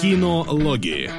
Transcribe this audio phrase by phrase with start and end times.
[0.00, 1.10] Кинологии.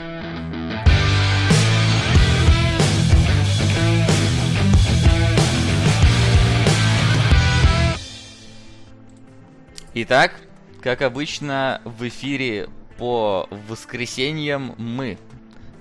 [9.93, 10.41] Итак,
[10.81, 15.19] как обычно, в эфире по воскресеньям мы,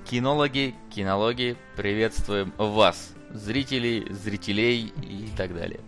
[0.04, 5.80] кинологи, кинологи, приветствуем вас, зрителей, зрителей и так далее.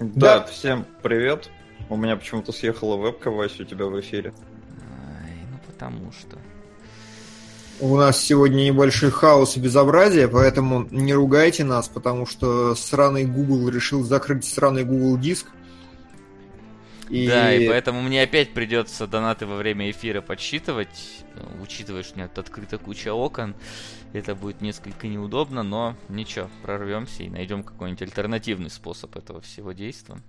[0.00, 1.50] Да, всем привет.
[1.88, 4.34] У меня почему-то съехала вебка, Вася, у тебя в эфире.
[5.78, 6.38] Потому что.
[7.80, 13.68] У нас сегодня небольшой хаос и безобразие, поэтому не ругайте нас, потому что сраный Google
[13.68, 15.46] решил закрыть сраный Google диск.
[17.08, 17.28] И...
[17.28, 21.22] Да, и поэтому мне опять придется донаты во время эфира подсчитывать,
[21.62, 23.54] учитывая, что у меня тут открыта куча окон.
[24.12, 30.20] Это будет несколько неудобно, но ничего, прорвемся и найдем какой-нибудь альтернативный способ этого всего действия.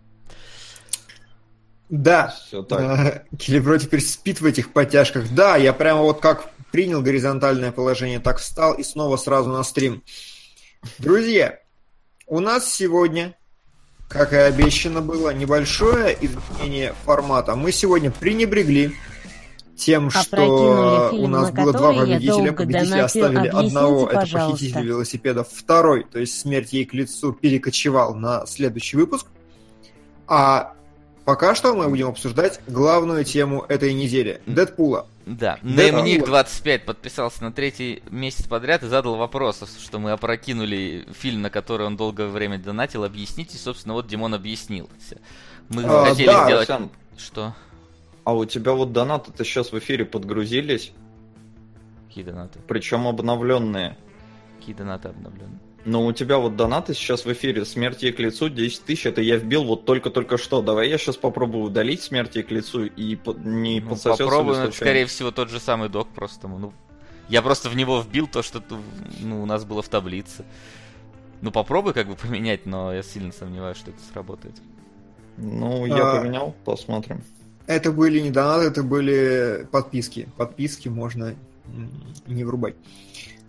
[1.90, 3.26] Да, Все так.
[3.38, 5.26] Келебро теперь спит в этих подтяжках.
[5.34, 10.04] Да, я прямо вот как принял горизонтальное положение, так встал и снова сразу на стрим.
[11.00, 11.60] Друзья,
[12.28, 13.36] у нас сегодня,
[14.08, 17.56] как и обещано было, небольшое изменение формата.
[17.56, 18.94] Мы сегодня пренебрегли
[19.76, 22.52] тем, что у нас было два победителя.
[22.52, 24.38] Победители оставили одного, пожалуйста.
[24.38, 25.48] это похититель велосипедов.
[25.52, 29.26] Второй, то есть смерть ей к лицу, перекочевал на следующий выпуск.
[30.28, 30.76] А
[31.30, 34.42] пока что мы будем обсуждать главную тему этой недели.
[34.48, 35.06] Дэдпула.
[35.28, 41.44] Да, Неймник 25 подписался на третий месяц подряд и задал вопрос, что мы опрокинули фильм,
[41.44, 43.04] на который он долгое время донатил.
[43.04, 44.90] Объясните, собственно, вот Димон объяснил.
[45.70, 46.68] Мы а, хотели да, сделать...
[46.68, 46.90] Сам...
[47.16, 47.54] Что?
[48.24, 50.94] А у тебя вот донаты-то сейчас в эфире подгрузились.
[52.08, 52.58] Какие донаты?
[52.68, 53.96] Причем обновленные.
[54.58, 55.60] Какие донаты обновленные?
[55.86, 59.22] Но у тебя вот донаты сейчас в эфире «Смерть ей к лицу» 10 тысяч, это
[59.22, 60.62] я вбил вот только-только что.
[60.62, 64.60] Давай я сейчас попробую удалить «Смерть ей к лицу» и по- не ну, подсосется Попробуем,
[64.64, 66.48] это скорее всего тот же самый док просто.
[66.48, 66.74] Ну,
[67.30, 68.62] я просто в него вбил то, что
[69.22, 70.46] ну, у нас было в таблице.
[71.42, 74.56] Ну попробуй как бы поменять, но я сильно сомневаюсь, что это сработает.
[75.38, 76.20] Ну, я а...
[76.20, 77.24] поменял, посмотрим.
[77.68, 80.28] Это были не донаты, это были подписки.
[80.36, 81.36] Подписки можно
[82.28, 82.76] не врубать.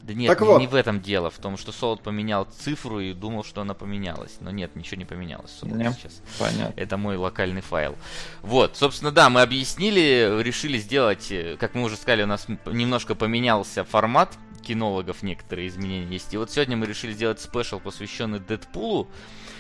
[0.03, 0.61] Да нет, так не, вот.
[0.61, 4.39] не в этом дело, в том, что Солод поменял цифру и думал, что она поменялась.
[4.41, 5.59] Но нет, ничего не поменялось.
[5.63, 6.23] Нет, сейчас.
[6.39, 6.75] Понятно.
[6.81, 7.97] Это мой локальный файл.
[8.43, 13.15] Вот, собственно, да, мы объяснили, решили сделать, э, как мы уже сказали, у нас немножко
[13.15, 16.33] поменялся формат кинологов, некоторые изменения есть.
[16.33, 19.09] И вот сегодня мы решили сделать спешл, посвященный Дэдпулу.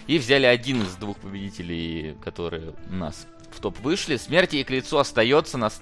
[0.07, 4.17] И взяли один из двух победителей, которые у нас в топ вышли.
[4.17, 5.81] Смерти и к лицу остается, нас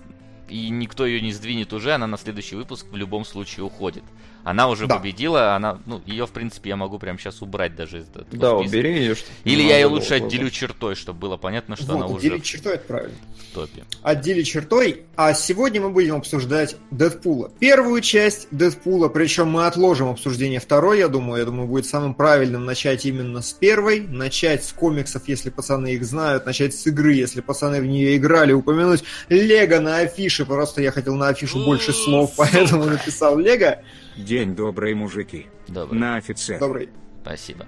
[0.48, 4.04] и никто ее не сдвинет уже, она на следующий выпуск в любом случае уходит.
[4.48, 4.96] Она уже да.
[4.96, 8.58] победила, она, ну, ее, в принципе, я могу прямо сейчас убрать даже из этого Да,
[8.58, 8.76] списка.
[8.76, 9.16] убери ее.
[9.44, 12.76] Или я ее лучше отделю чертой, чтобы было понятно, что вот, она уже отделить чертой,
[12.76, 13.14] это правильно.
[13.36, 13.84] в топе.
[14.00, 17.52] Отделить чертой, а сегодня мы будем обсуждать Дэдпула.
[17.58, 22.64] Первую часть Дэдпула, причем мы отложим обсуждение второй, я думаю, я думаю, будет самым правильным
[22.64, 27.42] начать именно с первой, начать с комиксов, если пацаны их знают, начать с игры, если
[27.42, 32.32] пацаны в нее играли, упомянуть Лего на афише, просто я хотел на афишу больше слов,
[32.38, 33.76] поэтому написал Лего.
[34.18, 35.46] День добрый, мужики.
[35.68, 36.00] Добрый.
[36.00, 36.58] На офицер.
[36.58, 36.88] Добрый.
[37.22, 37.66] Спасибо.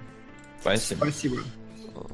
[0.59, 1.05] Спасибо.
[1.05, 1.37] Спасибо.
[1.95, 2.11] Ох,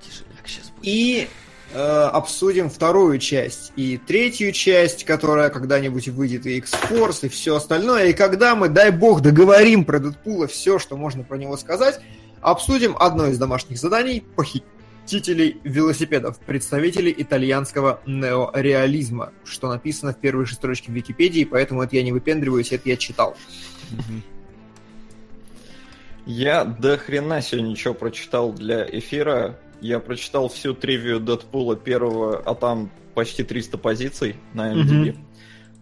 [0.00, 0.80] тяжеляк сейчас будет.
[0.82, 1.28] И
[1.72, 8.08] э, обсудим вторую часть и третью часть, которая когда-нибудь выйдет, и X-Force, и все остальное.
[8.08, 12.00] И когда мы, дай бог, договорим про Дэдпула все, что можно про него сказать,
[12.40, 14.64] обсудим одно из домашних заданий– похитить
[15.06, 21.94] Мстителей велосипедов, представители итальянского неореализма, что написано в первой же строчке в Википедии, поэтому это
[21.94, 23.36] я не выпендриваюсь, это я читал.
[26.26, 29.58] Я до хрена сегодня ничего прочитал для эфира.
[29.80, 35.04] Я прочитал всю тривию Дэдпула первого, а там почти 300 позиций на MDB.
[35.04, 35.18] Mm-hmm.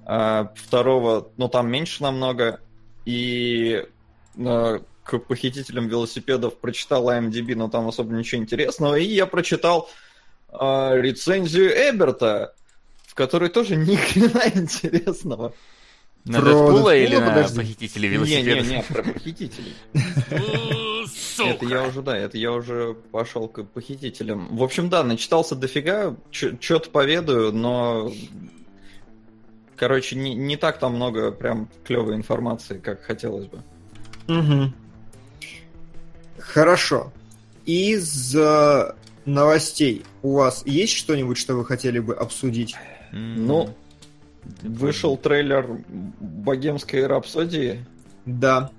[0.07, 2.61] А, второго, ну там меньше намного.
[3.07, 3.87] И
[4.39, 8.97] а, к похитителям велосипедов прочитал IMDb, но там особо ничего интересного.
[8.97, 9.91] И я прочитал
[10.49, 12.55] э, рецензию Эберта,
[13.07, 15.55] в которой тоже ни хрена интересного.
[16.25, 18.67] На про Дэдпула или на похитителей велосипедов?
[18.67, 19.75] Не-не-не, про похитителей.
[21.39, 24.57] Это я уже, да, это я уже пошел к похитителям.
[24.57, 28.11] В общем, да, начитался дофига, что-то поведаю, но...
[29.77, 33.63] Короче, не, не так там много прям клевой информации, как хотелось бы.
[34.29, 34.73] Угу.
[36.39, 37.13] Хорошо.
[37.67, 38.95] Из э,
[39.25, 42.77] новостей у вас есть что-нибудь, что вы хотели бы обсудить?
[43.11, 43.75] Ну,
[44.63, 45.79] вышел трейлер
[46.21, 47.85] богемской рапсодии.
[48.27, 48.71] Да.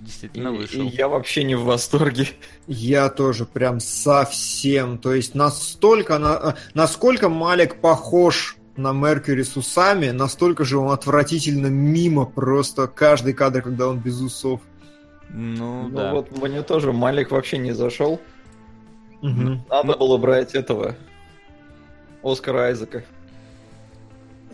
[0.00, 0.82] Действительно и, вышел.
[0.82, 2.28] И я вообще не в восторге.
[2.66, 4.98] Я тоже прям совсем.
[4.98, 11.68] То есть настолько, на, насколько Малик похож на Меркьюри с усами, настолько же он отвратительно
[11.68, 14.60] мимо просто каждый кадр, когда он без усов.
[15.30, 16.12] Ну, Ну да.
[16.12, 18.20] вот мне тоже Малик вообще не зашел.
[19.22, 19.64] Мгм.
[19.68, 20.94] Надо Ну- было брать этого.
[22.22, 23.04] Оскара Айзека.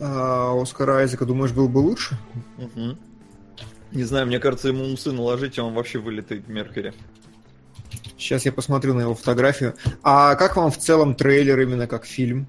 [0.04, 2.19] А Оскар Айзека, думаешь, был бы лучше?
[2.58, 2.99] Мгм.
[3.93, 6.93] Не знаю, мне кажется, ему усы наложить, и он вообще вылетает в Меркьюри.
[8.19, 9.75] Сейчас я посмотрю на его фотографию.
[10.02, 12.49] А как вам в целом трейлер именно как фильм?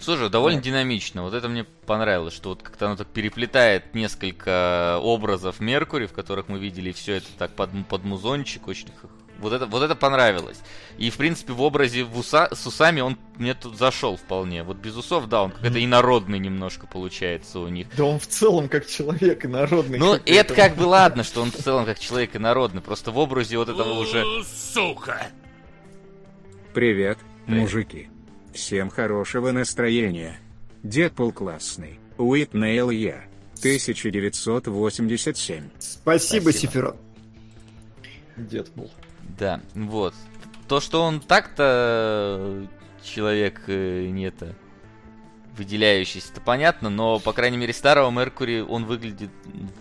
[0.00, 0.64] Слушай, довольно Да.
[0.64, 1.22] динамично.
[1.22, 6.48] Вот это мне понравилось, что вот как-то оно так переплетает несколько образов Меркури, в которых
[6.48, 8.66] мы видели все это так под, под музончик.
[8.68, 8.88] Очень
[9.42, 10.58] вот это, вот это понравилось.
[10.96, 14.62] И, в принципе, в образе в уса, с усами он мне тут зашел вполне.
[14.62, 17.88] Вот без усов, да, он какой-то инородный немножко получается у них.
[17.96, 19.98] Да он в целом как человек инородный.
[19.98, 20.32] Ну, какой-то.
[20.32, 22.80] это как бы ладно, что он в целом как человек инородный.
[22.80, 24.24] Просто в образе вот этого уже...
[26.72, 27.18] Привет, Привет.
[27.46, 28.08] мужики.
[28.54, 30.38] Всем хорошего настроения.
[30.82, 31.98] Дедпул классный.
[32.16, 33.24] Уитнейл я.
[33.58, 35.70] 1987.
[35.78, 36.52] Спасибо, Спасибо.
[36.52, 36.96] Сефирот.
[38.36, 38.90] Дедпул.
[39.42, 40.14] Да, вот.
[40.68, 42.66] То, что он так-то э,
[43.02, 44.54] человек э, не это
[45.56, 49.30] выделяющийся, это понятно, но, по крайней мере, старого Меркури он выглядит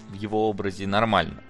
[0.09, 1.43] в его образе нормально.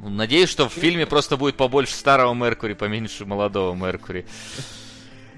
[0.00, 4.24] Ну, Надеюсь, что в фильме просто будет побольше старого Меркури, поменьше молодого Меркури.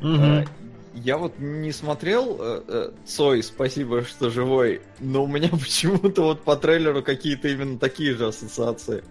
[0.02, 0.44] А,
[0.92, 6.56] Я вот не смотрел э, Цой, спасибо, что живой, но у меня почему-то вот по
[6.56, 9.02] трейлеру какие-то именно такие же ассоциации.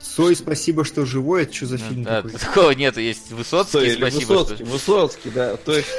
[0.00, 1.42] Сой, спасибо, что живой.
[1.42, 2.38] Это что за Ну фильм да, такой?
[2.38, 4.64] такого нету, есть Высоцкий, или спасибо, Высоцкий, что...
[4.72, 5.92] Высоцкий, да, точно.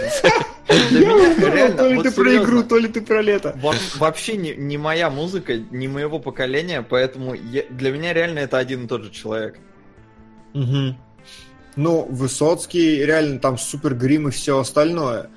[0.89, 3.53] Для меня реально, то ли ты про игру, то ли ты про лето.
[3.61, 8.85] во- Вообще не, не моя музыка, не моего поколения, поэтому для меня реально это один
[8.85, 9.57] и тот же человек.
[10.53, 10.95] Мгм.
[11.75, 15.29] Ну, Высоцкий, реально там супер грим и все остальное.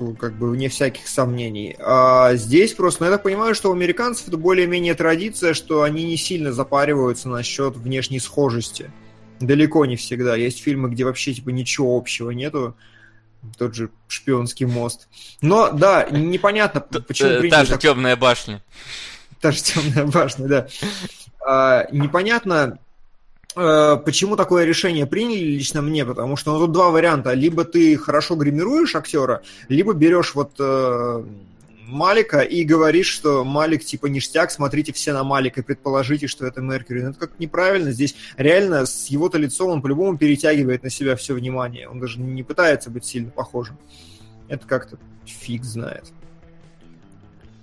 [0.00, 1.76] Ну, Как бы вне всяких сомнений.
[1.78, 6.04] А здесь просто, ну, я так понимаю, что у американцев это более-менее традиция, что они
[6.04, 8.90] не сильно запариваются насчет внешней схожести.
[9.40, 10.36] Далеко не всегда.
[10.36, 12.76] Есть фильмы, где вообще типа ничего общего нету.
[13.58, 15.08] Тот же шпионский мост.
[15.40, 18.62] Но да, непонятно, почему Э, Та же темная башня.
[19.40, 20.68] Та же темная башня, да.
[21.44, 22.78] А, непонятно,
[23.54, 27.34] почему такое решение приняли лично мне, потому что ну, тут два варианта.
[27.34, 31.24] Либо ты хорошо гримируешь актера, либо берешь вот э,
[31.92, 36.60] Малика и говоришь, что Малик типа ништяк, смотрите все на Малика и предположите, что это
[36.60, 37.02] Меркьюри.
[37.02, 37.92] Ну, это как неправильно.
[37.92, 41.88] Здесь реально с его-то лицом он по-любому перетягивает на себя все внимание.
[41.88, 43.76] Он даже не пытается быть сильно похожим.
[44.48, 46.12] Это как-то фиг знает.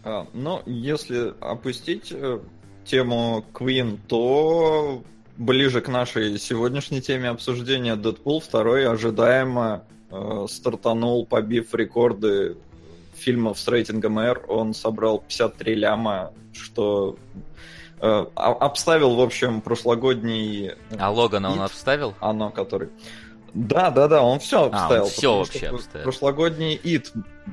[0.03, 2.39] А, но если опустить э,
[2.85, 5.03] тему Queen, то
[5.39, 12.57] ближе к нашей сегодняшней теме обсуждения Дэдпул второй ожидаемо э, стартанул, побив рекорды
[13.15, 14.43] фильмов с рейтингом R.
[14.47, 17.15] Он собрал 53 ляма, что
[18.01, 20.73] э, а- обставил, в общем, прошлогодний...
[20.97, 22.13] А Логана он обставил?
[22.19, 22.89] Оно, который...
[23.53, 25.05] Да, да, да, он все он обставил.
[25.05, 26.03] всё потому вообще что обставил.
[26.03, 27.11] Прошлогодний ИТ,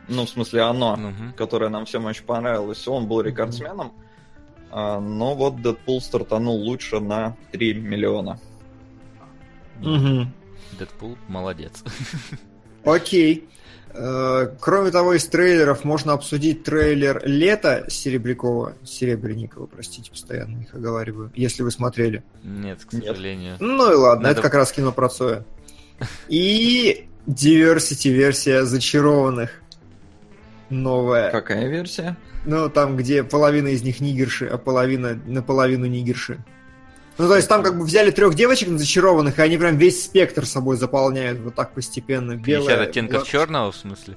[0.09, 1.33] ну, в смысле, оно Мгм.
[1.35, 3.93] которое нам всем очень понравилось, он был рекордсменом.
[3.97, 4.06] А,
[4.70, 8.38] но вот Дэдпул стартанул лучше на 3 миллиона.
[9.80, 10.26] Угу.
[10.78, 11.82] Дэдпул молодец.
[12.84, 13.48] Окей.
[13.94, 21.30] Э, Кроме того, из трейлеров можно обсудить трейлер «Лето» Серебрякова, Серебренникова, простите, постоянно их оговариваю,
[21.35, 22.23] если вы смотрели.
[22.42, 23.06] Нет, к Нет.
[23.06, 23.56] сожалению.
[23.58, 25.44] Ну и ладно, Надо- это как раз кино про Цоя.
[26.28, 29.62] И Diversity-версия «Зачарованных».
[30.68, 31.30] Новая.
[31.30, 32.16] Какая версия?
[32.47, 36.38] Ну, там, где половина из них нигерши, а половина наполовину нигерши.
[37.19, 40.47] Ну, то есть там как бы взяли трех девочек зачарованных, и они прям весь спектр
[40.47, 42.38] собой заполняют вот так постепенно.
[42.38, 44.15] 50 Белая, оттенков бла- черного, в смысле?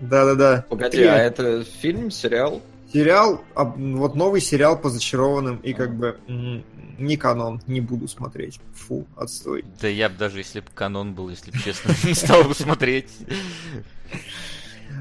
[0.00, 0.64] Да-да-да.
[0.68, 1.06] Погоди, Три.
[1.06, 2.60] а это фильм, сериал?
[2.92, 6.64] Сериал, а, вот новый сериал по зачарованным, и как бы м,
[6.98, 8.60] не канон, не буду смотреть.
[8.74, 9.64] Фу, отстой.
[9.80, 13.10] Да я бы даже, если бы канон был, если бы честно, не стал бы смотреть.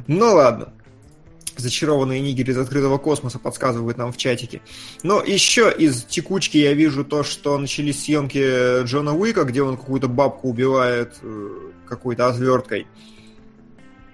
[0.07, 0.73] Ну ладно.
[1.57, 4.61] Зачарованные нигеры из открытого космоса подсказывают нам в чатике.
[5.03, 10.07] Но еще из текучки я вижу то, что начались съемки Джона Уика, где он какую-то
[10.07, 11.49] бабку убивает э,
[11.87, 12.87] какой-то отверткой.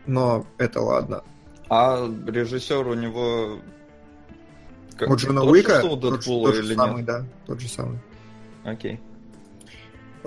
[0.06, 1.24] Но это ладно.
[1.70, 3.60] А режиссер у него...
[4.98, 7.06] как- У Джона тот же, Уика что у тот, же- тот же или самый, нет?
[7.06, 8.00] да, тот же самый.
[8.64, 9.00] Окей.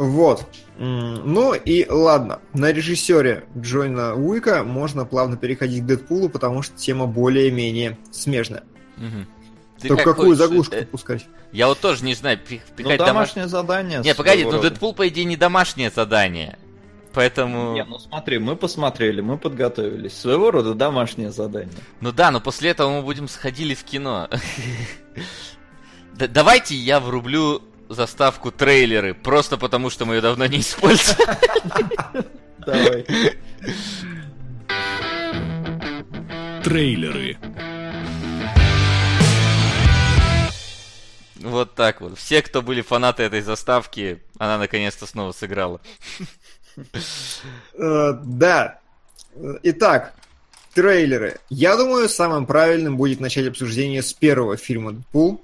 [0.00, 0.46] Вот.
[0.78, 2.40] Ну и ладно.
[2.54, 8.64] На режиссере Джона Уика можно плавно переходить к Дэдпулу, потому что тема более-менее смежная.
[9.78, 11.26] Ты Только как какую хочешь, заглушку э, пускать?
[11.52, 12.98] Я вот тоже не знаю, Ну, домашнее...
[12.98, 14.00] домашнее задание.
[14.00, 14.62] Не, погоди, своего ну.
[14.62, 16.58] Дэдпул, по идее, не домашнее задание.
[17.12, 17.72] Поэтому...
[17.72, 20.16] Не, ну смотри, мы посмотрели, мы подготовились.
[20.16, 21.78] Своего рода домашнее задание.
[22.00, 24.28] Ну да, но после этого мы будем сходили в кино.
[26.14, 31.36] Давайте я врублю заставку трейлеры, просто потому что мы ее давно не использовали.
[32.58, 33.06] Давай.
[36.62, 37.36] Трейлеры.
[41.40, 42.18] Вот так вот.
[42.18, 45.80] Все, кто были фанаты этой заставки, она наконец-то снова сыграла.
[47.74, 48.78] Э, Да.
[49.62, 50.14] Итак,
[50.74, 51.38] трейлеры.
[51.48, 55.42] Я думаю, самым правильным будет начать обсуждение с первого фильма «Дэдпул».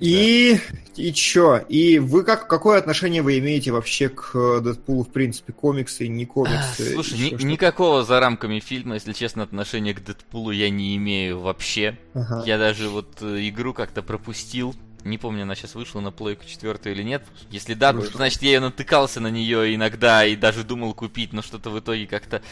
[0.00, 0.58] И,
[0.96, 1.58] и чё?
[1.68, 6.24] И вы как, какое отношение вы имеете вообще к э, Дэдпулу, в принципе, комиксы, не
[6.26, 6.94] комиксы?
[6.94, 7.46] Слушай, ещё ни- что-то?
[7.46, 11.98] никакого за рамками фильма, если честно, отношения к Дэдпулу я не имею вообще.
[12.14, 12.42] Ага.
[12.46, 14.74] Я даже вот э, игру как-то пропустил.
[15.04, 17.22] Не помню, она сейчас вышла на плойку четвертую или нет.
[17.50, 21.42] Если да, то значит я ее натыкался на нее иногда и даже думал купить, но
[21.42, 22.42] что-то в итоге как-то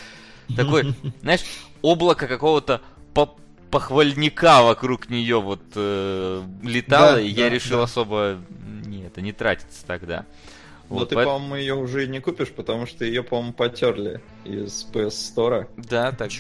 [0.57, 1.43] такое, знаешь,
[1.83, 2.81] облако какого-то
[3.71, 7.85] похвальника вокруг нее вот э, летало, Да, и я да, решил да.
[7.85, 8.39] особо
[8.87, 10.25] не это не тратиться тогда.
[10.89, 14.21] Вот Вот, ты, поэт- по-моему, ее уже и не купишь, потому что ее, по-моему, потерли
[14.45, 15.67] из PS Store.
[15.77, 16.31] Да, так.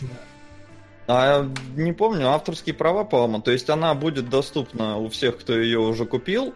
[1.07, 3.41] А не помню, авторские права, по-моему.
[3.43, 6.55] То есть она будет доступна у всех, кто ее уже купил,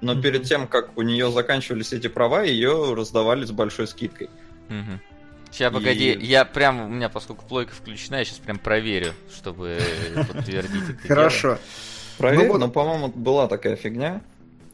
[0.00, 0.22] но Мгм.
[0.22, 4.30] перед тем, как у нее заканчивались эти права, ее раздавали с большой скидкой.
[4.68, 5.00] Мгм.
[5.50, 9.78] Сейчас, И- погоди, я прям, у меня, поскольку плойка включена, я сейчас прям проверю, чтобы
[10.32, 11.08] подтвердить это.
[11.08, 11.58] Хорошо.
[12.18, 14.22] Проверь, Ну но, по-моему, была такая фигня.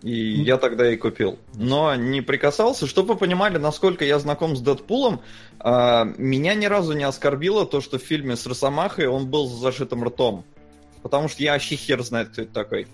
[0.02, 0.12] И
[0.42, 1.38] я тогда и купил.
[1.54, 2.86] Но не прикасался.
[2.86, 5.20] Чтобы вы понимали, насколько я знаком с Дэдпулом,
[5.60, 9.52] а, меня ни разу не оскорбило то, что в фильме с Росомахой он был с
[9.58, 10.44] зашитым ртом.
[11.02, 12.86] Потому что я вообще хер знает, кто это такой.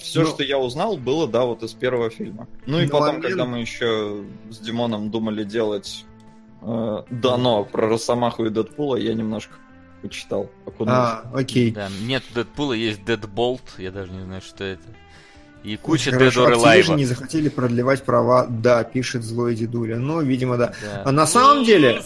[0.00, 2.48] Все, Ну- что я узнал, было, да, вот из первого фильма.
[2.66, 6.04] Ну и Ну, потом, момент- когда мы еще с Димоном думали делать
[6.66, 9.54] э, дано про Росомаху и Дэдпула, я немножко
[10.02, 10.50] почитал.
[10.66, 11.00] окунулся.
[11.00, 11.70] А, окей.
[11.70, 14.82] Да, нет Дэдпула, есть Дэдболт, я даже не знаю, что это.
[15.62, 16.94] И куча Хорошо, Лайва.
[16.94, 19.96] не захотели продлевать права, да, пишет злой дедуля.
[19.96, 20.72] Ну, видимо, да.
[21.04, 22.02] А на самом деле,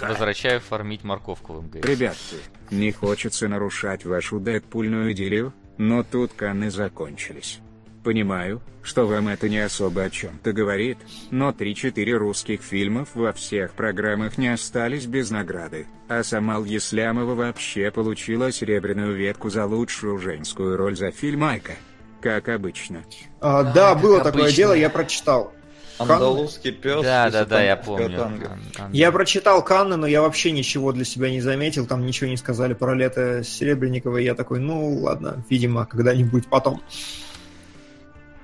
[0.00, 1.84] Возвращаю фармить морковку в МГС.
[1.84, 2.36] Ребятки,
[2.70, 7.58] не хочется нарушать вашу дэдпульную идиллию, но тут Канны закончились.
[8.04, 10.98] Понимаю, что вам это не особо о чем-то говорит,
[11.30, 17.92] но 3-4 русских фильмов во всех программах не остались без награды, а сама Еслямова вообще
[17.92, 21.74] получила серебряную ветку за лучшую женскую роль за фильм «Айка».
[22.20, 23.04] Как обычно.
[23.40, 24.56] а, да, как было такое обычно.
[24.56, 25.52] дело, я прочитал.
[25.98, 27.02] Андалузский пес.
[27.02, 28.16] Да, да, да, я помню.
[28.16, 28.46] танго.
[28.46, 32.30] Ан- ан- Я прочитал Канны, но я вообще ничего для себя не заметил, там ничего
[32.30, 36.80] не сказали про лето Серебренникова, и я такой, ну ладно, видимо, когда-нибудь потом.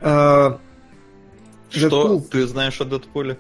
[0.00, 0.59] А,
[1.71, 2.23] Что Дэдпул.
[2.23, 3.38] ты знаешь о Дэдпуле?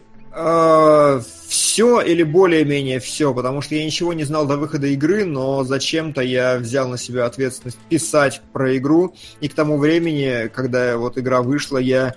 [1.48, 6.20] все или более-менее все, потому что я ничего не знал до выхода игры, но зачем-то
[6.20, 11.42] я взял на себя ответственность писать про игру, и к тому времени, когда вот игра
[11.42, 12.14] вышла, я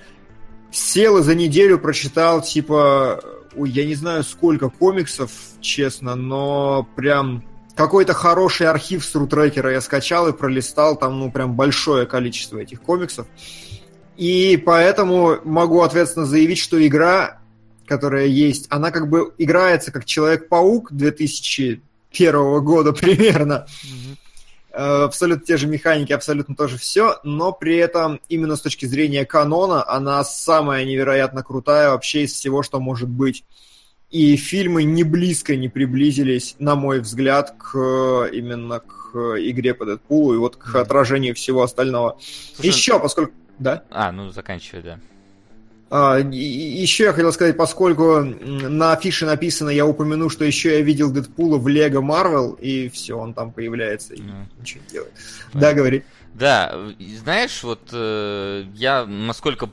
[0.71, 3.21] сел и за неделю прочитал, типа,
[3.55, 7.43] ой, я не знаю сколько комиксов, честно, но прям
[7.75, 12.81] какой-то хороший архив с рутрекера я скачал и пролистал, там, ну, прям большое количество этих
[12.81, 13.25] комиксов.
[14.21, 17.39] И поэтому могу ответственно заявить, что игра,
[17.87, 23.65] которая есть, она как бы играется как Человек-паук 2001 года примерно.
[24.73, 29.25] Э, Абсолютно те же механики, абсолютно тоже все, но при этом именно с точки зрения
[29.25, 33.43] канона она самая невероятно крутая вообще из всего, что может быть.
[34.11, 40.35] И фильмы не близко не приблизились, на мой взгляд, к именно к игре по Дэдпулу
[40.35, 42.19] и вот к отражению всего остального.
[42.53, 43.33] Слушай, Еще, поскольку...
[43.61, 43.83] Да?
[43.91, 44.99] А, ну заканчивай, да.
[45.91, 51.11] А, еще я хотел сказать, поскольку на афише написано, я упомяну, что еще я видел
[51.11, 54.21] Дэдпула в Лего Марвел, и все, он там появляется и
[54.59, 55.13] ничего не делает.
[55.53, 56.03] Да, говори.
[56.33, 56.75] Да,
[57.19, 59.69] знаешь, вот э, я насколько,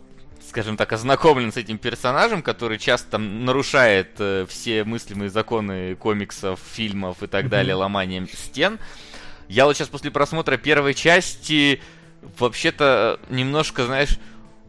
[0.46, 6.60] скажем так, ознакомлен с этим персонажем, который часто там нарушает э, все мыслимые законы комиксов,
[6.72, 8.78] фильмов и так далее, ломанием стен.
[9.48, 11.80] Я вот сейчас после просмотра первой части
[12.38, 14.18] вообще-то немножко, знаешь,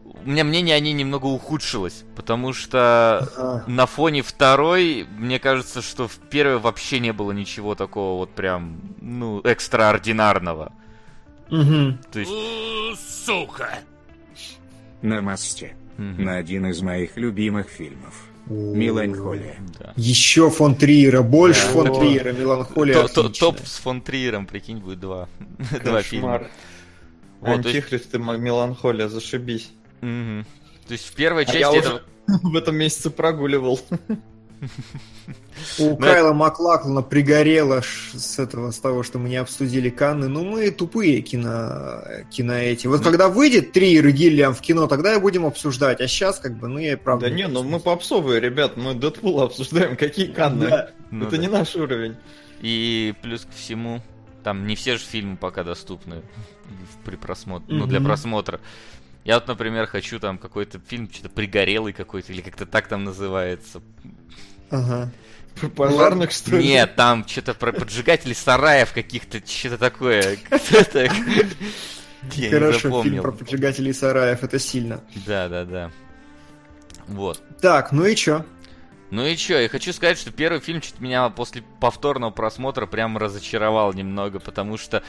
[0.04, 5.80] у меня мнение о ней немного ухудшилось, потому что А, на фоне второй, мне кажется,
[5.82, 10.72] что в первой вообще не было ничего такого вот прям, ну, экстраординарного.
[11.50, 11.98] мгм.
[12.12, 12.30] То есть...
[15.02, 15.74] Намасте.
[15.96, 16.24] мгм.
[16.24, 18.26] На один из моих любимых фильмов.
[18.46, 19.56] Меланхолия.
[19.78, 19.92] Да.
[19.96, 21.72] Еще фон Триера, больше Да.
[21.72, 21.94] фон.
[22.00, 23.06] Триера, Меланхолия.
[23.08, 25.28] Топ с фон Триером, прикинь, будет два.
[25.84, 26.42] Два фильма.
[27.40, 29.70] Вот, то есть- Антихрист и меланхолия, зашибись.
[30.00, 30.46] Мгм.
[30.86, 31.94] То есть в первой А части я это...
[31.94, 32.04] уже-
[32.42, 33.80] в этом месяце прогуливал.
[35.78, 40.28] У Кайла Маклаклана пригорело с этого, с того, что мы не обсудили Канны.
[40.28, 42.86] Ну, мы тупые кино, кино эти.
[42.86, 46.00] Вот когда выйдет три Иры Гиллиам в кино, тогда и будем обсуждать.
[46.00, 47.28] А сейчас, как бы, ну, я и правда...
[47.28, 50.68] Да не, ну мы попсовые, ребят, мы Дэдпула обсуждаем, какие канны.
[50.68, 50.90] Да.
[51.10, 51.42] Ну Это да.
[51.42, 52.16] не наш уровень.
[52.60, 54.02] И плюс ко всему,
[54.42, 56.22] там не все же фильмы пока доступны
[57.04, 58.60] при просмотре, ну, для просмотра.
[59.24, 63.82] Я вот, например, хочу там какой-то фильм, что-то пригорелый какой-то, или как-то так там называется.
[64.70, 65.10] Ага.
[65.60, 66.68] Про пожарных, что ли?
[66.68, 70.38] Нет, там что-то про поджигателей сараев каких-то, что-то такое.
[72.34, 75.02] Я Хорошо, фильм про поджигателей сараев, это сильно.
[75.26, 75.90] Да, да, да.
[77.08, 77.42] Вот.
[77.60, 78.44] Так, ну и чё?
[79.10, 83.18] Ну и чё, я хочу сказать, что первый фильм чуть меня после повторного просмотра прям
[83.18, 85.02] разочаровал немного, потому что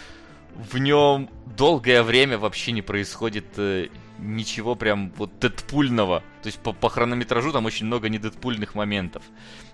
[0.56, 3.88] в нем долгое время вообще не происходит э,
[4.20, 6.24] ничего прям вот дэдпульного.
[6.42, 9.24] То есть по, по хронометражу там очень много недедпульных моментов.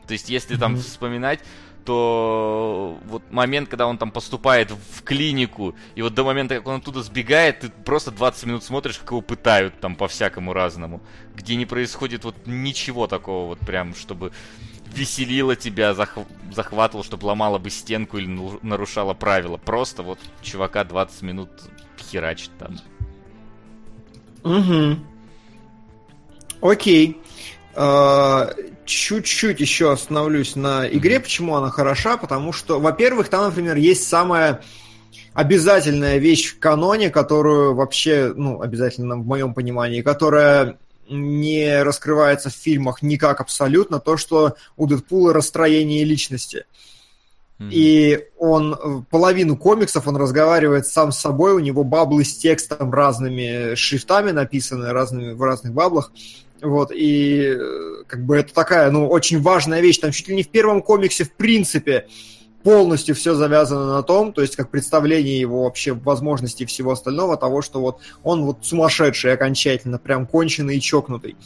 [0.08, 0.82] То есть если там Мгм.
[0.82, 1.40] вспоминать,
[1.88, 6.82] то вот момент, когда он там поступает в клинику, и вот до момента, как он
[6.82, 11.01] оттуда сбегает, ты просто 20 минут смотришь, как его пытают там по-всякому разному,
[11.34, 14.34] где не происходит вот ничего такого вот прям, чтобы
[14.94, 19.56] веселило тебя, захв- захватывало, чтобы ломало бы стенку или нару- нарушало правила.
[19.56, 21.50] Просто вот чувака 20 минут
[22.12, 22.75] херачит там.
[24.44, 25.00] Угу.
[26.70, 27.22] Окей.
[27.80, 28.50] А,
[28.86, 31.20] Чуть-чуть еще остановлюсь на игре.
[31.20, 32.18] Почему она хороша?
[32.18, 34.62] Потому что, во-первых, там, например, есть самая
[35.34, 40.80] обязательная вещь в каноне, которую вообще, ну, обязательно в моем понимании, которая
[41.10, 46.66] не раскрывается в фильмах никак абсолютно, то, что у Дэдпула расстроение личности.
[47.60, 52.94] И он э, половину комиксов он разговаривает сам с собой, у него баблы с текстом
[52.94, 56.12] разными шрифтами написаны, разными в разных баблах.
[56.62, 60.00] Вот, и э, как бы это такая, ну, очень важная вещь.
[60.00, 62.08] Там чуть ли не в первом комиксе, в принципе,
[62.64, 67.38] полностью все завязано на том, то есть как представление его вообще возможностей и всего остального,
[67.38, 71.38] того, что вот он вот сумасшедший окончательно, прям конченый и чокнутый.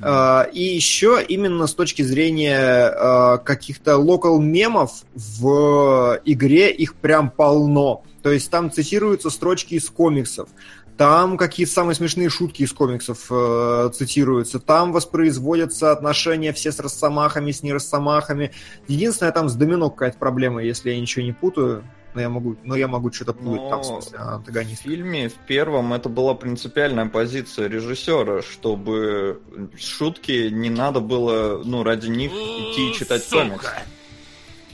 [0.00, 7.30] А, И еще именно с точки зрения а, каких-то локал мемов в игре их прям
[7.30, 8.02] полно.
[8.22, 10.48] То есть там цитируются строчки из комиксов,
[10.96, 17.50] там какие-то самые смешные шутки из комиксов э, цитируются, там воспроизводятся отношения все с росомахами,
[17.50, 18.52] с неросомахами.
[18.86, 21.84] Единственное, там с домино какая-то проблема, если я ничего не путаю.
[22.14, 24.82] Но я могу, но я могу что-то путать там, в Но смысле, В антагонист.
[24.82, 29.40] фильме, в первом, это была принципиальная позиция режиссера, чтобы
[29.76, 33.66] шутки не надо было, ну, ради них идти и читать комикс.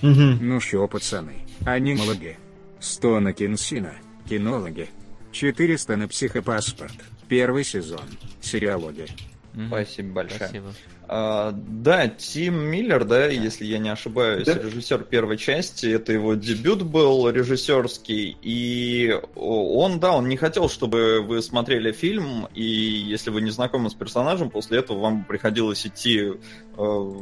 [0.03, 0.39] Мгм.
[0.43, 2.39] Ну шо, пацаны, анимологи.
[2.79, 3.95] 100 на кинсина,
[4.29, 4.91] кинологи.
[5.33, 6.93] 400 на психопаспорт.
[7.29, 8.05] Первый сезон.
[8.41, 9.07] Сериалоги.
[9.55, 9.69] Мгм.
[9.69, 10.39] Спасибо большое.
[10.39, 10.73] Спасибо.
[11.13, 14.55] А, да, Тим Миллер, да, если я не ошибаюсь, Да.
[14.55, 21.21] режиссер первой части, это его дебют был режиссерский, и он, да, он не хотел, чтобы
[21.21, 26.35] вы смотрели фильм, и если вы не знакомы с персонажем, после этого вам приходилось идти
[26.79, 27.13] э,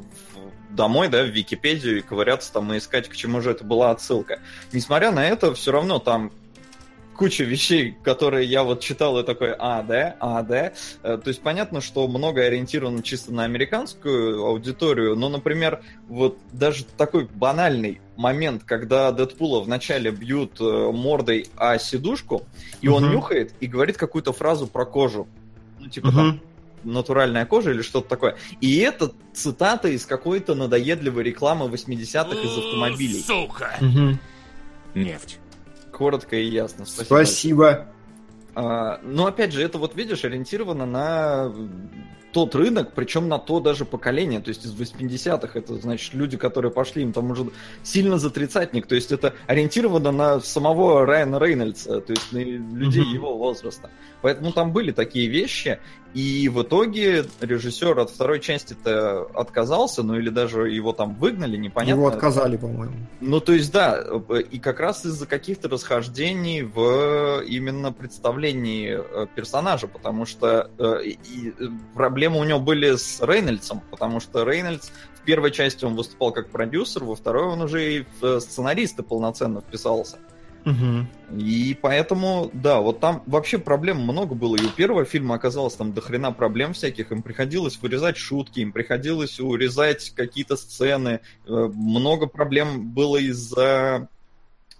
[0.71, 4.41] домой, да, в Википедию и ковыряться там и искать, к чему же это была отсылка.
[4.71, 6.31] Несмотря на это, все равно там
[7.19, 10.73] куча вещей, которые я вот читал и такой, а, да, а, да.
[11.03, 16.85] Э, То есть понятно, что многое ориентировано чисто на американскую аудиторию, но, например, вот даже
[16.85, 22.45] такой банальный момент, когда Дэдпула вначале бьют э, мордой о сидушку,
[22.81, 23.13] и он Мгм.
[23.17, 25.27] нюхает и говорит какую-то фразу про кожу.
[25.81, 26.41] Ну, типа там, Мгм.
[26.85, 28.37] натуральная кожа или что-то такое.
[28.61, 33.21] И это цитата из какой-то надоедливой рекламы 80-х из автомобилей.
[33.81, 34.21] Мгм.
[34.95, 35.39] Нефть.
[35.99, 36.87] Коротко и ясно.
[36.87, 37.05] Спасибо.
[37.05, 37.87] Спасибо.
[38.55, 41.53] А, но опять же, это вот видишь, ориентировано на
[42.33, 46.71] тот рынок, причем на то даже поколение, то есть из 80-х, это значит люди, которые
[46.71, 47.51] пошли, им там уже
[47.83, 53.03] сильно за тридцатник, то есть это ориентировано на самого Райана Рейнольдса, то есть на людей
[53.03, 53.15] Мгм.
[53.15, 53.91] его возраста.
[54.21, 55.79] Поэтому там были такие вещи,
[56.15, 62.01] и в итоге режиссер от второй части-то отказался, ну или даже его там выгнали, непонятно.
[62.01, 62.95] Его отказали, по-моему.
[63.21, 69.27] Ну, то есть, да, э, и как раз из-за каких-то расхождений в именно представлении э,
[69.35, 74.91] персонажа, потому что э, и- э, проблемы у него были с Рейнольдсом, потому что Рейнольдс
[75.15, 79.03] в первой части он выступал как продюсер, во второй он уже и в э, сценаристы
[79.03, 80.19] полноценно вписался.
[81.37, 84.57] И поэтому, да, вот там вообще проблем много было.
[84.57, 87.13] И у первого фильма оказалось там до хрена проблем всяких.
[87.13, 91.21] Им приходилось вырезать шутки, им приходилось урезать какие-то сцены.
[91.47, 94.09] Э, Много проблем было из-за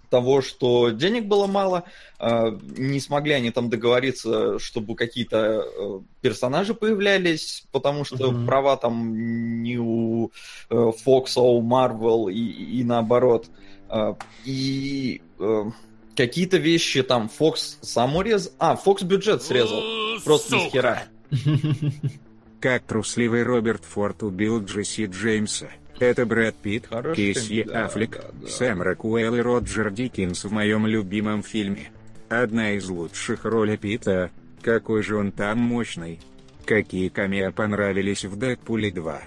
[0.09, 1.83] того, что денег было мало,
[2.19, 8.45] э, не смогли они там договориться, чтобы какие-то э, персонажи появлялись, потому что mm-hmm.
[8.47, 10.31] права там не у
[10.69, 13.49] Fox, а у Marvel и, и наоборот.
[14.45, 15.21] И
[16.15, 18.51] какие-то вещи там Fox сам урез...
[18.59, 19.81] А, Fox бюджет срезал.
[20.23, 21.03] Просто ни хера.
[22.59, 25.69] Как трусливый Роберт Форд убил Джесси Джеймса.
[25.99, 28.47] Это Брэд Питт, Кейси да, Аффлек, да, да.
[28.47, 31.91] Сэм Рокуэлл и Роджер Диккинс в моем любимом фильме.
[32.29, 34.31] Одна из лучших ролей Питта.
[34.61, 36.19] Какой же он там мощный.
[36.65, 39.21] Какие камео понравились в Дэдпуле 2.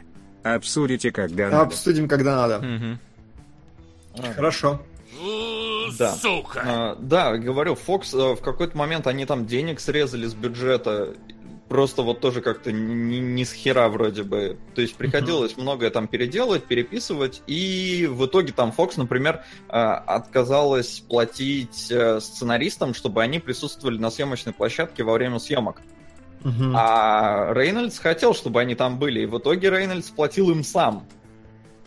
[0.45, 1.63] Обсудите, когда надо.
[1.63, 2.59] Обсудим, когда надо.
[2.59, 2.99] Угу.
[4.35, 4.81] Хорошо.
[5.99, 6.13] Да.
[6.13, 6.63] Сука!
[6.65, 11.15] А, да, говорю, Fox э, в какой-то момент они там денег срезали с бюджета
[11.73, 14.59] просто вот тоже как-то не, не с хера вроде бы.
[14.75, 15.63] То есть приходилось uh-huh.
[15.63, 22.93] многое там переделывать, переписывать, и в итоге там Fox, например, а, отказалась платить э, сценаристам,
[22.93, 25.81] чтобы они присутствовали на съемочной площадке во время съемок.
[26.43, 26.73] Uh-huh.
[26.77, 31.07] А Рейнольдс хотел, чтобы они там были, и в итоге Рейнольдс платил им сам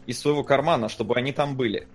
[0.07, 1.87] из своего кармана, чтобы они там были.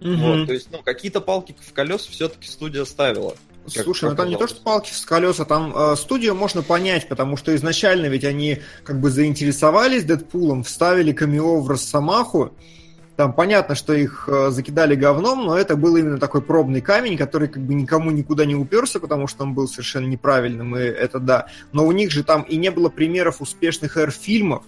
[0.00, 0.16] Uh-huh.
[0.16, 3.34] Вот, то есть, ну, какие-то палки в колес все-таки студия ставила.
[3.74, 6.62] Как, Слушай, как ну там не то, что палки с колеса, там э, студию можно
[6.62, 12.52] понять, потому что изначально ведь они как бы заинтересовались Дэдпулом, вставили камео в Росомаху.
[13.16, 17.48] Там понятно, что их э, закидали говном, но это был именно такой пробный камень, который
[17.48, 21.46] как бы никому никуда не уперся, потому что он был совершенно неправильным, и это да.
[21.72, 24.64] Но у них же там и не было примеров успешных R-фильмов,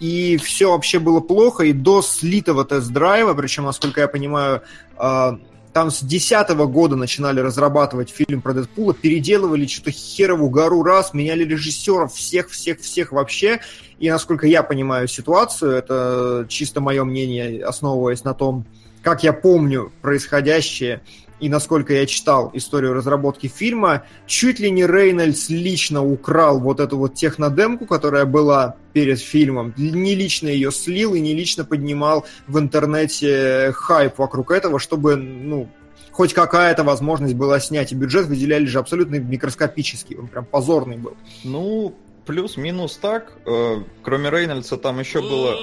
[0.00, 4.62] и все вообще было плохо, и до слитого тест-драйва, причем, насколько я понимаю,
[4.96, 5.30] э,
[5.72, 11.44] там с десятого года начинали разрабатывать фильм про Дэдпула, переделывали что-то херову гору раз, меняли
[11.44, 13.60] режиссеров, всех-всех-всех вообще.
[13.98, 18.64] И насколько я понимаю ситуацию, это чисто мое мнение, основываясь на том,
[19.02, 21.02] как я помню происходящее
[21.40, 26.98] и насколько я читал историю разработки фильма, чуть ли не Рейнольдс лично украл вот эту
[26.98, 32.58] вот технодемку, которая была перед фильмом, не лично ее слил и не лично поднимал в
[32.58, 35.68] интернете хайп вокруг этого, чтобы, ну,
[36.10, 37.92] хоть какая-то возможность была снять.
[37.92, 41.16] И бюджет выделяли же абсолютно микроскопический, он прям позорный был.
[41.44, 41.94] Ну,
[42.26, 43.32] плюс-минус так.
[43.46, 45.56] Э, кроме Рейнольдса там еще было...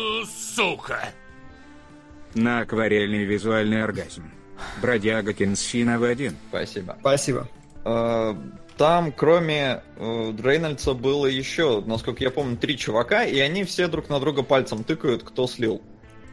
[0.56, 1.10] Сука!
[2.34, 4.32] На акварельный визуальный оргазм.
[4.82, 6.36] Бродяга Кенсина в один.
[6.50, 6.98] Спасибо.
[7.00, 7.48] Спасибо.
[7.84, 8.38] А,
[8.78, 14.10] там, кроме э, Рейнольдса, было еще, насколько я помню, три чувака, и они все друг
[14.10, 15.82] на друга пальцем тыкают, кто слил.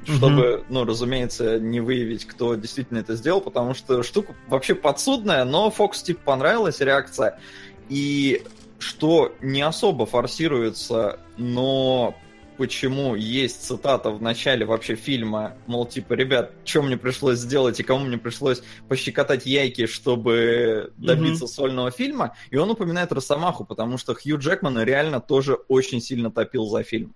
[0.05, 5.71] Чтобы, ну, разумеется, не выявить, кто действительно это сделал, потому что штука вообще подсудная, но
[5.71, 7.39] Фокс типа понравилась реакция.
[7.89, 8.43] И
[8.81, 12.17] что не особо форсируется, но
[12.57, 17.83] почему есть цитата в начале вообще фильма, мол, типа, ребят, что мне пришлось сделать и
[17.83, 21.49] кому мне пришлось пощекотать яйки, чтобы добиться mm-hmm.
[21.49, 26.67] сольного фильма, и он упоминает Росомаху, потому что Хью Джекман реально тоже очень сильно топил
[26.67, 27.15] за фильм.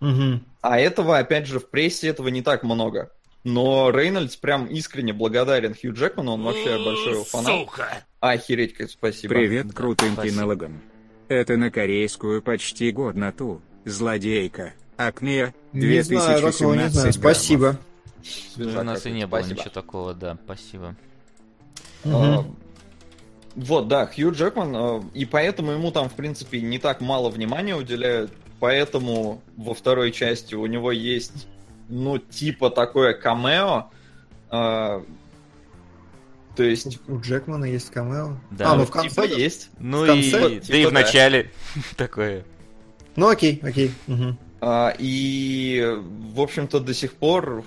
[0.00, 0.40] Mm-hmm.
[0.60, 3.10] А этого, опять же, в прессе этого не так много.
[3.44, 7.46] Но Рейнольдс прям искренне благодарен Хью Джекману, он вообще большой его фанат.
[7.46, 8.04] Сука!
[8.20, 9.34] Охереть, как спасибо.
[9.34, 10.80] Привет, крутым кинологам.
[11.28, 13.60] Это на корейскую почти годноту.
[13.84, 14.74] Злодейка.
[14.96, 17.12] Акне 2017 не знаю, не знаю.
[17.12, 17.76] Спасибо.
[18.56, 20.94] У нас и не было ничего такого, да, спасибо.
[22.04, 22.44] А,
[23.54, 27.74] вот, да, Хью Джекман, а, и поэтому ему там, в принципе, не так мало внимания
[27.74, 31.48] уделяют, поэтому во второй части у него есть,
[31.88, 33.90] ну, типа такое камео,
[34.50, 35.04] а,
[36.56, 37.00] то есть...
[37.08, 38.36] У Джекмана есть камео?
[38.50, 38.72] Да.
[38.72, 39.70] А, ну в конце типа есть.
[39.78, 41.50] Ну в конце, и, типа, да и в начале
[41.96, 42.44] такое.
[43.16, 43.90] Ну окей, окей.
[44.08, 44.36] Угу.
[44.60, 45.98] А, и,
[46.34, 47.64] в общем-то, до сих пор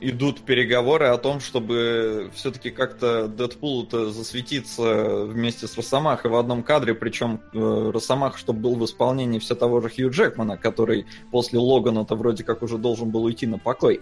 [0.00, 6.94] идут переговоры о том, чтобы все-таки как-то Дэдпул-то засветиться вместе с Росомахой в одном кадре,
[6.94, 12.14] причем э, Росомах, чтобы был в исполнении все того же Хью Джекмана, который после Логана-то
[12.14, 14.00] вроде как уже должен был уйти на покой.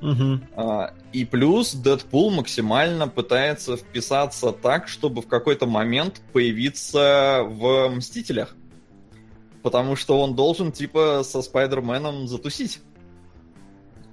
[0.00, 0.40] Угу.
[0.56, 8.54] А, и плюс Дэдпул максимально пытается вписаться так, чтобы в какой-то момент появиться в Мстителях
[9.68, 12.80] потому что он должен, типа, со Спайдерменом затусить.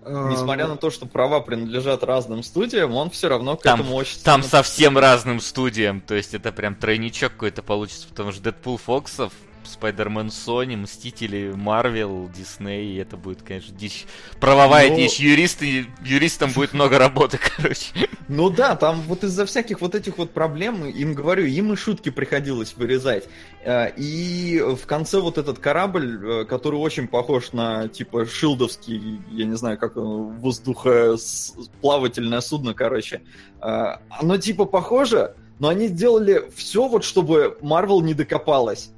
[0.03, 3.95] А, Несмотря на то, что права принадлежат разным студиям, он все равно к там, этому
[3.95, 4.19] очень...
[4.21, 9.31] Там совсем разным студиям, то есть это прям тройничок какой-то получится, потому что Дэдпул Фоксов
[9.65, 14.05] Спайдермен Sony, Мстители Марвел, Дисней, это будет, конечно, дичь.
[14.39, 17.87] Правовая Ну- дичь, юристы, юристам будет много работы, короче.
[18.27, 22.09] Ну да, там вот из-за всяких вот этих вот проблем, им говорю, им и шутки
[22.09, 23.25] приходилось вырезать.
[23.63, 29.45] Э, И в конце вот этот корабль, э, который очень похож на типа шилдовский, я
[29.45, 33.21] не знаю, как он, воздухоплавательное судно, короче,
[33.61, 38.91] э, оно типа похоже, но они сделали все вот, чтобы Марвел не докопалась.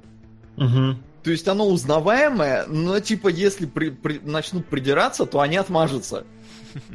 [0.58, 1.02] Мгм.
[1.22, 6.24] То есть оно узнаваемое, но типа если при- при- начнут придираться, то они отмажутся.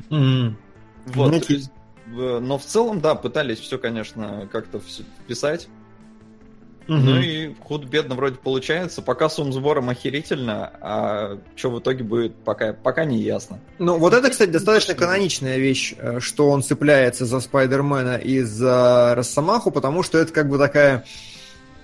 [0.10, 1.70] Вот, Ну, есть,
[2.08, 5.68] э, но в целом, да, пытались все, конечно, как-то вписать.
[6.88, 7.06] Мгм.
[7.06, 9.02] Ну и худ-бедно вроде получается.
[9.02, 13.60] Пока сумм сбором охерительно, а что в итоге будет, пока, пока не ясно.
[13.80, 19.14] Ну, вот это, кстати, достаточно каноничная вещь, э, что он цепляется за Спайдермена и за
[19.16, 21.06] Росомаху, потому что это как бы такая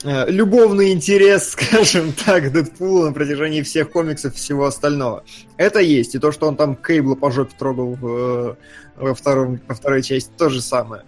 [0.04, 5.24] любовный интерес, скажем так, Дэдпула на протяжении всех комиксов и всего остального.
[5.58, 6.16] Это есть.
[6.16, 8.56] И то, что он там Кейбла по жопе трогал э,
[8.96, 11.04] во, втором, во второй части, то же самое.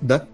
[0.00, 0.26] Да?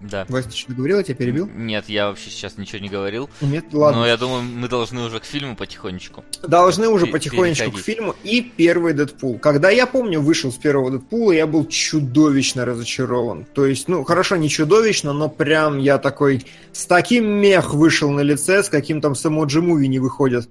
[0.00, 0.26] Да.
[0.28, 1.48] Вася, ты что-то говорил, я тебя перебил?
[1.54, 3.28] Нет, я вообще сейчас ничего не говорил.
[3.40, 4.00] Нет, ладно.
[4.00, 6.24] Но я думаю, мы должны уже к фильму потихонечку.
[6.42, 7.82] Должны уже потихонечку переходить.
[7.82, 8.14] к фильму.
[8.22, 9.38] И первый Дэдпул.
[9.38, 13.44] Когда я помню, вышел с первого Дэдпула, я был чудовищно разочарован.
[13.44, 16.44] То есть, ну, хорошо, не чудовищно, но прям я такой...
[16.72, 20.48] С таким мех вышел на лице, с каким там с эмоджи муви не выходит.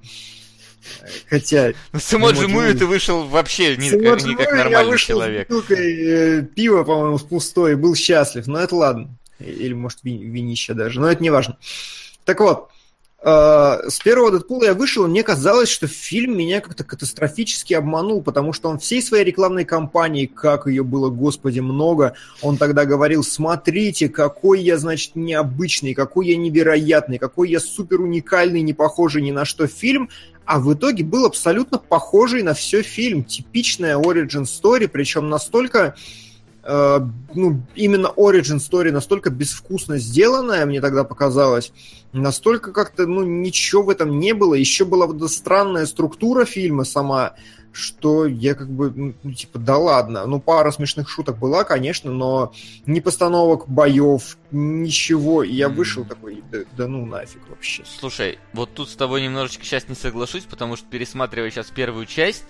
[1.29, 1.73] Хотя...
[1.91, 5.15] Ну, с Эмоджи Муви ты вышел вообще не, как, не как муви я нормальный вышел
[5.15, 5.47] человек.
[5.47, 8.47] с бутылкой э, пива, по-моему, с пустой, был счастлив.
[8.47, 9.09] Но это ладно.
[9.39, 10.99] Или, может, ви- винище даже.
[10.99, 11.57] Но это не важно.
[12.25, 12.69] Так вот,
[13.23, 18.21] э, с первого Дэдпула я вышел, и мне казалось, что фильм меня как-то катастрофически обманул,
[18.21, 23.23] потому что он всей своей рекламной кампании, как ее было, господи, много, он тогда говорил,
[23.23, 29.31] смотрите, какой я, значит, необычный, какой я невероятный, какой я супер уникальный, не похожий ни
[29.31, 30.09] на что фильм,
[30.45, 33.25] а в итоге был абсолютно похожий на все фильм.
[33.25, 35.95] Типичная origin story, причем настолько
[36.67, 36.99] э,
[37.33, 41.71] ну, именно origin story настолько безвкусно сделанная, мне тогда показалось,
[42.11, 44.53] настолько как-то, ну, ничего в этом не было.
[44.53, 47.35] Еще была вот эта странная структура фильма сама,
[47.71, 50.25] что я как бы, ну, типа, да ладно.
[50.25, 52.53] Ну, пара смешных шуток была, конечно, но
[52.85, 55.43] ни постановок боев, ничего.
[55.43, 57.83] И я вышел такой, да, да ну нафиг вообще.
[57.99, 62.43] Слушай, вот тут с тобой немножечко сейчас не соглашусь, потому что пересматривая сейчас первую часть,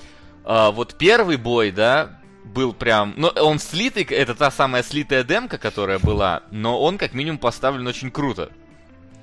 [0.45, 2.21] а, вот первый бой, да,
[2.53, 3.13] был прям...
[3.17, 7.85] Ну, он слитый, это та самая слитая демка, которая была, но он как минимум поставлен
[7.87, 8.51] очень круто.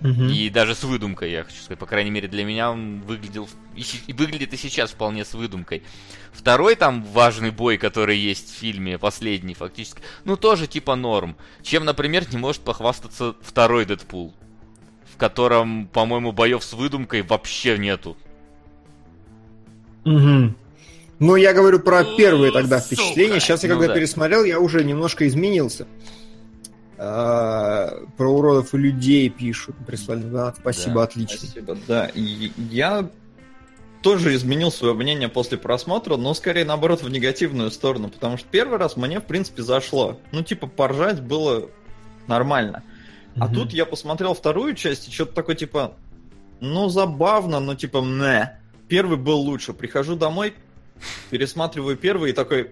[0.02, 1.78] И даже с выдумкой, я хочу сказать.
[1.78, 3.48] По крайней мере, для меня он выглядел...
[3.74, 5.82] И, выглядит и сейчас вполне с выдумкой.
[6.32, 11.36] Второй там важный бой, который есть в фильме, последний фактически, ну, тоже типа норм.
[11.62, 14.34] Чем, например, не может похвастаться второй Дэдпул,
[15.10, 18.16] в котором, по-моему, боев с выдумкой вообще нету.
[20.04, 20.54] Мгм.
[21.18, 23.40] Ну, я говорю про первые тогда впечатления.
[23.40, 23.94] Сейчас я Ну когда да.
[23.98, 25.86] пересмотрел, я уже немножко изменился.
[26.98, 29.76] А, про уродов и людей пишут.
[29.86, 30.56] Прислали донат.
[30.58, 31.38] Спасибо, Да, отлично.
[31.38, 32.06] Спасибо, да.
[32.14, 33.08] И я
[34.02, 38.78] тоже изменил свое мнение после просмотра, но скорее наоборот в негативную сторону, потому что первый
[38.78, 40.18] раз мне, в принципе, зашло.
[40.30, 41.68] Ну, типа, поржать было
[42.26, 42.82] нормально.
[43.36, 43.54] А Мгм.
[43.54, 45.94] тут я посмотрел вторую часть, и что-то такое, типа,
[46.60, 48.58] ну, забавно, но типа, не.
[48.88, 49.72] Первый был лучше.
[49.72, 50.54] Прихожу домой,
[51.30, 52.70] пересматриваю первый и такой.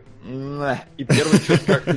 [0.97, 1.97] И первый что-то как-то...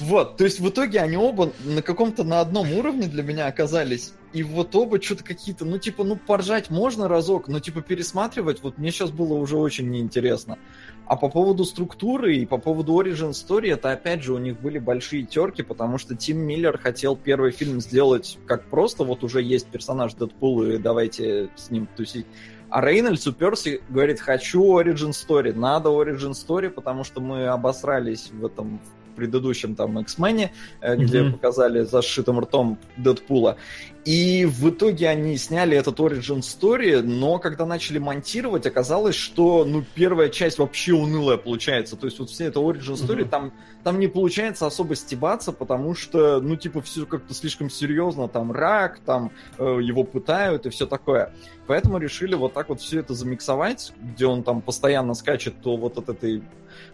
[0.00, 4.12] Вот, то есть в итоге они оба на каком-то на одном уровне для меня оказались.
[4.32, 8.78] И вот оба что-то какие-то, ну, типа, ну, поржать можно разок, но, типа, пересматривать, вот
[8.78, 10.58] мне сейчас было уже очень неинтересно.
[11.06, 14.78] А по поводу структуры и по поводу Origin Story, это опять же у них были
[14.78, 19.66] большие терки, потому что Тим Миллер хотел первый фильм сделать как просто, вот уже есть
[19.66, 22.26] персонаж Дэдпул, и давайте с ним тусить.
[22.74, 28.46] А Рейнольдс уперся говорит, хочу Origin Story, надо Origin Story, потому что мы обосрались в
[28.46, 28.80] этом
[29.12, 33.56] предыдущем там X-Men, э, где показали за сшитым ртом Дэдпула.
[34.04, 39.84] И в итоге они сняли этот Origin Story, но когда начали монтировать, оказалось, что ну
[39.94, 41.96] первая часть вообще унылая получается.
[41.96, 43.28] То есть вот все это Origin Story, Мгм.
[43.28, 43.52] там,
[43.84, 48.26] там не получается особо стебаться, потому что, ну, типа, все как-то слишком серьезно.
[48.26, 51.32] Там рак, там э, его пытают и все такое.
[51.68, 55.96] Поэтому решили вот так вот все это замиксовать, где он там постоянно скачет то вот
[55.98, 56.42] от этой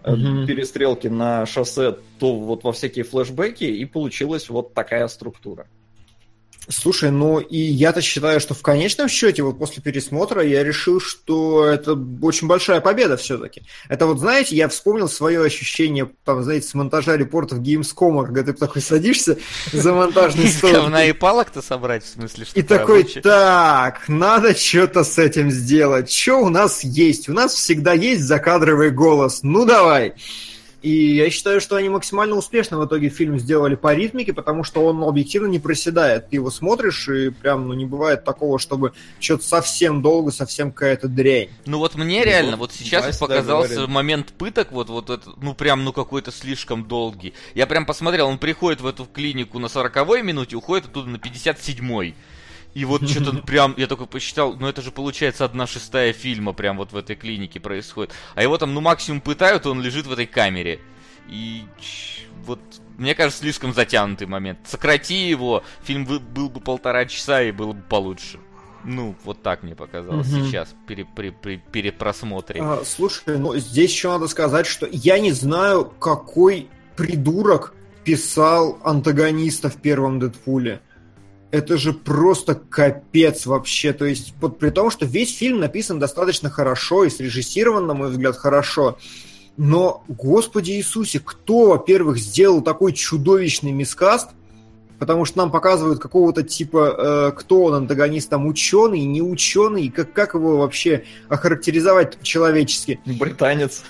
[0.04, 0.46] Мгм.
[0.46, 5.66] перестрелки на шоссе, то вот во всякие флешбеки, и получилась вот такая структура.
[6.70, 11.64] Слушай, ну и я-то считаю, что в конечном счете, вот после пересмотра, я решил, что
[11.64, 13.62] это очень большая победа все-таки.
[13.88, 18.52] Это вот, знаете, я вспомнил свое ощущение, там, знаете, с монтажа репортов Gamescom, когда ты
[18.52, 19.38] такой садишься
[19.72, 20.72] за монтажный стол.
[20.72, 26.12] Говна и палок-то собрать, в смысле, что И такой, так, надо что-то с этим сделать.
[26.12, 27.30] Что у нас есть?
[27.30, 29.40] У нас всегда есть закадровый голос.
[29.42, 30.14] Ну давай.
[30.80, 34.84] И я считаю, что они максимально успешно в итоге фильм сделали по ритмике, потому что
[34.84, 36.30] он объективно не проседает.
[36.30, 41.08] Ты его смотришь, и прям ну, не бывает такого, чтобы что-то совсем долго, совсем какая-то
[41.08, 41.48] дрянь.
[41.66, 45.30] Ну вот мне реально, вот, вот сейчас Вась, показался да, момент пыток, вот, вот это,
[45.40, 47.34] ну прям, ну какой-то слишком долгий.
[47.54, 52.14] Я прям посмотрел, он приходит в эту клинику на 40-й минуте, уходит оттуда на 57-й.
[52.78, 56.76] И вот что-то прям, я только посчитал, ну это же получается одна шестая фильма прям
[56.76, 58.12] вот в этой клинике происходит.
[58.36, 60.78] А его там, ну максимум пытают, он лежит в этой камере.
[61.28, 61.64] И
[62.46, 62.60] вот,
[62.96, 64.60] мне кажется, слишком затянутый момент.
[64.64, 68.38] Сократи его, фильм был бы полтора часа и было бы получше.
[68.84, 70.46] Ну, вот так мне показалось угу.
[70.46, 72.62] сейчас, пере, пере, пере, перед просмотром.
[72.62, 79.68] А, слушай, ну здесь еще надо сказать, что я не знаю, какой придурок писал антагониста
[79.68, 80.80] в первом Дэдпуле
[81.50, 83.92] это же просто капец вообще.
[83.92, 88.10] То есть, под, при том, что весь фильм написан достаточно хорошо и срежиссирован, на мой
[88.10, 88.98] взгляд, хорошо.
[89.56, 94.30] Но, Господи Иисусе, кто, во-первых, сделал такой чудовищный мискаст?
[94.98, 100.12] Потому что нам показывают какого-то типа, э, кто он, антагонист, там, ученый, не ученый, как,
[100.12, 103.00] как его вообще охарактеризовать человечески?
[103.06, 103.84] Британец.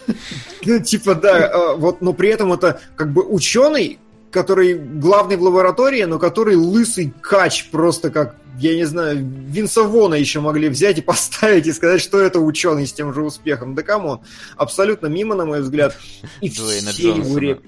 [0.67, 3.99] Ну, типа, да, э, вот, но при этом это как бы ученый,
[4.31, 10.17] который главный в лаборатории, но который лысый кач, просто как, я не знаю, Винса Вона
[10.17, 13.75] еще могли взять и поставить и сказать, что это ученый с тем же успехом.
[13.75, 14.23] Да кому?
[14.57, 15.97] Абсолютно мимо, на мой взгляд.
[16.41, 17.25] И Дуэйна все Джонсона.
[17.25, 17.63] его реп...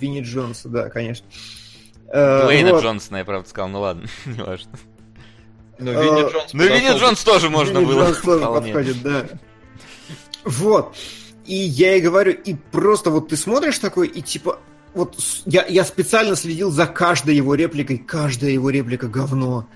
[0.00, 1.26] Винни Джонса, да, конечно.
[2.08, 2.82] Э, Дуэйна вот.
[2.82, 4.72] Джонсона, я правда сказал, ну ладно, не важно.
[5.78, 8.04] Ну, Винни э, Джонс, ну, Винни Джонс тоже можно Винни было.
[8.04, 9.26] Джонс тоже подходит, да.
[10.44, 10.96] Вот.
[11.44, 14.58] И я и говорю, и просто вот ты смотришь такой, и типа,
[14.96, 19.68] вот я, я специально следил за каждой его репликой, каждая его реплика говно.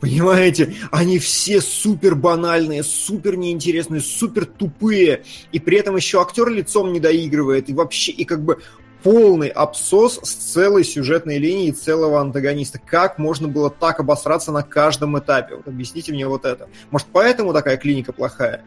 [0.00, 0.74] Понимаете?
[0.90, 5.22] Они все супер банальные, супер неинтересные, супер тупые.
[5.52, 7.70] И при этом еще актер лицом не доигрывает.
[7.70, 8.58] И вообще, и как бы
[9.04, 12.80] полный абсос с целой сюжетной линией целого антагониста.
[12.84, 15.54] Как можно было так обосраться на каждом этапе?
[15.54, 16.68] Вот объясните мне вот это.
[16.90, 18.64] Может, поэтому такая клиника плохая?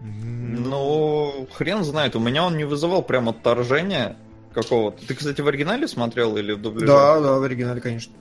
[0.00, 2.16] Ну, хрен знает.
[2.16, 4.16] У меня он не вызывал прям отторжения
[4.52, 5.06] какого-то.
[5.06, 6.86] Ты, кстати, в оригинале смотрел или в дубляже?
[6.86, 8.14] Да, да, в оригинале, конечно.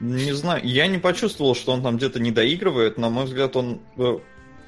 [0.00, 2.96] Не знаю, я не почувствовал, что он там где-то не доигрывает.
[2.96, 4.18] На мой взгляд, он э,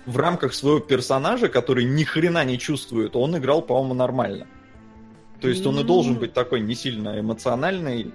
[0.07, 4.47] в рамках своего персонажа, который ни хрена не чувствует, он играл, по-моему, нормально.
[5.41, 8.12] То есть он и должен быть такой не сильно эмоциональный,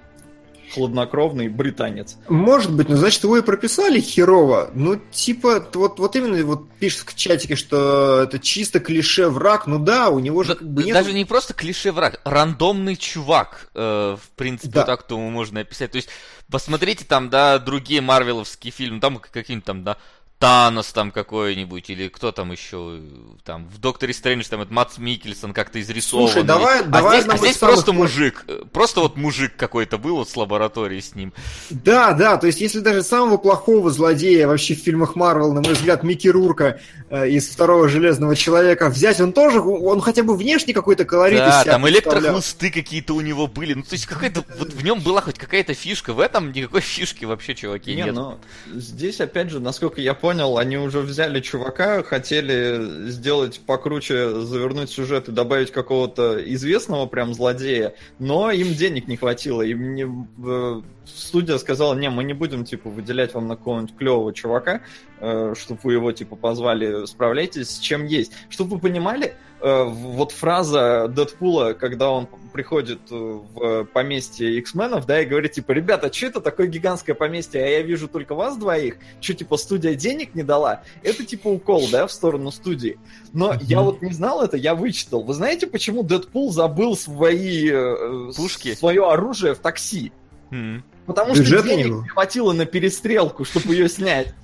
[0.72, 2.16] хладнокровный британец.
[2.28, 4.70] Может быть, но значит его и прописали херово.
[4.74, 9.66] Ну, типа, вот, вот именно вот пишет в чатике, что это чисто клише враг.
[9.66, 10.94] Ну да, у него же как бы нет...
[10.94, 14.84] Даже не просто клише враг, рандомный чувак, э, в принципе, да.
[14.84, 15.90] так то можно описать.
[15.90, 16.08] То есть,
[16.50, 19.96] посмотрите там, да, другие марвеловские фильмы, там какие-нибудь там, да,
[20.38, 23.00] Танос там какой-нибудь, или кто там еще,
[23.44, 26.28] там, в Докторе Стрэндж, там, это Мац Микельсон как-то изрисован.
[26.28, 28.02] Слушай, давай, а давай здесь, а здесь просто самых...
[28.02, 31.32] мужик, просто вот мужик какой-то был вот с лабораторией с ним.
[31.70, 35.72] Да, да, то есть если даже самого плохого злодея вообще в фильмах Марвел, на мой
[35.72, 36.78] взгляд, Микки Рурка
[37.10, 41.64] э, из Второго Железного Человека взять, он тоже, он хотя бы внешне какой-то колорит Да,
[41.64, 45.36] там электрохлысты какие-то у него были, ну, то есть какая-то, вот в нем была хоть
[45.36, 48.14] какая-то фишка, в этом никакой фишки вообще, чуваки, не, нет.
[48.14, 48.38] Ну,
[48.72, 54.90] здесь, опять же, насколько я понял, понял, они уже взяли чувака, хотели сделать покруче, завернуть
[54.90, 59.62] сюжет и добавить какого-то известного прям злодея, но им денег не хватило.
[59.62, 60.76] Им не...
[61.06, 64.82] Студия сказала, не, мы не будем, типа, выделять вам на какого-нибудь клевого чувака,
[65.20, 68.32] э, чтобы вы его, типа, позвали, справляйтесь с чем есть.
[68.50, 75.22] Чтобы вы понимали, Э, вот фраза Дэдпула, когда он приходит э, в поместье X-менов, да,
[75.22, 78.96] и говорит, типа, ребята, что это такое гигантское поместье, а я вижу только вас двоих,
[79.20, 80.82] что, типа, студия денег не дала?
[81.04, 82.98] Это, типа, укол, да, в сторону студии.
[83.32, 83.62] Но mm-hmm.
[83.62, 85.22] я вот не знал это, я вычитал.
[85.22, 87.70] Вы знаете, почему Дэдпул забыл свои...
[87.70, 88.74] Э, Пушки?
[88.74, 90.10] Свое оружие в такси?
[90.50, 90.82] Mm-hmm.
[91.06, 94.34] Потому Бюджет что денег не хватило на перестрелку, чтобы ее снять.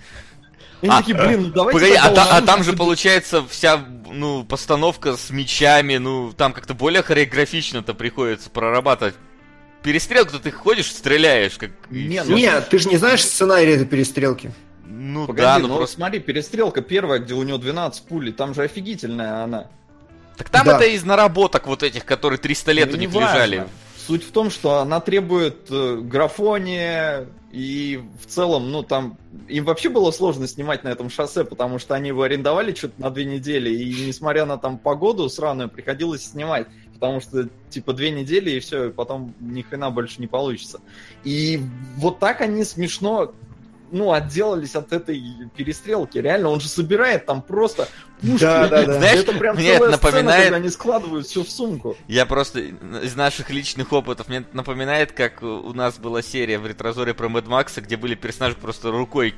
[0.84, 1.80] И а, такие, блин, ну давайте...
[1.80, 6.74] Погоди, а, та, а там же получается вся, ну, постановка с мечами, ну, там как-то
[6.74, 9.14] более хореографично-то приходится прорабатывать.
[9.82, 11.70] Перестрелку-то ты ходишь, стреляешь, как...
[11.88, 14.52] Не, ну, Нет, ты же не знаешь сценарий этой перестрелки.
[14.84, 15.96] Ну Погоди, да, ну, ну просто...
[15.96, 19.68] смотри, перестрелка первая, где у него 12 пулей, там же офигительная она.
[20.36, 20.76] Так там да.
[20.76, 23.32] это из наработок вот этих, которые 300 лет ну, у них важно.
[23.32, 23.66] лежали
[24.06, 29.16] Суть в том, что она требует э, графония, и в целом, ну, там,
[29.48, 33.10] им вообще было сложно снимать на этом шоссе, потому что они его арендовали что-то на
[33.10, 38.50] две недели, и несмотря на там погоду сраную, приходилось снимать, потому что, типа, две недели,
[38.50, 40.80] и все, и потом ни хрена больше не получится.
[41.22, 41.60] И
[41.96, 43.32] вот так они смешно
[43.90, 45.22] ну, отделались от этой
[45.56, 46.18] перестрелки.
[46.18, 47.88] Реально, он же собирает там просто
[48.20, 48.40] пушки.
[48.40, 48.98] Да, да, да.
[48.98, 50.24] Знаешь, это прям мне это напоминает...
[50.24, 51.96] Сцена, когда они складывают все в сумку.
[52.08, 57.14] Я просто из наших личных опытов, мне напоминает, как у нас была серия в ретрозоре
[57.14, 59.34] про Мэд Макса, где были персонажи просто рукой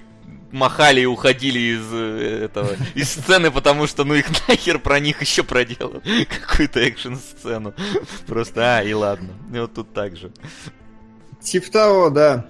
[0.52, 5.20] махали и уходили из э, этого из сцены, потому что ну их нахер про них
[5.20, 6.02] еще проделал
[6.48, 7.74] какую-то экшн сцену.
[8.26, 9.30] Просто а и ладно.
[9.52, 10.32] И вот тут так же.
[11.40, 12.46] Типа того, да.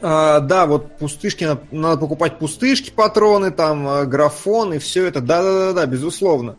[0.00, 5.20] А, да, вот пустышки, надо покупать пустышки, патроны, там, э, графон и все это.
[5.20, 6.56] Да-да-да, безусловно.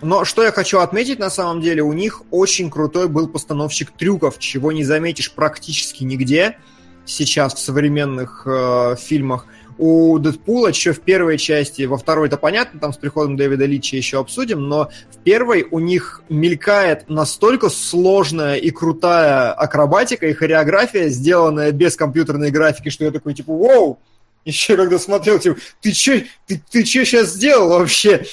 [0.00, 4.38] Но что я хочу отметить, на самом деле, у них очень крутой был постановщик трюков,
[4.38, 6.58] чего не заметишь практически нигде
[7.04, 9.46] сейчас в современных э, фильмах
[9.78, 13.94] у Дэдпула еще в первой части, во второй это понятно, там с приходом Дэвида Личи
[13.94, 21.08] еще обсудим, но в первой у них мелькает настолько сложная и крутая акробатика и хореография,
[21.08, 24.00] сделанная без компьютерной графики, что я такой, типа, вау,
[24.44, 28.24] еще когда смотрел, типа, ты че, ты, ты сейчас сделал вообще?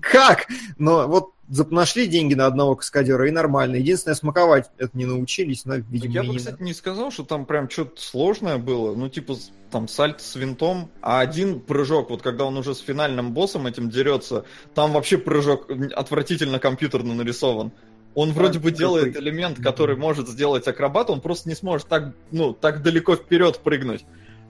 [0.00, 0.46] Как?
[0.78, 3.76] Но вот нашли деньги на одного каскадера, и нормально.
[3.76, 7.68] Единственное, смаковать это не научились, но, видимо, Я бы, кстати, не сказал, что там прям
[7.68, 8.94] что-то сложное было.
[8.94, 9.36] Ну, типа,
[9.70, 10.90] там, сальт с винтом.
[11.00, 15.70] А один прыжок, вот когда он уже с финальным боссом этим дерется, там вообще прыжок
[15.94, 17.72] отвратительно компьютерно нарисован.
[18.14, 22.52] Он вроде бы делает элемент, который может сделать акробат, он просто не сможет так, ну,
[22.52, 24.04] так далеко вперед прыгнуть.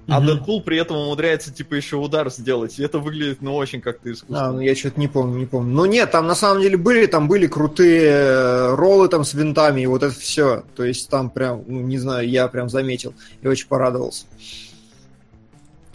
[0.09, 0.27] А угу.
[0.27, 2.79] Дэдпул при этом умудряется, типа, еще удар сделать.
[2.79, 4.49] И это выглядит, ну, очень как-то искусственно.
[4.49, 5.73] А, ну я что-то не помню, не помню.
[5.73, 9.83] Ну нет, там на самом деле были, там были крутые э, роллы там с винтами,
[9.83, 10.65] и вот это все.
[10.75, 14.27] То есть там прям, ну, не знаю, я прям заметил и очень порадовался.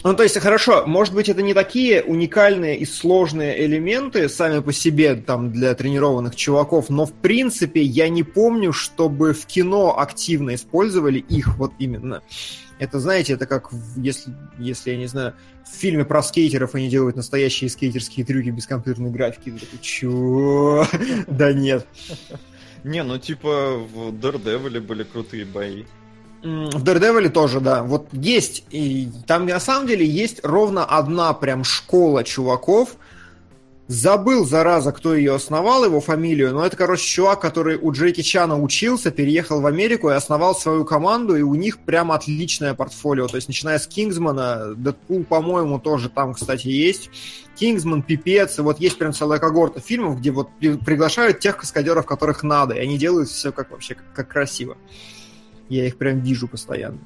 [0.04, 4.72] Ну, то есть, хорошо, может быть, это не такие уникальные и сложные элементы сами по
[4.72, 10.54] себе там для тренированных чуваков, но в принципе я не помню, чтобы в кино активно
[10.54, 12.22] использовали их вот именно.
[12.78, 17.16] Это, знаете, это как, если, если, я не знаю, в фильме про скейтеров они делают
[17.16, 19.50] настоящие скейтерские трюки без компьютерной графики.
[19.50, 20.86] Ты чё?
[21.26, 21.86] Да нет.
[22.84, 25.84] Не, ну типа в Daredevil были крутые бои.
[26.42, 27.82] В Daredevil тоже, да.
[27.82, 32.96] Вот есть, и там на самом деле есть ровно одна прям школа чуваков,
[33.88, 38.60] Забыл, зараза, кто ее основал, его фамилию, но это, короче, чувак, который у Джеки Чана
[38.60, 43.28] учился, переехал в Америку и основал свою команду, и у них прям отличное портфолио.
[43.28, 47.08] То есть, начиная с Кингсмана, Дэдпул, по-моему, тоже там, кстати, есть.
[47.56, 52.42] Кингсман, Пипец, и вот есть прям целая когорта фильмов, где вот приглашают тех каскадеров, которых
[52.42, 54.76] надо, и они делают все как вообще, как, как красиво.
[55.70, 56.98] Я их прям вижу постоянно.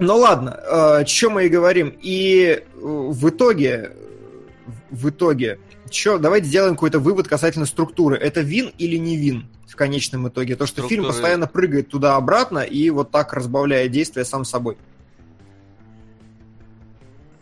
[0.00, 1.96] Ну ладно, о чем мы и говорим.
[2.02, 3.92] И в итоге
[4.90, 5.58] в итоге,
[5.90, 8.16] что, давайте сделаем какой-то вывод касательно структуры.
[8.16, 10.56] Это вин или не вин в конечном итоге?
[10.56, 11.02] То, что Структуры...
[11.02, 14.76] фильм постоянно прыгает туда-обратно и вот так разбавляет действие сам собой.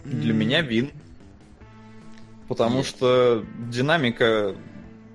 [0.05, 0.91] Для меня вин.
[2.49, 4.55] Потому что динамика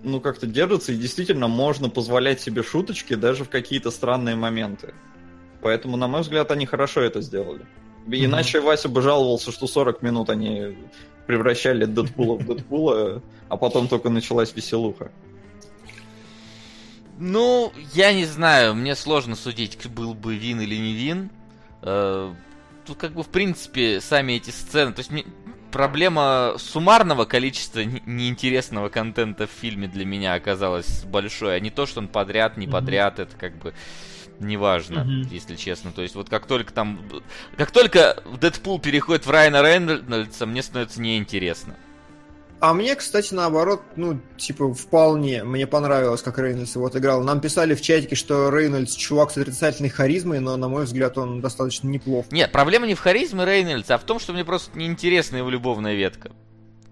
[0.03, 4.93] ну, как-то держится, и действительно можно позволять себе шуточки даже в какие-то странные моменты.
[5.61, 7.65] Поэтому, на мой взгляд, они хорошо это сделали.
[8.07, 8.61] Иначе mm-hmm.
[8.61, 10.75] Вася бы жаловался, что 40 минут они
[11.27, 15.11] превращали Дэдпула в Дэдпула, а потом только началась веселуха.
[17.19, 21.29] Ну, я не знаю, мне сложно судить, был бы вин или не вин.
[21.83, 22.33] Э,
[22.85, 24.91] тут как бы, в принципе, сами эти сцены...
[24.91, 25.25] То есть мне...
[25.71, 31.99] проблема суммарного количества неинтересного контента в фильме для меня оказалась большой, а не то, что
[31.99, 33.23] он подряд, не подряд, mm-hmm.
[33.23, 33.73] это как бы
[34.41, 35.27] неважно, mm-hmm.
[35.31, 35.91] если честно.
[35.91, 36.99] То есть вот как только там...
[37.57, 41.75] Как только Дэдпул переходит в Райана Рейнольдса, мне становится неинтересно.
[42.61, 45.43] А мне, кстати, наоборот, ну, типа, вполне.
[45.43, 47.23] Мне понравилось, как Рейнольдс его отыграл.
[47.23, 51.41] Нам писали в чатике, что Рейнольдс чувак с отрицательной харизмой, но, на мой взгляд, он
[51.41, 52.31] достаточно неплох.
[52.31, 55.95] Нет, проблема не в харизме Рейнольдса, а в том, что мне просто неинтересна его любовная
[55.95, 56.31] ветка.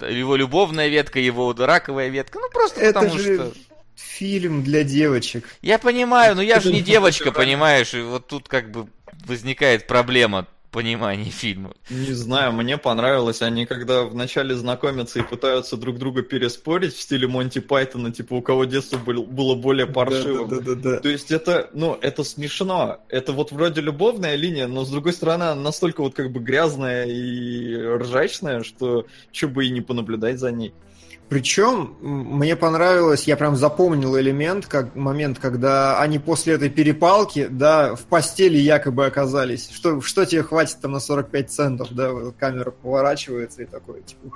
[0.01, 2.39] Его любовная ветка, его раковая ветка.
[2.39, 3.35] Ну, просто Это потому же...
[3.35, 3.53] что
[3.99, 5.45] фильм для девочек.
[5.61, 8.87] Я понимаю, но я же не девочка, понимаешь, и вот тут как бы
[9.25, 11.73] возникает проблема понимания фильма.
[11.89, 13.41] Не знаю, мне понравилось.
[13.41, 18.41] Они когда вначале знакомятся и пытаются друг друга переспорить в стиле Монти Пайтона, типа у
[18.41, 20.47] кого детство было более паршивым.
[20.47, 22.99] Да, да, да, да, То есть это, ну, это смешно.
[23.09, 27.05] Это вот вроде любовная линия, но с другой стороны она настолько вот как бы грязная
[27.05, 30.73] и ржачная, что что бы и не понаблюдать за ней.
[31.29, 37.95] Причем мне понравилось, я прям запомнил элемент, как момент, когда они после этой перепалки, да,
[37.95, 39.69] в постели якобы оказались.
[39.71, 44.35] Что, что тебе хватит там на 45 центов, да, камера поворачивается и такой, типа,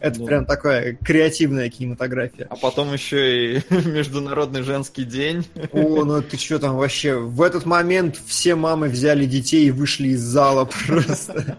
[0.00, 0.24] это да.
[0.24, 2.46] прям такая креативная кинематография.
[2.48, 5.46] А потом еще и Международный женский день.
[5.72, 7.16] О, ну ты что там вообще?
[7.16, 11.58] В этот момент все мамы взяли детей и вышли из зала просто.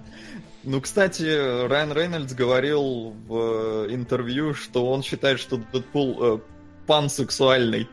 [0.64, 1.24] Ну, кстати,
[1.68, 6.40] Райан Рейнольдс говорил в э, интервью, что он считает, что Дэдпул э,
[6.88, 7.90] пансексуальный.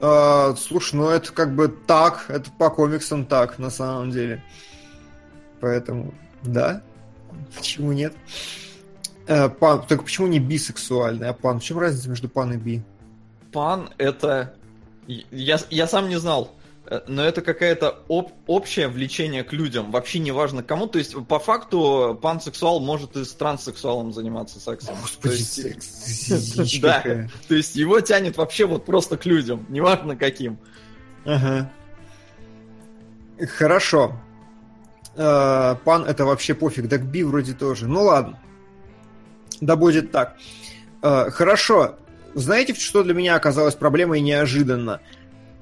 [0.00, 4.42] А, слушай, ну это как бы так, это по комиксам так, на самом деле.
[5.60, 6.12] Поэтому,
[6.42, 6.82] да,
[7.56, 8.14] почему нет?
[9.26, 11.60] Э, пан, только почему не бисексуальный, а пан?
[11.60, 12.82] В чем разница между пан и би?
[13.52, 14.54] Пан это...
[15.06, 16.52] Я, я сам не знал.
[16.90, 20.88] Э, но это какая-то об, общее влечение к людям, вообще не важно кому.
[20.88, 24.96] То есть, по факту, пансексуал может и с транссексуалом заниматься сексом.
[25.00, 26.80] Господи, секс.
[26.82, 30.58] Да, то есть его тянет вообще вот просто к людям, неважно каким.
[31.24, 31.70] Ага.
[33.56, 34.20] Хорошо.
[35.14, 37.86] Э, пан это вообще пофиг, да к би вроде тоже.
[37.86, 38.40] Ну ладно.
[39.60, 40.36] Да будет так.
[41.02, 41.96] Э, хорошо.
[42.34, 45.00] Знаете, что для меня оказалось проблемой неожиданно?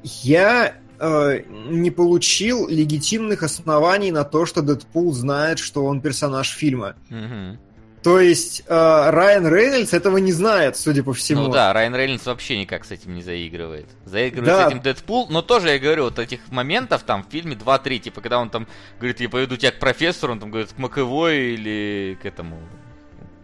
[0.03, 6.95] Я э, не получил легитимных оснований на то, что Дэдпул знает, что он персонаж фильма.
[7.11, 7.59] Угу.
[8.03, 11.43] То есть э, Райан Рейнольдс этого не знает, судя по всему.
[11.43, 13.89] Ну да, Райан Рейнольдс вообще никак с этим не заигрывает.
[14.05, 14.69] Заигрывает да.
[14.69, 18.21] с этим Дэдпул, но тоже, я говорю, вот этих моментов там в фильме 2-3, типа,
[18.21, 18.69] когда он там
[18.99, 22.61] говорит, я поведу тебя к профессору, он там говорит, к Маковой или к этому...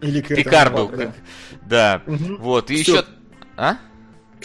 [0.01, 0.91] Или к Рикарду.
[1.65, 2.13] Да, да.
[2.13, 2.35] Угу.
[2.39, 2.93] вот, и Все.
[2.93, 3.05] еще...
[3.57, 3.77] А?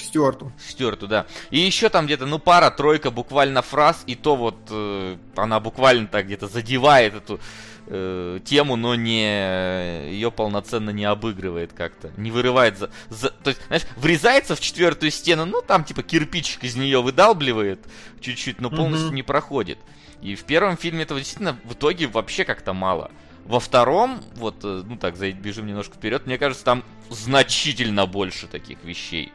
[0.01, 0.53] К Стюарту.
[0.59, 1.27] Стюарту, да.
[1.51, 6.27] И еще там где-то, ну, пара-тройка буквально фраз, и то вот э, она буквально так
[6.27, 7.39] где-то задевает эту
[7.87, 12.13] э, тему, но не ее полноценно не обыгрывает как-то.
[12.17, 13.31] Не вырывает за, за...
[13.31, 17.81] То есть, знаешь, врезается в четвертую стену, ну, там типа кирпичик из нее выдалбливает
[18.21, 19.15] чуть-чуть, но полностью mm-hmm.
[19.15, 19.79] не проходит.
[20.23, 23.11] И в первом фильме этого действительно в итоге вообще как-то мало.
[23.45, 28.83] Во втором, вот, э, ну так, бежим немножко вперед, мне кажется, там значительно больше таких
[28.85, 29.33] вещей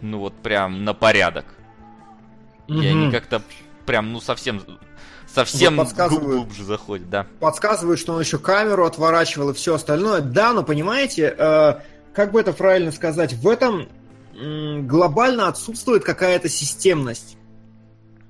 [0.00, 1.46] ну вот прям на порядок.
[2.68, 2.78] Угу.
[2.80, 3.42] И они как-то
[3.86, 4.62] прям, ну совсем
[5.32, 7.26] совсем вот глубже заходит, да.
[7.40, 10.20] Подсказывают, что он еще камеру отворачивал и все остальное.
[10.20, 11.74] Да, но понимаете, э,
[12.14, 13.88] как бы это правильно сказать, в этом
[14.34, 17.36] э, глобально отсутствует какая-то системность.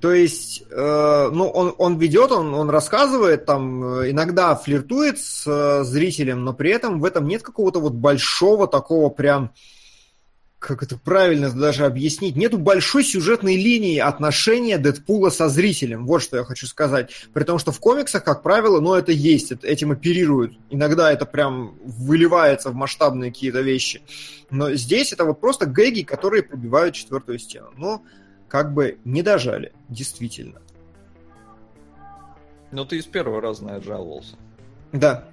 [0.01, 5.47] То есть, э, ну, он, он ведет, он, он рассказывает, там, э, иногда флиртует с
[5.47, 9.53] э, зрителем, но при этом в этом нет какого-то вот большого такого прям
[10.61, 16.07] как это правильно даже объяснить, нету большой сюжетной линии отношения Дэдпула со зрителем.
[16.07, 17.11] Вот что я хочу сказать.
[17.33, 20.53] При том, что в комиксах, как правило, ну, это есть, этим оперируют.
[20.69, 24.03] Иногда это прям выливается в масштабные какие-то вещи.
[24.51, 27.71] Но здесь это вот просто гэги, которые пробивают четвертую стену.
[27.79, 28.03] Но
[28.47, 30.61] как бы не дожали, действительно.
[32.71, 34.37] Ну, ты из первого раза, наверное, жаловался.
[34.93, 35.25] Да,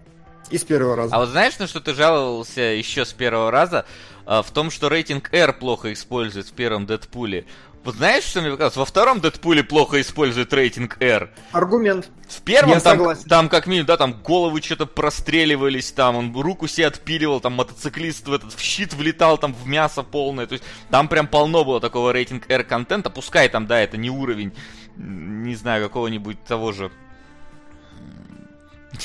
[0.50, 1.16] из первого раза.
[1.16, 3.86] А вот знаешь, на что ты жаловался еще с первого раза?
[4.26, 7.45] А, в том, что рейтинг R плохо использует в первом Дэдпуле.
[7.88, 8.76] Вот знаешь, что мне показалось?
[8.76, 11.32] Во втором Дэдпуле плохо использует рейтинг R.
[11.54, 12.10] Аргумент.
[12.28, 13.30] В первом Я там, согласен.
[13.30, 18.28] там как минимум, да, там головы что-то простреливались, там он руку себе отпиливал, там мотоциклист
[18.28, 20.48] в этот в щит влетал, там в мясо полное.
[20.48, 23.10] То есть там прям полно было такого рейтинг R контента.
[23.10, 24.52] Пускай там, да, это не уровень,
[24.98, 26.91] не знаю, какого-нибудь того же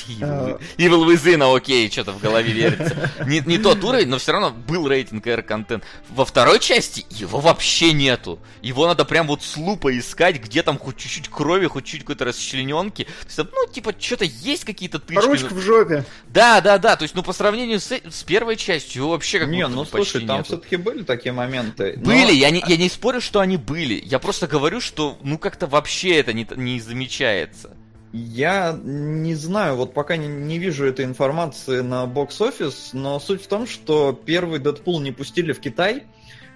[0.08, 3.10] Evil, Evil Within, окей, что-то в голове верится.
[3.26, 5.84] Не, не тот уровень, но все равно был рейтинг R контент.
[6.08, 8.38] Во второй части его вообще нету.
[8.62, 12.24] Его надо прям вот с лупой искать, где там хоть чуть-чуть крови, хоть чуть-чуть какой-то
[12.24, 13.04] расчлененки.
[13.04, 15.24] То есть, ну, типа, что-то есть какие-то тычки.
[15.24, 16.04] Ручка в жопе.
[16.28, 16.96] Да, да, да.
[16.96, 20.26] То есть, ну, по сравнению с, с первой частью, его вообще как Не, ну, слушай,
[20.26, 21.94] там все-таки были такие моменты.
[21.96, 22.04] Но...
[22.04, 24.00] Были, я не, я не спорю, что они были.
[24.04, 27.76] Я просто говорю, что, ну, как-то вообще это не, не замечается.
[28.12, 33.46] Я не знаю, вот пока не, не вижу этой информации на бокс-офис, но суть в
[33.46, 36.04] том, что первый Дэдпул не пустили в Китай,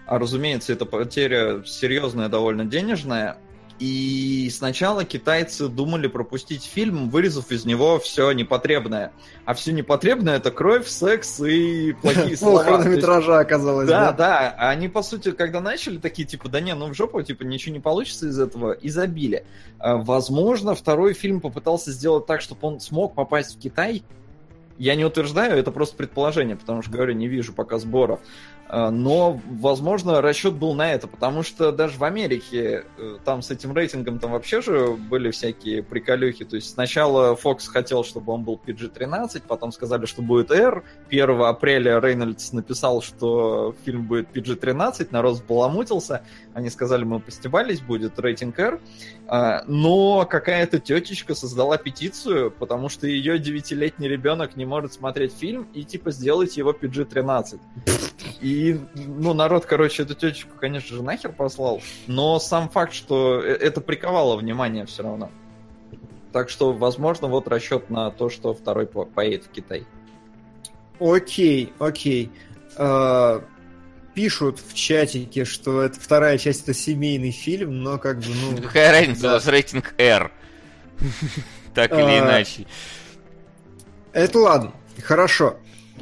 [0.07, 3.39] а разумеется, это потеря серьезная, довольно денежная,
[3.79, 9.13] и сначала китайцы думали пропустить фильм, вырезав из него все непотребное.
[9.45, 12.65] А все непотребное это кровь, секс и плохие слова.
[12.65, 13.89] хронометража оказалось.
[13.89, 14.55] Да, да.
[14.59, 17.81] Они, по сути, когда начали, такие, типа, да не, ну в жопу, типа, ничего не
[17.81, 19.45] получится из этого, и забили.
[19.79, 24.03] А, возможно, второй фильм попытался сделать так, чтобы он смог попасть в Китай,
[24.79, 28.21] я не утверждаю, это просто предположение, потому что, говорю, не вижу пока сборов.
[28.69, 33.51] А, но, возможно, расчет был на это, потому что даже в Америке э, там с
[33.51, 36.45] этим рейтингом там вообще же были всякие приколюхи.
[36.45, 40.83] То есть сначала Fox хотел, чтобы он был PG-13, потом сказали, что будет R.
[41.11, 46.23] 1 апреля Рейнольдс написал, что фильм будет PG-13, народ сбаламутился.
[46.53, 48.81] Они сказали, мы постебались, будет рейтинг R.
[49.29, 55.69] А, но какая-то тетечка создала петицию, потому что ее девятилетний ребенок не может смотреть фильм
[55.73, 57.61] и типа сделать его PG-13.
[58.41, 58.51] И,
[58.95, 61.83] ну, народ, короче, эту тетечку, конечно же, нахер послал.
[62.07, 65.31] Но сам факт, что э, это приковало внимание все равно.
[66.33, 69.87] Так что, возможно, вот расчет на то, что второй поедет в Китай.
[71.01, 72.31] Окей, окей.
[72.77, 73.43] А,
[74.15, 78.63] пишут в чатике, что это вторая часть это семейный фильм, но как бы, ну...
[78.63, 80.31] Какая разница, у нас рейтинг R.
[81.75, 82.67] Так или а, иначе.
[84.15, 85.59] Это ладно, хорошо.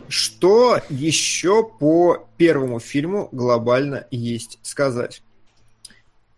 [0.08, 5.22] Что еще по первому фильму глобально есть сказать?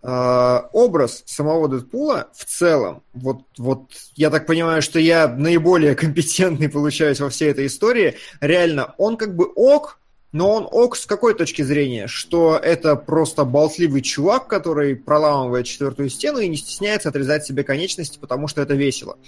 [0.02, 6.68] Uh, образ самого Дэдпула в целом, вот, вот я так понимаю, что я наиболее компетентный
[6.68, 9.98] получаюсь во всей этой истории, реально, он как бы ок,
[10.30, 12.06] но он ок с какой точки зрения?
[12.06, 18.18] Что это просто болтливый чувак, который проламывает четвертую стену и не стесняется отрезать себе конечности,
[18.18, 19.18] потому что это весело.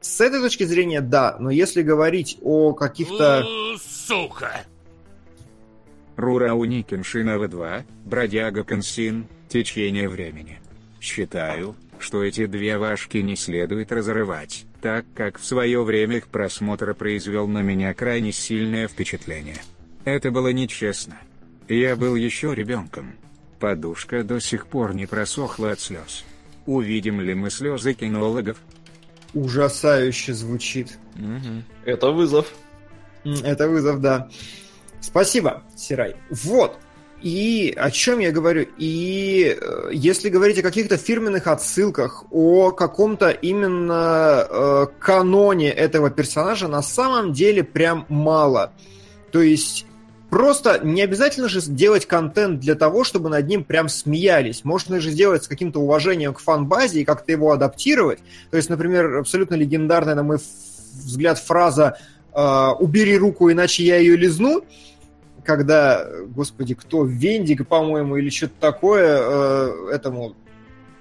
[0.00, 3.44] С этой точки зрения, да, но если говорить о каких-то...
[3.78, 4.64] Сука!
[6.16, 10.58] Рурау Никеншина В2, Бродяга Консин, Течение времени.
[11.00, 16.94] Считаю, что эти две вашки не следует разрывать, так как в свое время их просмотр
[16.94, 19.58] произвел на меня крайне сильное впечатление.
[20.04, 21.16] Это было нечестно.
[21.68, 23.14] Я был еще ребенком.
[23.60, 26.24] Подушка до сих пор не просохла от слез.
[26.66, 28.58] Увидим ли мы слезы кинологов?
[29.36, 30.98] Ужасающе звучит.
[31.16, 31.62] Угу.
[31.84, 32.46] Это вызов.
[33.44, 34.28] Это вызов, да.
[35.00, 36.16] Спасибо, Сирай.
[36.30, 36.78] Вот.
[37.22, 38.66] И о чем я говорю?
[38.78, 46.68] И э, если говорить о каких-то фирменных отсылках, о каком-то именно э, каноне этого персонажа,
[46.68, 48.72] на самом деле прям мало.
[49.32, 49.86] То есть
[50.36, 54.64] Просто не обязательно же делать контент для того, чтобы над ним прям смеялись.
[54.64, 58.18] Можно же сделать с каким-то уважением к фан-базе и как-то его адаптировать.
[58.50, 61.96] То есть, например, абсолютно легендарная, на мой взгляд, фраза
[62.34, 64.62] э, «убери руку, иначе я ее лизну»,
[65.42, 70.36] когда, господи, кто, Вендик, по-моему, или что-то такое э, этому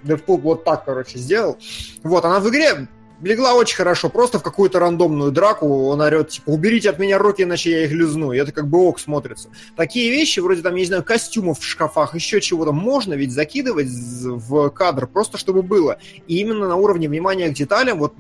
[0.04, 1.58] Дэвпул вот так, короче, сделал.
[2.04, 2.88] Вот, она в игре
[3.22, 7.44] легла очень хорошо, просто в какую-то рандомную драку он орет, типа, уберите от меня руки,
[7.44, 9.50] иначе я их лизну, и это как бы ок смотрится.
[9.76, 13.88] Такие вещи, вроде там, я не знаю, костюмов в шкафах, еще чего-то, можно ведь закидывать
[13.90, 15.98] в кадр, просто чтобы было.
[16.28, 18.14] И именно на уровне внимания к деталям, вот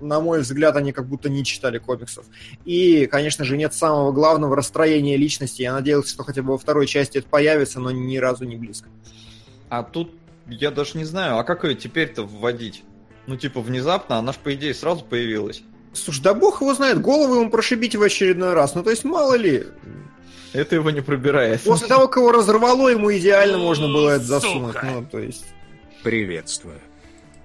[0.00, 2.24] на мой взгляд, они как будто не читали комиксов.
[2.64, 5.62] И, конечно же, нет самого главного расстроения личности.
[5.62, 8.88] Я надеялся, что хотя бы во второй части это появится, но ни разу не близко.
[9.68, 10.14] А тут
[10.46, 12.84] я даже не знаю, а как ее теперь-то вводить?
[13.28, 15.62] Ну, типа, внезапно, она ж, по идее, сразу появилась.
[15.92, 18.74] Слушай, да бог его знает, голову ему прошибить в очередной раз.
[18.74, 19.66] Ну, то есть, мало ли.
[20.54, 21.60] Это его не пробирает.
[21.60, 24.76] После того, кого разорвало, ему идеально можно было это засунуть.
[24.82, 25.44] Ну, то есть...
[26.02, 26.80] Приветствую.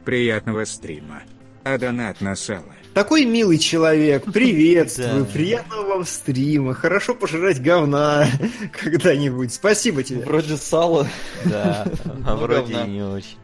[0.05, 1.23] Приятного стрима.
[1.65, 2.73] А донат на сало.
[2.93, 8.27] Такой милый человек, приветствую, приятного вам стрима, хорошо пожрать говна
[8.81, 9.53] когда-нибудь.
[9.53, 10.23] Спасибо тебе.
[10.23, 11.07] Вроде сало.
[11.43, 11.86] Да,
[12.25, 13.38] а вроде не очень.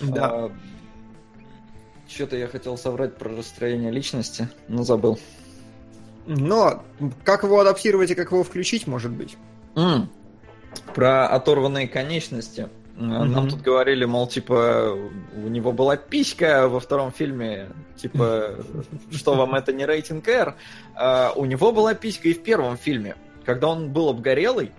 [0.00, 0.50] Да.
[2.14, 5.18] Что-то я хотел соврать про расстроение личности, но забыл.
[6.26, 6.84] Но
[7.24, 9.36] как его адаптировать и как его включить, может быть?
[9.74, 10.06] Mm.
[10.94, 12.68] Про оторванные конечности.
[12.96, 13.24] Mm-hmm.
[13.24, 14.96] Нам тут говорили, мол, типа,
[15.34, 18.58] у него была писька во втором фильме, типа,
[19.10, 20.54] что вам это не рейтинг R?
[20.94, 23.16] А, у него была писька и в первом фильме.
[23.44, 24.70] Когда он был обгорелый,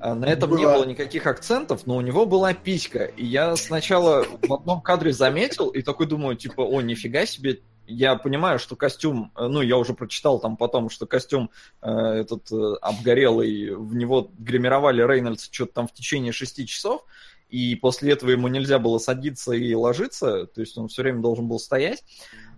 [0.00, 0.60] на этом была.
[0.60, 3.04] не было никаких акцентов, но у него была писька.
[3.04, 8.16] И я сначала в одном кадре заметил и такой думаю, типа, о, нифига себе, я
[8.16, 12.74] понимаю, что костюм, э, ну, я уже прочитал там потом, что костюм э, этот э,
[12.82, 17.04] обгорелый, в него гримировали Рейнольдса что-то там в течение шести часов,
[17.48, 21.48] и после этого ему нельзя было садиться и ложиться, то есть он все время должен
[21.48, 22.04] был стоять.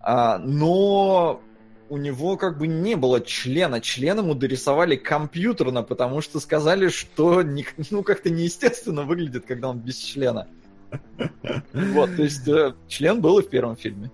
[0.01, 1.41] А, но
[1.91, 3.81] у него как бы не было члена.
[3.81, 9.81] Член ему дорисовали компьютерно, потому что сказали, что не, ну как-то неестественно выглядит, когда он
[9.81, 10.47] без члена.
[11.73, 14.11] Вот, то есть э, член был и в первом фильме.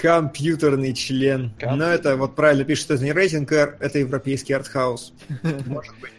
[0.00, 1.50] Компьютерный член.
[1.58, 1.76] Компьютер.
[1.76, 5.12] Но это вот правильно пишет, что это не рейтинг это европейский артхаус.
[5.66, 6.12] Может быть.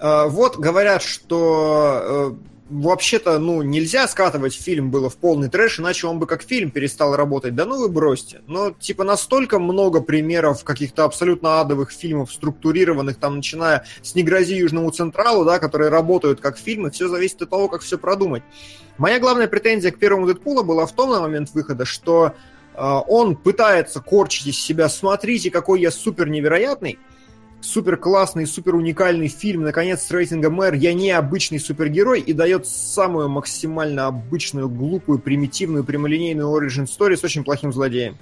[0.00, 2.38] А, вот говорят, что
[2.68, 7.16] вообще-то, ну, нельзя скатывать фильм было в полный трэш, иначе он бы как фильм перестал
[7.16, 7.54] работать.
[7.54, 8.42] Да ну вы бросьте.
[8.46, 14.56] Но, типа, настолько много примеров каких-то абсолютно адовых фильмов, структурированных, там, начиная с «Не грози
[14.56, 18.42] Южному Централу», да, которые работают как фильмы, все зависит от того, как все продумать.
[18.98, 22.34] Моя главная претензия к первому Дэдпулу была в том на момент выхода, что
[22.74, 26.98] э, он пытается корчить из себя «смотрите, какой я супер невероятный»,
[27.60, 32.66] супер классный, супер уникальный фильм, наконец, с рейтингом R, я не обычный супергерой, и дает
[32.66, 38.16] самую максимально обычную, глупую, примитивную, прямолинейную origin story с очень плохим злодеем.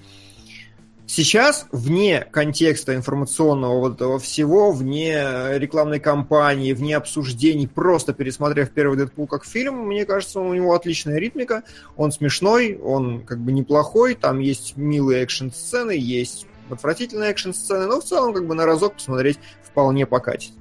[1.09, 5.24] Сейчас, вне контекста информационного вот этого всего, вне
[5.55, 11.18] рекламной кампании, вне обсуждений, просто пересмотрев первый Дэдпул как фильм, мне кажется, у него отличная
[11.18, 11.62] ритмика,
[11.97, 18.04] он смешной, он как бы неплохой, там есть милые экшн-сцены, есть отвратительные экшн-сцены, но в
[18.04, 20.52] целом как бы на разок посмотреть вполне покатит.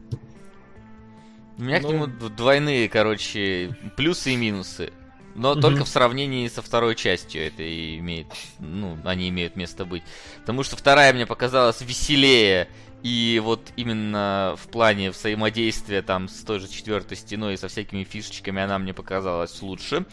[1.57, 1.87] У меня ну...
[1.87, 4.91] к нему двойные, короче, плюсы и минусы.
[5.35, 5.61] Но угу.
[5.61, 8.27] только в сравнении со второй частью это и имеет,
[8.59, 10.03] ну, они имеют место быть.
[10.39, 12.69] Потому что вторая мне показалась веселее,
[13.03, 18.03] и вот именно в плане взаимодействия там с той же четвертой стеной и со всякими
[18.03, 20.05] фишечками она мне показалась лучше.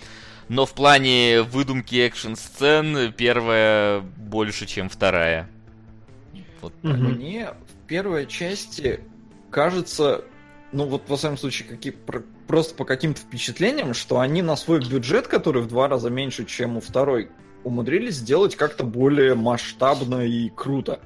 [0.49, 5.49] Но в плане выдумки экшн-сцен первая больше, чем вторая.
[6.63, 6.93] Вот угу.
[6.93, 9.01] Мне в первой части
[9.51, 10.25] кажется,
[10.73, 11.95] ну вот во всяком случае, какие,
[12.47, 16.77] просто по каким-то впечатлениям, что они на свой бюджет, который в два раза меньше, чем
[16.77, 17.31] у второй,
[17.65, 21.01] умудрились сделать как-то более масштабно и круто.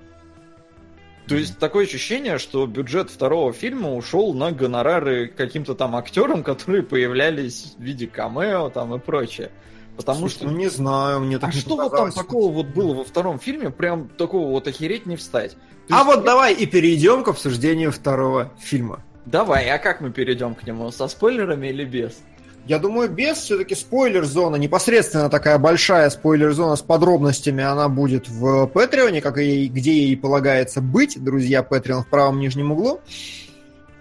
[1.27, 6.83] То есть такое ощущение, что бюджет второго фильма ушел на гонорары каким-то там актерам, которые
[6.83, 9.51] появлялись в виде камео там и прочее.
[9.97, 10.45] Потому Слушай, что...
[10.47, 13.71] Ну, не знаю, мне так А что вот там такого вот было во втором фильме,
[13.71, 15.57] прям такого вот охереть не встать?
[15.89, 16.07] То а есть...
[16.07, 19.03] вот давай и перейдем к обсуждению второго фильма.
[19.25, 20.91] Давай, а как мы перейдем к нему?
[20.91, 22.19] Со спойлерами или без?
[22.67, 29.21] Я думаю, без все-таки спойлер-зона, непосредственно такая большая спойлер-зона с подробностями, она будет в Патреоне,
[29.21, 33.01] как и где ей полагается быть, друзья, Патреон в правом нижнем углу.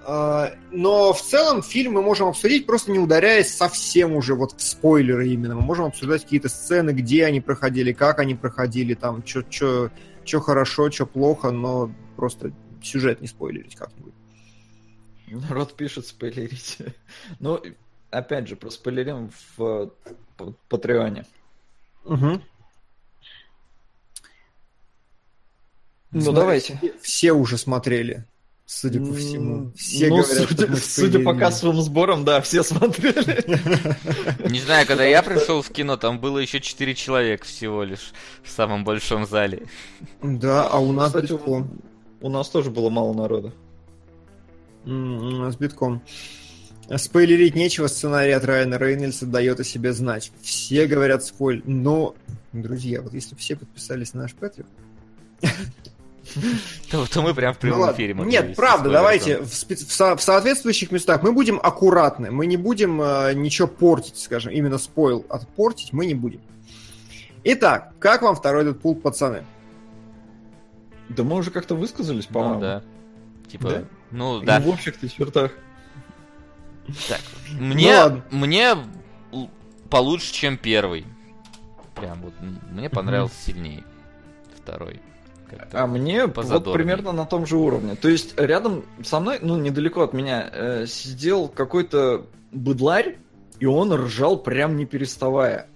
[0.07, 5.29] Но в целом фильм мы можем обсудить, просто не ударяясь совсем уже вот в спойлеры
[5.29, 5.55] именно.
[5.55, 9.91] Мы можем обсуждать какие-то сцены, где они проходили, как они проходили, там, что
[10.25, 12.51] хорошо, что плохо, но просто
[12.83, 14.13] сюжет не спойлерить как-нибудь.
[15.27, 16.77] Народ пишет спойлерить.
[17.39, 17.61] Ну,
[18.11, 19.91] опять же, про спойлерим в
[20.69, 21.25] Патреоне.
[22.03, 22.41] Угу.
[26.11, 26.79] Ну, давайте.
[27.01, 28.25] Все уже смотрели.
[28.67, 29.71] Судя по всему.
[29.75, 33.45] Все ну, говорят, судя, судя по кассовым сборам, да, все смотрели.
[34.49, 38.11] Не знаю, когда я пришел в кино, там было еще 4 человека всего лишь
[38.43, 39.67] в самом большом зале.
[40.23, 41.79] Да, а у нас Кстати, битком.
[42.21, 43.53] У нас тоже было мало народа.
[44.85, 46.01] У нас битком.
[46.97, 50.31] Спойлерить нечего, сценарий от Райана Рейнольдса дает о себе знать.
[50.41, 51.61] Все говорят спойлер.
[51.65, 52.15] Но,
[52.51, 54.69] друзья, вот если все подписались на наш Патреон,
[56.91, 60.15] то, то мы прям в прямом ну, эфире можем Нет, правда, давайте в, в, со,
[60.15, 65.25] в соответствующих местах мы будем аккуратны, мы не будем э, ничего портить, скажем, именно спойл
[65.29, 66.41] отпортить мы не будем.
[67.43, 69.43] Итак, как вам второй этот пул, пацаны?
[71.09, 72.55] Да мы уже как-то высказались, по-моему.
[72.55, 72.83] Ну, да.
[73.49, 73.83] Типа, да?
[74.09, 74.59] ну да.
[74.59, 75.51] в общих-то чертах.
[77.07, 77.21] Так,
[77.59, 78.75] мне, ну, мне
[79.89, 81.05] получше, чем первый.
[81.93, 82.33] Прям вот,
[82.71, 83.83] мне понравился сильнее
[84.55, 84.99] второй.
[85.71, 87.95] А мне вот примерно на том же уровне.
[87.95, 93.17] То есть рядом со мной, ну недалеко от меня, э, сидел какой-то быдларь,
[93.59, 95.67] и он ржал прям не переставая.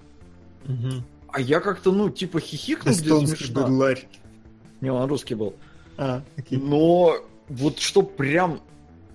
[0.65, 1.03] Угу.
[1.31, 3.61] А я как-то, ну, типа хихикнул где смешно.
[3.61, 4.07] быдларь.
[4.81, 5.55] Не, он русский был.
[5.97, 6.57] А, окей.
[6.57, 7.15] Но
[7.49, 8.61] вот что прям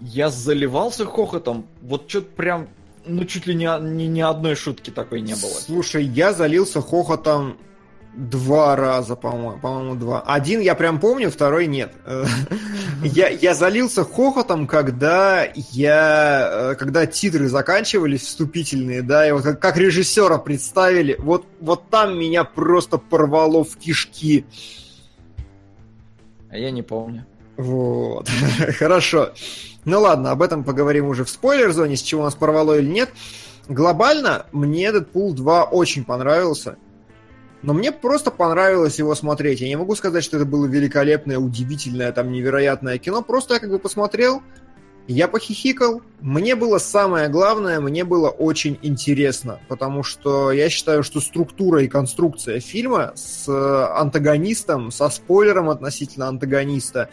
[0.00, 2.68] я заливался хохотом, вот что-то прям,
[3.06, 5.50] ну, чуть ли не, не, ни одной шутки такой не было.
[5.50, 7.56] Слушай, я залился хохотом
[8.16, 10.20] Два раза, по-моему, по-моему, два.
[10.20, 11.92] Один я прям помню, второй нет.
[13.02, 19.60] я, я залился хохотом, когда я, э, когда титры заканчивались, вступительные, да, и вот как,
[19.60, 24.46] как режиссера представили, вот, вот там меня просто порвало в кишки.
[26.50, 27.26] А я не помню.
[27.56, 28.28] Вот,
[28.78, 29.32] хорошо.
[29.84, 33.10] Ну ладно, об этом поговорим уже в спойлер-зоне, с чего нас порвало или нет.
[33.68, 36.76] Глобально мне Дэдпул 2 очень понравился.
[37.64, 39.62] Но мне просто понравилось его смотреть.
[39.62, 43.22] Я не могу сказать, что это было великолепное, удивительное, там, невероятное кино.
[43.22, 44.42] Просто я как бы посмотрел,
[45.06, 46.02] я похихикал.
[46.20, 51.88] Мне было самое главное, мне было очень интересно, потому что я считаю, что структура и
[51.88, 57.08] конструкция фильма с антагонистом, со спойлером относительно антагониста,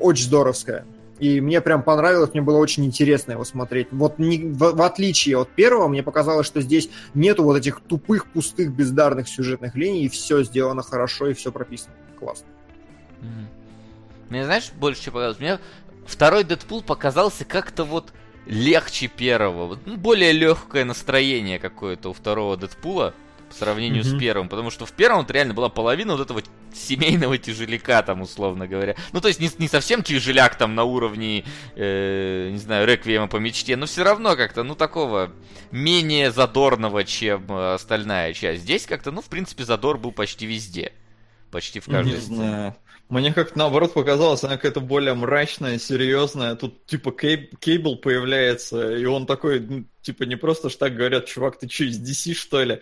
[0.00, 0.86] очень здоровская.
[1.22, 3.86] И мне прям понравилось, мне было очень интересно его смотреть.
[3.92, 8.26] Вот не, в, в отличие от первого, мне показалось, что здесь нету вот этих тупых,
[8.26, 11.94] пустых, бездарных сюжетных линий, и все сделано хорошо, и все прописано.
[12.18, 12.48] Классно.
[14.30, 15.38] Мне знаешь, больше чего показалось?
[15.38, 15.60] Мне
[16.06, 18.12] второй Дэдпул показался как-то вот
[18.46, 19.78] легче первого.
[19.86, 23.14] Ну, более легкое настроение какое-то у второго Дэдпула
[23.52, 24.16] по сравнению mm-hmm.
[24.16, 24.48] с первым.
[24.48, 26.42] Потому что в первом вот реально была половина вот этого
[26.74, 28.96] семейного тяжеляка, там, условно говоря.
[29.12, 31.44] Ну, то есть не, не совсем тяжеляк там на уровне,
[31.76, 35.32] э, не знаю, реквиема по мечте, но все равно как-то, ну, такого
[35.70, 38.62] менее задорного, чем э, остальная часть.
[38.62, 40.92] Здесь как-то, ну, в принципе, задор был почти везде.
[41.50, 42.76] Почти в каждой Не знаю.
[43.12, 46.54] Мне как-то наоборот показалось, она какая-то более мрачная, серьезная.
[46.54, 51.26] Тут типа Кейб, Кейбл появляется, и он такой, ну, типа не просто ж так говорят,
[51.26, 52.80] чувак, ты что, из DC что ли?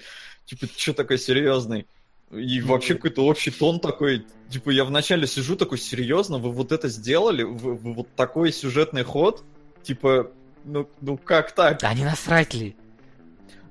[0.50, 1.86] Типа, ты что такой серьезный?
[2.32, 6.88] И вообще какой-то общий тон такой, типа, я вначале сижу такой, серьезно, вы вот это
[6.88, 7.44] сделали?
[7.44, 9.44] Вы, вы вот такой сюжетный ход?
[9.84, 10.32] Типа,
[10.64, 11.78] ну, ну как так?
[11.78, 12.74] Да не насрать ли?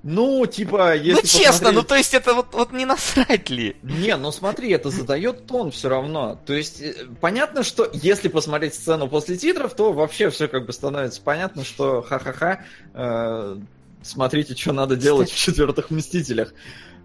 [0.04, 1.76] Ну, типа, если Ну, честно, посмотреть...
[1.76, 3.76] ну, то есть это вот, вот не насрать ли?
[3.84, 6.40] Не, ну смотри, это задает тон все равно.
[6.46, 10.72] То есть, э, понятно, что если посмотреть сцену после титров, то вообще все как бы
[10.72, 12.64] становится понятно, что ха-ха-ха,
[12.94, 13.58] э,
[14.02, 16.54] смотрите, что надо делать в четвертых Мстителях.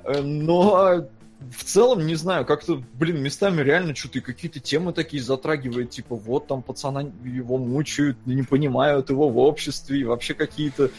[0.04, 1.06] Э, но
[1.50, 6.16] в целом, не знаю, как-то, блин, местами реально что-то и какие-то темы такие затрагивает, типа,
[6.16, 10.90] вот там пацана его мучают, не понимают его в обществе, и вообще какие-то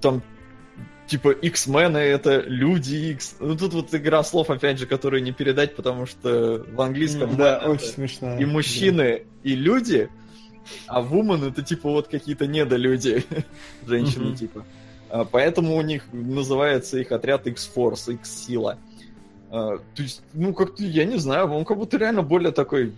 [0.00, 0.22] там
[1.06, 3.36] типа X-мены это люди X.
[3.40, 7.58] Ну тут вот игра слов, опять же, которые не передать, потому что в английском да,
[7.58, 8.38] очень смешно.
[8.38, 9.50] И мужчины, да.
[9.50, 10.08] и люди,
[10.86, 13.24] а woman это типа вот какие-то недолюди,
[13.86, 14.64] женщины типа.
[15.12, 18.78] А, поэтому у них называется их отряд X-Force, X-сила.
[19.50, 22.94] А, то есть, ну как-то, я не знаю, он как будто реально более такой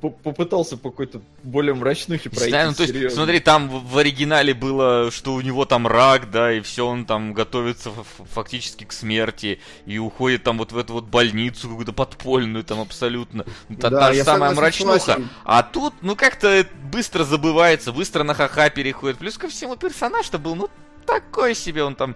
[0.00, 2.52] попытался по какой-то более мрачнухе пройти.
[2.52, 6.30] Да, ну, то есть, смотри, там в, в оригинале было, что у него там рак,
[6.30, 7.90] да, и все, он там готовится
[8.32, 13.44] фактически к смерти, и уходит там вот в эту вот больницу какую-то подпольную там абсолютно.
[13.80, 15.20] Та, да, та же самая мрачнуха.
[15.44, 19.18] А тут, ну, как-то быстро забывается, быстро на ха-ха переходит.
[19.18, 20.70] Плюс ко всему персонаж-то был, ну,
[21.08, 22.14] такой себе, он там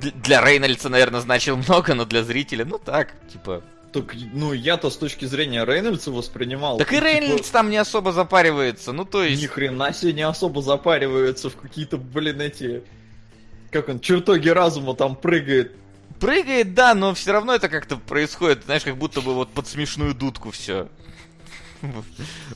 [0.00, 4.96] для Рейнольдса, наверное, значил много, но для зрителя, ну так, типа, так, ну, я-то с
[4.96, 6.78] точки зрения Рейнольдса воспринимал.
[6.78, 7.52] Так и типа, Рейнольдс типа...
[7.52, 9.42] там не особо запаривается, ну то есть...
[9.42, 12.82] Ни хрена себе не особо запаривается в какие-то, блин, эти...
[13.70, 15.72] Как он, чертоги разума там прыгает.
[16.20, 20.14] Прыгает, да, но все равно это как-то происходит, знаешь, как будто бы вот под смешную
[20.14, 20.88] дудку все.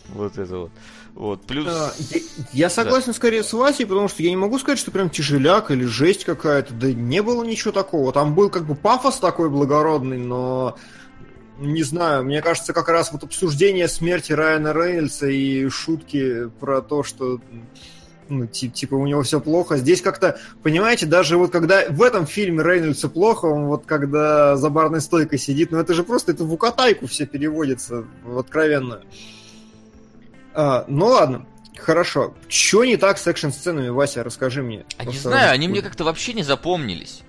[0.08, 0.70] Вот это вот.
[1.14, 1.66] Вот, плюс...
[1.68, 2.20] А, я,
[2.52, 3.12] я согласен да.
[3.12, 6.72] скорее с Васей, потому что я не могу сказать, что прям тяжеляк или жесть какая-то.
[6.72, 8.12] Да не было ничего такого.
[8.12, 10.76] Там был как бы пафос такой благородный, но
[11.58, 17.02] не знаю, мне кажется, как раз вот обсуждение смерти Райана Рейнольдса и шутки про то,
[17.02, 17.40] что
[18.28, 19.76] ну, типа у него все плохо.
[19.76, 24.70] Здесь как-то, понимаете, даже вот когда в этом фильме Рейнольдсу плохо, он вот когда за
[24.70, 29.02] барной стойкой сидит, ну это же просто это в укатайку все переводится, в откровенную.
[30.54, 31.46] А, ну ладно,
[31.76, 32.34] хорошо.
[32.48, 34.84] Что не так с экшн-сценами, Вася, расскажи мне.
[34.98, 37.22] А не знаю, они мне как-то вообще не запомнились.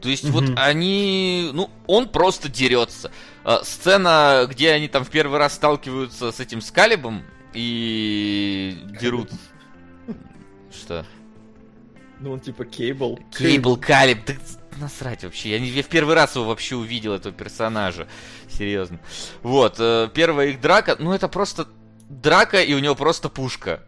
[0.00, 0.30] То есть mm-hmm.
[0.30, 3.10] вот они, ну, он просто дерется.
[3.44, 7.22] А, сцена, где они там в первый раз сталкиваются с этим Скалибом
[7.54, 9.30] и дерут.
[10.70, 11.06] Что?
[12.20, 13.18] Ну, он типа Кейбл.
[13.36, 14.34] Кейбл, Калиб, да
[14.78, 15.50] насрать вообще.
[15.50, 18.06] Я, не, я в первый раз его вообще увидел, этого персонажа.
[18.48, 19.00] Серьезно.
[19.42, 21.68] Вот, э, первая их драка, ну это просто
[22.08, 23.82] драка, и у него просто пушка.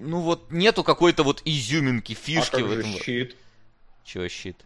[0.00, 2.92] Ну вот, нету какой-то вот изюминки, фишки а в этом.
[2.92, 3.36] щит?
[4.04, 4.56] Чего щит?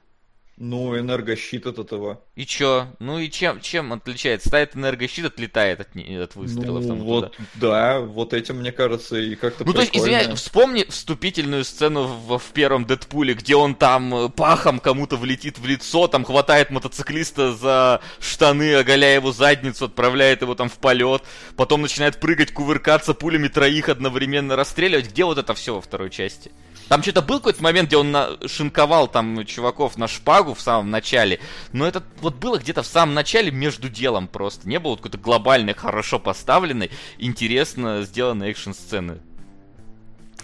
[0.58, 2.20] Ну, энергощит от этого.
[2.36, 2.86] И чё?
[2.98, 4.48] Ну и чем, чем отличается?
[4.48, 6.82] Ставит энергощит, отлетает от, от выстрелов.
[6.82, 7.46] Ну, там вот, туда.
[7.54, 12.38] да, вот этим, мне кажется, и как-то Ну, то есть, извиняюсь, вспомни вступительную сцену в,
[12.38, 17.54] в первом Дэдпуле, где он там э, пахом кому-то влетит в лицо, там хватает мотоциклиста
[17.54, 21.22] за штаны, оголяя его задницу, отправляет его там в полет,
[21.56, 25.08] потом начинает прыгать, кувыркаться, пулями троих одновременно расстреливать.
[25.08, 26.52] Где вот это все во второй части?
[26.88, 28.36] Там что-то был какой-то момент, где он на...
[28.46, 31.40] шинковал там чуваков на шпагу в самом начале,
[31.72, 34.68] но это вот было где-то в самом начале между делом просто.
[34.68, 39.20] Не было какой-то глобальной, хорошо поставленной, интересно сделанной экшн-сцены.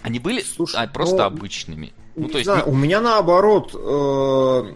[0.01, 1.23] Они были Слушай, а, просто но...
[1.25, 1.93] обычными.
[2.15, 2.71] Ну, то есть, знаю, не...
[2.71, 4.73] У меня наоборот, э,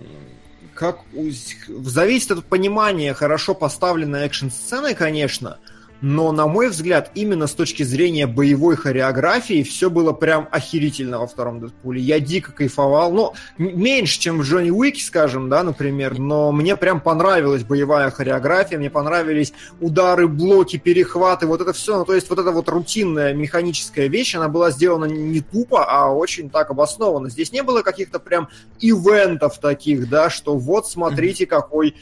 [0.74, 1.30] как у...
[1.30, 5.59] зависит от понимания хорошо поставленной экшн-сцены, конечно,
[6.04, 11.28] но, на мой взгляд, именно с точки зрения боевой хореографии все было прям охерительно во
[11.28, 12.01] втором Дэдпуле.
[12.01, 16.99] Я дико кайфовал, ну, меньше, чем в Джонни Уике, скажем, да, например, но мне прям
[16.99, 22.38] понравилась боевая хореография, мне понравились удары, блоки, перехваты, вот это все, ну, то есть вот
[22.38, 27.30] эта вот рутинная механическая вещь, она была сделана не тупо, а очень так обоснованно.
[27.30, 28.49] Здесь не было каких-то прям
[28.82, 31.95] ивентов таких, да, что вот смотрите, какой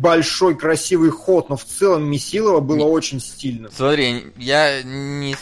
[0.00, 3.70] большой красивый ход, но в целом Месилова было не, очень стильно.
[3.70, 5.36] Смотри, я не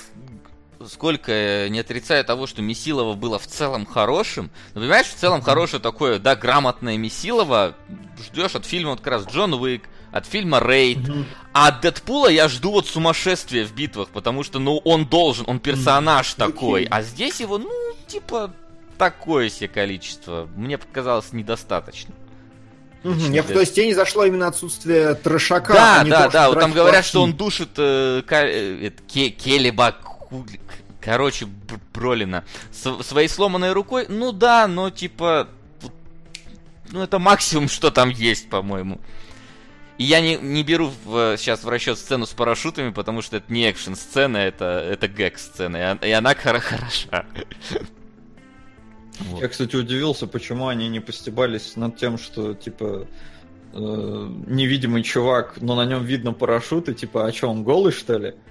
[0.88, 4.50] сколько не отрицаю того, что Месилова было в целом хорошим.
[4.74, 7.74] Но понимаешь, в целом хорошее такое, да, грамотное Месилова
[8.22, 10.98] ждешь от фильма вот как раз Джон Уик, от фильма Рейд.
[10.98, 11.24] Mm-hmm.
[11.52, 15.58] А от Дэдпула я жду вот сумасшествия в битвах, потому что, ну, он должен, он
[15.58, 16.38] персонаж mm-hmm.
[16.38, 16.84] такой.
[16.84, 17.70] А здесь его, ну,
[18.06, 18.52] типа,
[18.98, 20.48] такое себе количество.
[20.54, 22.14] Мне показалось недостаточно.
[23.04, 25.74] Угу, я, то есть тебе не зашло именно отсутствие трошака.
[25.74, 26.48] Да, а да, то, да.
[26.48, 27.08] Вот там говорят, плохие.
[27.08, 29.96] что он душит э, э, Ке, Келеба,
[31.02, 31.46] короче,
[31.92, 34.06] Бролина с, своей сломанной рукой.
[34.08, 35.48] Ну да, но типа,
[36.90, 38.98] ну это максимум, что там есть, по-моему.
[39.98, 43.52] И я не, не беру в, сейчас в расчет сцену с парашютами, потому что это
[43.52, 47.26] не экшн-сцена, это, это гэг-сцена, и, и она хороша.
[49.20, 49.42] Вот.
[49.42, 53.06] Я, кстати, удивился, почему они не постебались над тем, что, типа,
[53.72, 58.18] э, невидимый чувак, но на нем видно парашют, и типа, а что, он голый, что
[58.18, 58.34] ли?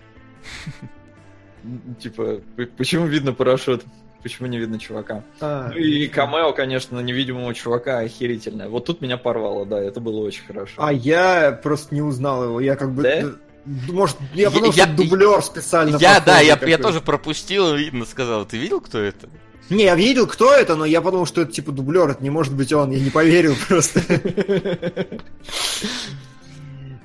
[2.01, 2.41] Типа,
[2.77, 3.85] почему видно парашют?
[4.21, 5.23] Почему не видно чувака?
[5.41, 8.69] А, ну и камео, конечно, невидимого чувака охерительное.
[8.69, 10.73] Вот тут меня порвало, да, это было очень хорошо.
[10.77, 12.61] А я просто не узнал его.
[12.61, 13.03] Я как бы...
[13.03, 13.31] Да?
[13.65, 15.97] Может, я подумал, я, что дублер специально.
[15.97, 18.45] Я, да, я, я тоже пропустил, видно, сказал.
[18.45, 19.29] Ты видел, кто это?
[19.69, 22.53] Не, я видел, кто это, но я подумал, что это типа дублер, это не может
[22.53, 24.01] быть он, я не поверил просто.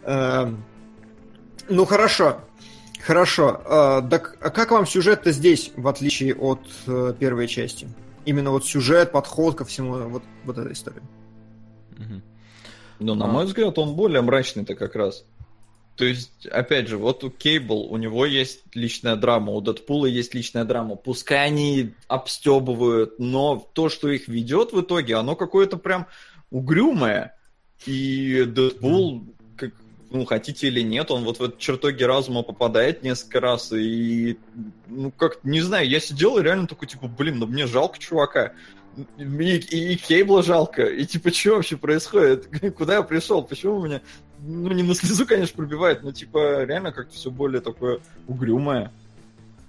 [0.02, 0.64] Эм,
[1.68, 2.40] ну хорошо,
[3.00, 3.60] хорошо.
[3.64, 7.88] Э, так а как вам сюжет-то здесь, в отличие от э, первой части?
[8.24, 11.02] Именно вот сюжет, подход ко всему, вот, вот этой истории.
[13.00, 15.24] Ну, на мой взгляд, он более мрачный-то как раз.
[15.98, 20.32] То есть, опять же, вот у Кейбл, у него есть личная драма, у Дэдпула есть
[20.32, 20.94] личная драма.
[20.94, 26.06] Пускай они обстебывают, но то, что их ведет в итоге, оно какое-то прям
[26.52, 27.36] угрюмое.
[27.84, 29.24] И Дэдпул,
[29.56, 29.72] как,
[30.12, 34.38] ну, хотите или нет, он вот в этот чертоги разума попадает несколько раз, и,
[34.86, 38.52] ну, как, не знаю, я сидел и реально такой, типа, блин, ну мне жалко чувака.
[39.16, 40.84] И, и, и Кейбла жалко.
[40.84, 42.48] И типа, что вообще происходит?
[42.76, 43.42] Куда я пришел?
[43.42, 44.00] Почему у меня
[44.40, 48.92] ну, не на слезу, конечно, пробивает, но, типа, реально как-то все более такое угрюмое.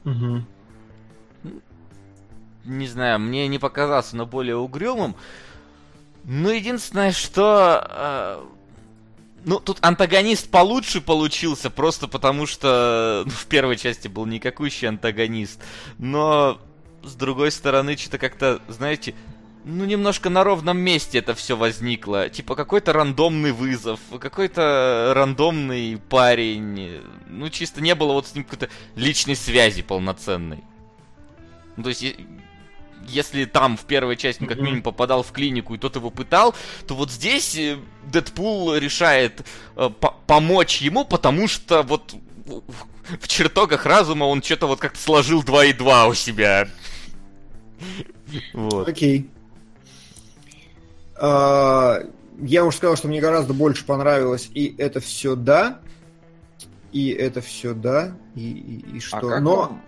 [0.06, 0.44] Угу.
[2.66, 5.16] Не знаю, мне не показался, но более угрюмым.
[6.24, 7.88] Ну, единственное, что...
[7.90, 8.46] Э,
[9.46, 15.62] ну, тут антагонист получше получился, просто потому что ну, в первой части был никакущий антагонист.
[15.98, 16.60] Но,
[17.04, 19.16] с другой стороны, что-то как-то, знаете,
[19.66, 22.30] ну, немножко на ровном месте это все возникло.
[22.30, 27.02] Типа какой-то рандомный вызов, какой-то рандомный парень.
[27.28, 30.64] Ну, чисто не было вот с ним какой-то личной связи полноценной.
[31.76, 32.06] Ну, то есть,
[33.08, 36.56] если там в первой части как минимум попадал в клинику и тот его пытал,
[36.88, 39.46] то вот здесь э, Дэдпул решает
[39.76, 39.90] э,
[40.28, 42.16] помочь ему, потому что вот
[43.22, 46.68] в чертогах разума он что-то вот как-то сложил 2 и 2 у себя.
[48.54, 48.88] Вот.
[48.88, 49.28] Окей.
[51.20, 52.00] А,
[52.40, 55.80] я уже сказал, что мне гораздо больше понравилось, и это все да,
[56.92, 59.18] и это все да, и, и, и что.
[59.18, 59.82] А как Но вам,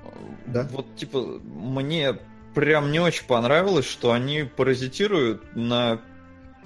[0.48, 0.68] да?
[0.72, 2.18] вот типа мне
[2.54, 6.02] прям не очень понравилось, что они паразитируют на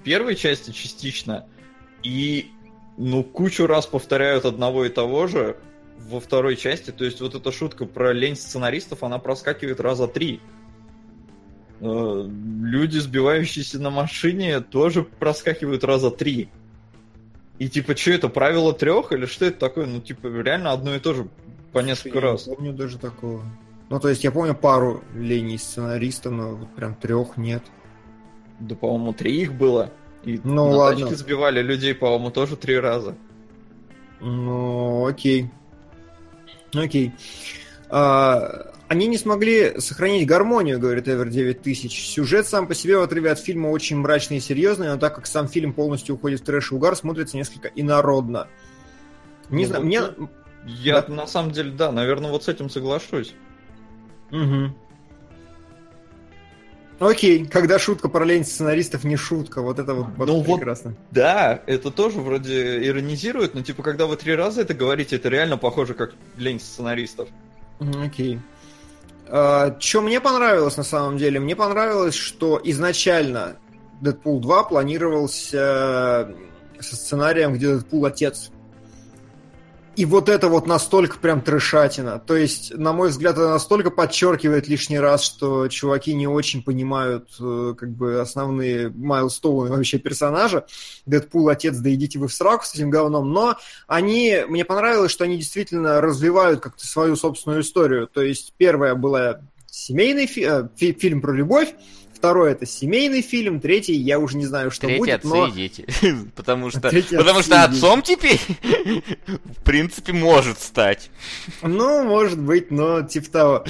[0.04, 1.46] первой части частично
[2.04, 2.52] и
[2.98, 5.58] ну кучу раз повторяют одного и того же
[5.98, 6.92] во второй части.
[6.92, 10.42] То есть вот эта шутка про лень сценаристов, она проскакивает раза три.
[11.82, 12.30] Э,
[12.62, 16.50] люди, сбивающиеся на машине, тоже проскакивают раза три.
[17.60, 19.86] И типа, что это, правило трех или что это такое?
[19.86, 21.28] Ну, типа, реально одно и то же
[21.72, 22.48] по несколько я раз.
[22.48, 23.44] Я помню даже такого.
[23.90, 27.64] Ну, то есть я помню пару линий сценариста, но вот прям трех нет.
[28.60, 29.92] Да, по-моему, три их было.
[30.24, 31.02] И ну, на ладно.
[31.02, 33.16] тачке сбивали людей, по-моему, тоже три раза.
[34.22, 35.52] Ну, окей.
[36.74, 37.14] Окей.
[37.90, 41.92] А, они не смогли сохранить гармонию, говорит Эвер 9000.
[41.92, 45.26] Сюжет сам по себе в отрыве от фильма очень мрачный и серьезный, но так как
[45.26, 48.48] сам фильм полностью уходит в трэш и угар, смотрится несколько инородно.
[49.50, 50.30] Не ну, знаю, вот мне...
[50.68, 51.14] Я да?
[51.14, 53.36] на самом деле, да, наверное, вот с этим соглашусь.
[54.32, 54.74] Угу.
[57.00, 60.96] Окей, когда шутка про лень сценаристов не шутка, вот это вот, вот Ну вот- прекрасно.
[61.12, 65.58] Да, это тоже вроде иронизирует, но типа, когда вы три раза это говорите, это реально
[65.58, 67.30] похоже как лень сценаристов.
[67.80, 68.40] Окей.
[69.28, 71.40] Что мне понравилось на самом деле?
[71.40, 73.58] Мне понравилось, что изначально
[74.02, 76.30] Дэдпул 2 планировался
[76.80, 78.52] со сценарием, где Дэдпул отец.
[79.96, 82.20] И вот это вот настолько прям трешатина.
[82.20, 87.30] То есть, на мой взгляд, это настолько подчеркивает лишний раз, что чуваки не очень понимают
[87.40, 90.66] э, как бы основные майлстоуны вообще персонажа.
[91.06, 93.32] Дэдпул отец, да идите вы в сраку с этим говном.
[93.32, 93.56] Но
[93.88, 98.08] они, мне понравилось, что они действительно развивают как-то свою собственную историю.
[98.08, 99.40] То есть, первая была
[99.70, 101.74] семейный фи- э, фи- фильм про любовь,
[102.26, 105.48] второй это семейный фильм, третий я уже не знаю, что Третий будет, отцы но...
[105.48, 105.86] и дети.
[106.36, 108.42] Потому что, Третий потому что отцом теперь,
[109.28, 111.12] в принципе, может стать.
[111.62, 113.66] Ну, может быть, но типа того.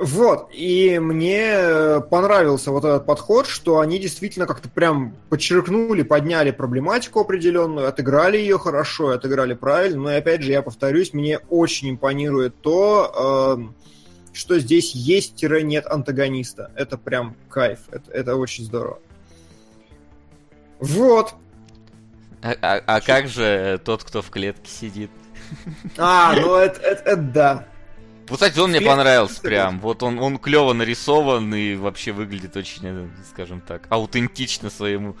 [0.00, 6.50] Вот, и мне э, понравился вот этот подход, что они действительно как-то прям подчеркнули, подняли
[6.50, 11.90] проблематику определенную, отыграли ее хорошо, отыграли правильно, но и опять же, я повторюсь, мне очень
[11.90, 13.74] импонирует то, эм,
[14.32, 16.70] что здесь есть-нет антагониста.
[16.76, 18.98] Это прям кайф, это, это очень здорово.
[20.78, 21.34] Вот.
[22.42, 25.10] А, а- а как же тот, кто в клетке сидит?
[25.98, 27.66] А, ну это, это, это да.
[28.28, 29.80] Вот, кстати, он мне понравился прям.
[29.80, 35.16] Вот он, он клево нарисован и вообще выглядит очень, э, скажем так, аутентично своему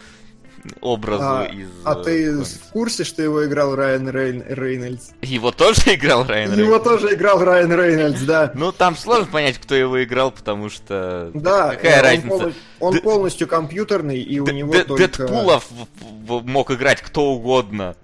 [0.80, 1.68] образу А, из...
[1.84, 2.58] А э, ты комикса.
[2.58, 5.10] в курсе, что его играл Райан Рейн- Рейнольдс?
[5.22, 6.84] Его тоже играл Райан Его Рейнольдс?
[6.84, 8.52] тоже играл Райан Рейнольдс, да.
[8.54, 11.30] Ну, там сложно понять, кто его играл, потому что...
[11.34, 12.52] Да, Какая он, разница?
[12.80, 15.06] он Д- полностью компьютерный, и у него Д- только...
[15.08, 15.88] Дэдпула в-
[16.26, 17.96] в- мог играть кто угодно.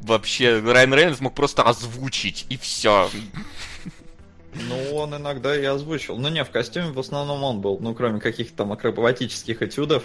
[0.00, 3.08] Вообще, Райан Рейнольдс мог просто озвучить, и все.
[4.54, 6.18] Ну, он иногда и озвучил.
[6.18, 10.02] Ну, не, в костюме в основном он был, ну, кроме каких-то там акробатических этюдов.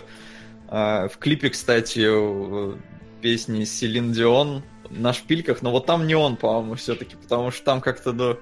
[0.68, 2.05] А, в клипе, кстати,
[3.22, 7.82] песни Селин Дион на шпильках, но вот там не он, по-моему, все-таки, потому что там
[7.82, 8.38] как-то, ну,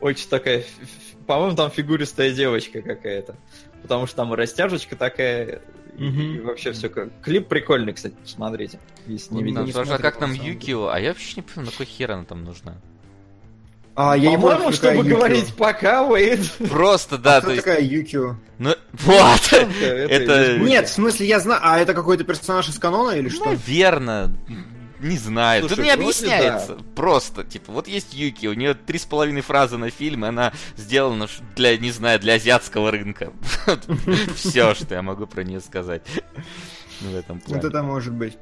[0.00, 0.64] очень такая,
[1.26, 3.36] по-моему, там фигуристая девочка какая-то.
[3.82, 5.62] Потому что там и растяжечка такая,
[5.96, 6.20] и, Мгм.
[6.20, 7.08] и вообще все как...
[7.22, 9.72] Клип прикольный, кстати, посмотрите, если не видели.
[9.76, 10.88] а как самом Юкио?
[10.88, 12.80] А я вообще не понимаю, на какой хер она там нужна.
[13.96, 15.16] А, я не помню, По-моему, чтобы Юкио.
[15.16, 16.40] говорить пока, Уэйд.
[16.70, 17.64] Просто, А да, кто то есть...
[17.64, 18.36] такая Юкио?
[18.58, 19.52] Ну, вот!
[19.52, 19.84] Это...
[19.86, 21.60] Это- Нет, в смысле, я знаю...
[21.62, 23.46] А это какой-то персонаж из канона или что?
[23.46, 24.34] Наверно.
[25.00, 25.62] Не знаю.
[25.62, 26.76] Слушай, Тут не объясняется.
[26.94, 30.52] Просто, типа, вот есть Юки, у нее три с половиной фразы на фильм, и она
[30.76, 31.26] сделана
[31.56, 33.32] для, не знаю, для азиатского рынка.
[34.36, 36.02] Все, что я могу про нее сказать.
[37.00, 37.66] В этом Вот плане.
[37.66, 38.36] это может быть.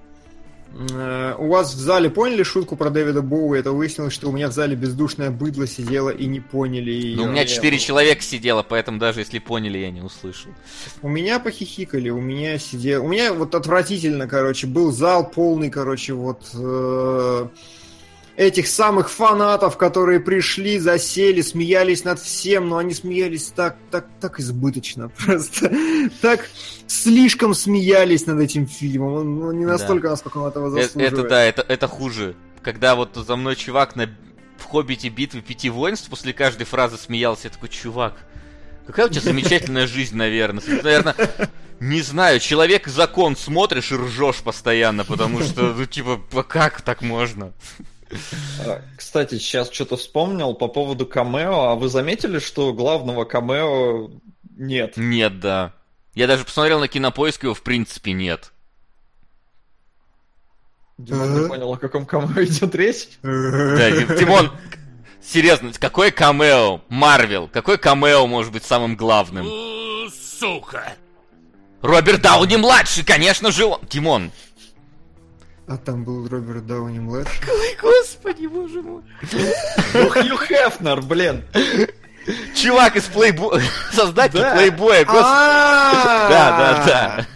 [0.75, 3.59] Э, У вас в зале поняли шутку про Дэвида Боуи?
[3.59, 7.17] Это выяснилось, что у меня в зале бездушное быдло сидело и не поняли ее.
[7.17, 10.51] Ну, у меня четыре человека сидело, поэтому даже если поняли, я не услышал.
[11.03, 13.05] У меня похихикали, у меня сидел...
[13.05, 16.43] У меня вот отвратительно, короче, был зал полный, короче, вот...
[16.55, 17.49] э,
[18.39, 24.39] этих самых фанатов, которые пришли, засели, смеялись над всем, но они смеялись так, так, так
[24.39, 25.73] избыточно, просто
[26.23, 26.49] так
[26.87, 29.73] слишком смеялись над этим фильмом, он ну, не Да.
[29.73, 31.13] настолько, насколько он этого Э, заслуживает.
[31.13, 32.37] Это да, это, это хуже.
[32.63, 34.09] Когда вот за мной чувак на
[34.57, 38.15] в Хоббите битвы пяти воинств после каждой фразы смеялся, я такой, чувак,
[38.87, 40.63] какая у тебя замечательная жизнь, наверное.
[40.83, 41.15] Наверное,
[41.81, 47.53] не знаю, человек закон смотришь и ржешь постоянно, потому что, ну, типа, как так можно?
[48.67, 51.71] А, Кстати, сейчас что-то вспомнил по поводу камео.
[51.71, 54.11] А вы заметили, что главного камео
[54.57, 54.97] нет?
[54.97, 55.73] Нет, да.
[56.15, 58.53] Я даже посмотрел на кинопоиск, его в принципе нет.
[60.99, 63.09] Димон не понял, о каком камео идет речь.
[63.23, 64.51] Да, Дим- Димон,
[65.23, 66.81] серьезно, какой камео?
[66.89, 69.47] Марвел, какой камео может быть самым главным?
[70.11, 70.95] Сука!
[71.83, 73.81] Роберт Дауни младший, конечно же он.
[73.89, 74.33] Димон.
[75.69, 77.43] А там был Роберт Дауни младший.
[77.47, 79.03] Ой, господи, боже мой.
[79.93, 81.45] Хью Хефнер, блин.
[82.55, 83.63] Чувак из плейбоя,
[83.93, 84.55] создатель Да.
[84.55, 85.23] плейбоя, господи.
[85.23, 87.27] Да, да, да.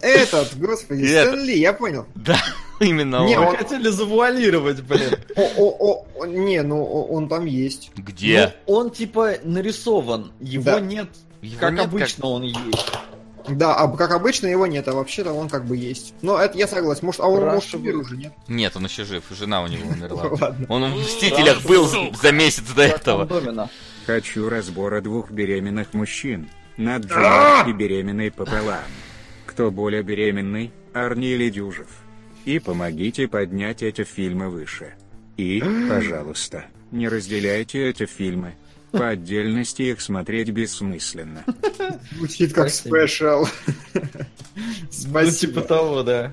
[0.00, 1.30] Этот, господи, И это.
[1.32, 2.06] Стэн Ли, я понял.
[2.14, 2.38] Да,
[2.80, 3.56] именно Не, он.
[3.56, 5.14] Хотели завуалировать, блин.
[5.36, 7.90] О, о, о, не, ну он там есть.
[7.96, 8.54] Где?
[8.66, 11.08] Ну, он типа нарисован, его нет.
[11.58, 12.92] Как обычно он есть.
[13.50, 16.14] Да, а как обычно его нет, а вообще-то он как бы есть.
[16.22, 17.06] Но это я согласен.
[17.06, 18.32] Может, а он может умер уже, нет?
[18.48, 20.54] Нет, он еще жив, жена у него умерла.
[20.68, 23.68] Он в Мстителях был за месяц до этого.
[24.06, 26.48] Хочу разбора двух беременных мужчин.
[26.76, 28.84] Над Джумарки беременной пополам.
[29.46, 31.88] Кто более беременный, Арни или Дюжев?
[32.44, 34.94] И помогите поднять эти фильмы выше.
[35.36, 38.54] И, пожалуйста, не разделяйте эти фильмы.
[38.92, 41.44] По отдельности их смотреть бессмысленно.
[42.12, 42.96] Звучит как Спасибо.
[43.06, 43.44] спешл.
[43.94, 44.00] Ну,
[44.90, 45.60] типа Спасибо.
[45.62, 46.32] того, да.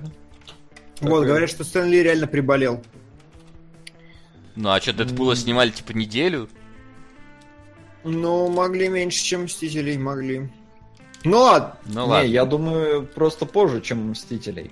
[1.02, 1.28] Вот, Такое.
[1.28, 2.82] говорят, что Стэн Ли реально приболел.
[4.56, 6.48] Ну а что, Дэдпула снимали типа неделю?
[8.06, 10.50] Ну, могли меньше, чем Мстителей, могли.
[11.24, 12.28] Ну ладно, Ну Не, ладно.
[12.28, 14.72] я думаю, просто позже, чем Мстителей.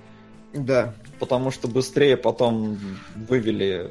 [0.52, 0.94] да.
[1.18, 2.78] Потому что быстрее потом
[3.14, 3.90] вывели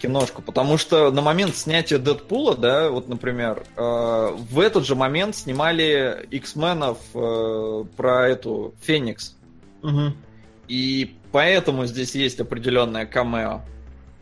[0.00, 0.42] киношку.
[0.42, 3.80] Потому что на момент снятия Дэдпула, да, вот, например, э,
[4.50, 9.36] в этот же момент снимали X-менов э, про эту Феникс.
[9.82, 10.16] Мгм.
[10.68, 13.62] И поэтому здесь есть определенное камео.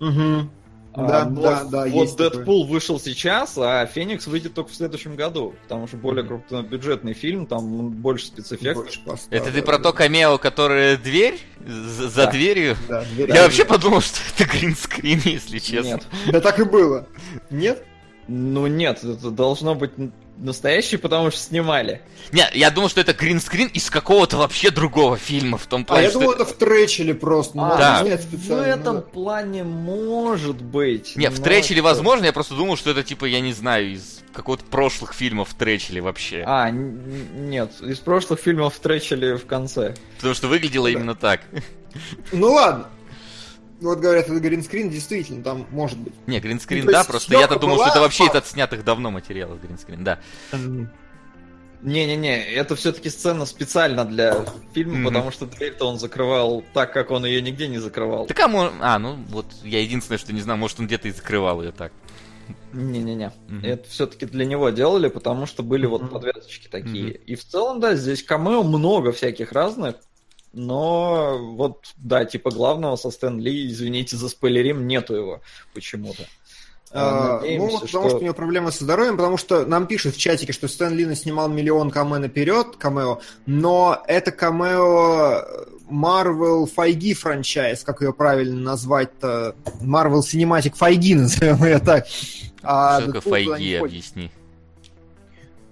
[0.01, 0.51] Мгм.
[0.99, 2.17] А, Да, но да, да, Вот.
[2.17, 5.55] Дэдпул вышел сейчас, а Феникс выйдет только в следующем году.
[5.63, 8.85] Потому что более крупнобюджетный фильм, там больше спецэффектов.
[8.85, 9.85] Больше поставок, Это ты да, про да.
[9.85, 11.39] то камео, которое дверь?
[11.67, 12.31] За, за Да.
[12.33, 12.77] дверью?
[12.89, 13.33] Да, дверь.
[13.33, 15.89] Я вообще подумал, что это гринскрин, если честно.
[15.89, 16.07] Нет.
[16.33, 17.07] Да так и было.
[17.51, 17.85] Нет?
[18.27, 19.93] Ну нет, это должно быть
[20.41, 22.01] настоящий, потому что снимали.
[22.33, 26.05] Не, я думал, что это гринскрин из какого-то вообще другого фильма, в том А плане,
[26.05, 27.57] я что думал, это- это втречили просто.
[27.57, 28.03] ну, А, да.
[28.03, 29.01] нет, В специально, этом да.
[29.03, 31.17] плане может быть.
[31.17, 34.65] Не, в это- возможно, я просто думал, что это типа, я не знаю, из какого-то
[34.65, 36.45] прошлых фильмов в тречеле вообще.
[36.47, 39.95] А, нет, из прошлых фильмов тречили в конце.
[40.17, 40.93] Потому что выглядело Да.
[40.93, 41.41] именно так.
[42.33, 42.87] Ну ладно.
[43.81, 46.13] Вот говорят, это гринскрин, действительно, там может быть.
[46.27, 49.11] Не, гринскрин, Ну, да, просто я-то думал, была, что это вообще а- из отснятых давно
[49.13, 50.19] материалов гринскрин, да.
[51.81, 54.45] Не-не-не, это все-таки сцена специально для
[54.75, 55.05] фильма, Мгм.
[55.05, 58.27] потому что дверь-то он закрывал так, как он ее нигде не закрывал.
[58.27, 61.13] Так а, мо- а, ну вот я единственное, что не знаю, может он где-то и
[61.13, 61.93] закрывал ее так.
[62.73, 63.31] Не-не-не.
[63.47, 63.65] Мгм.
[63.65, 66.11] Это все-таки для него делали, потому что были вот Мгм.
[66.11, 67.13] подвязочки такие.
[67.13, 69.97] И в целом, да, здесь камео много всяких разных.
[70.53, 75.41] Но вот, да, типа главного со Стэн Ли, извините за спойлерим, нету его
[75.75, 76.25] почему-то.
[76.91, 78.19] А, ну, Надеемся, вот потому что...
[78.19, 81.49] у него проблемы со здоровьем, потому что нам пишут в чатике, что Стэн Ли снимал
[81.49, 85.45] миллион камео наперед, камео, но это камео
[85.91, 92.07] Marvel Файги франчайз, как ее правильно назвать-то, Marvel Cinematic Файги, назовем ее так.
[92.63, 94.31] А Что такое файги, объясни.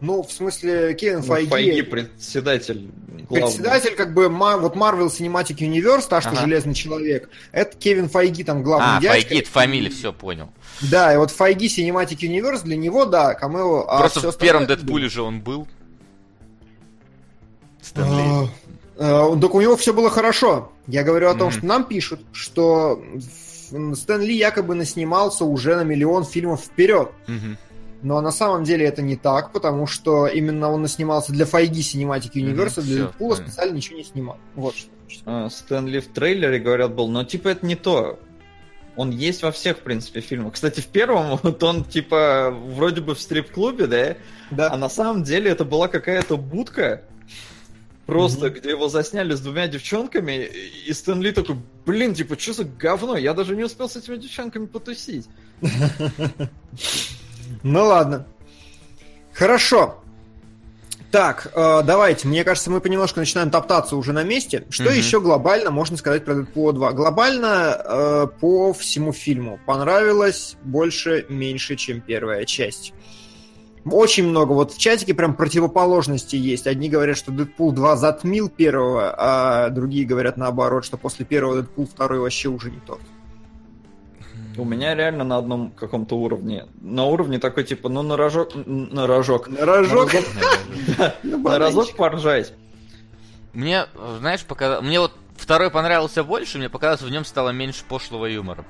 [0.00, 2.90] Ну, в смысле, Кевин Ну, Файги, Файги председатель.
[3.30, 3.46] главный.
[3.46, 6.40] председатель, как бы, вот Marvel Cinematic Universe, та, что Ага.
[6.42, 9.20] Железный Человек, это Кевин Файги, там, главный А, дядька.
[9.28, 10.50] файги, это фамилия, все, понял.
[10.82, 13.86] Да, и вот Файги Cinematic Universe для него, да, камео.
[13.88, 15.66] а Просто всё в первом Дэдпуле же он был.
[17.82, 18.50] Стэн Ли.
[18.98, 20.72] А, а, Так у него все было хорошо.
[20.86, 21.56] Я говорю о том, Мгм.
[21.58, 23.02] что нам пишут, что
[23.94, 27.10] Стэн Ли якобы наснимался уже на миллион фильмов вперед.
[27.26, 27.56] Мгм.
[28.06, 32.34] Но на самом деле это не так, потому что именно он наснимался для Файги Cinematic
[32.34, 33.50] Universe, а для Дэдпула понятно.
[33.50, 34.38] специально ничего не снимал.
[34.54, 34.90] Вот что.
[35.24, 38.20] А, Стэн Ли в трейлере, говорят, был, но типа это не то.
[38.94, 40.54] Он есть во всех, в принципе, фильмах.
[40.54, 44.16] Кстати, в первом вот он типа вроде бы в стрип-клубе, да?
[44.52, 44.70] Да.
[44.70, 47.02] А на самом деле это была какая-то будка,
[48.06, 50.48] просто где его засняли с двумя девчонками,
[50.86, 53.16] и Стэн Ли такой, блин, типа, что за говно?
[53.16, 55.26] Я даже не успел с этими девчонками потусить.
[57.68, 58.24] Ну ладно.
[59.32, 59.96] Хорошо.
[61.10, 62.28] Так, э, давайте.
[62.28, 64.64] Мне кажется, мы понемножку начинаем топтаться уже на месте.
[64.70, 64.92] Что Мгм.
[64.94, 66.92] еще глобально можно сказать про Дэдпула 2?
[66.92, 72.92] Глобально э, по всему фильму понравилось больше, меньше, чем первая часть.
[73.84, 74.52] Очень много.
[74.52, 76.68] Вот в чатике прям противоположности есть.
[76.68, 81.86] Одни говорят, что Дэдпул 2 затмил первого, а другие говорят наоборот, что после первого Дэдпул
[81.88, 83.00] второй вообще уже не тот.
[84.58, 86.66] У меня реально на одном каком-то уровне.
[86.80, 88.52] На уровне такой, типа, ну на рожок...
[88.54, 89.48] На рожок.
[89.48, 90.12] На рожок.
[91.22, 92.52] На разок поржать.
[93.52, 93.86] Мне,
[94.18, 94.80] знаешь, пока...
[94.80, 98.64] Мне вот второй понравился больше, мне показалось, в нем стало меньше пошлого юмора.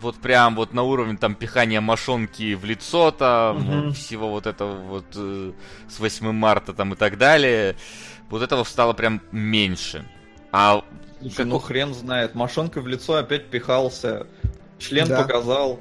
[0.00, 5.04] Вот прям вот на уровне там пихания мошонки в лицо там, всего вот этого вот
[5.14, 5.52] э,
[5.88, 7.76] с 8 марта там и так далее.
[8.30, 10.08] Вот этого стало прям меньше.
[10.50, 10.82] А
[11.20, 12.34] Слушай, ну хрен знает.
[12.34, 14.26] Мошонка в лицо опять пихался.
[14.82, 15.22] Член Да.
[15.22, 15.80] показал.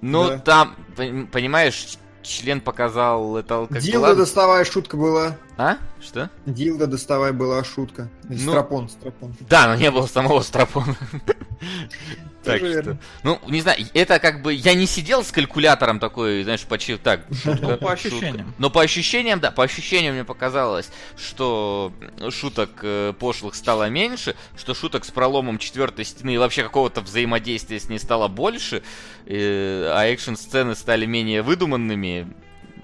[0.00, 0.38] Ну, Да.
[0.38, 4.16] там, пон- понимаешь, член показал это как Дилда ладно.
[4.16, 5.36] доставая шутка была.
[5.56, 5.76] А?
[6.00, 6.28] Что?
[6.46, 8.08] Дилда доставай была шутка.
[8.28, 9.34] Или Ну, Страпон, страпон.
[9.40, 10.94] Да, но не было самого стропона.
[12.44, 16.62] Так что, ну, не знаю, это как бы, я не сидел с калькулятором такой, знаешь,
[16.62, 17.24] почти так.
[17.42, 18.08] шутка, Ну, по шутка.
[18.16, 18.54] ощущениям.
[18.58, 21.92] Но по ощущениям, да, по ощущениям мне показалось, что
[22.30, 27.78] шуток э, пошлых стало меньше, что шуток с проломом четвертой стены и вообще какого-то взаимодействия
[27.78, 28.82] с ней стало больше,
[29.26, 32.26] э, а экшн-сцены стали менее выдуманными.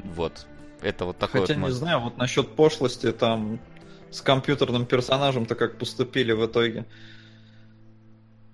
[0.05, 0.47] Вот.
[0.83, 3.59] Это вот такой Хотя вот не мой- знаю, вот насчет пошлости там
[4.13, 6.87] с компьютерным персонажем-то как поступили в итоге.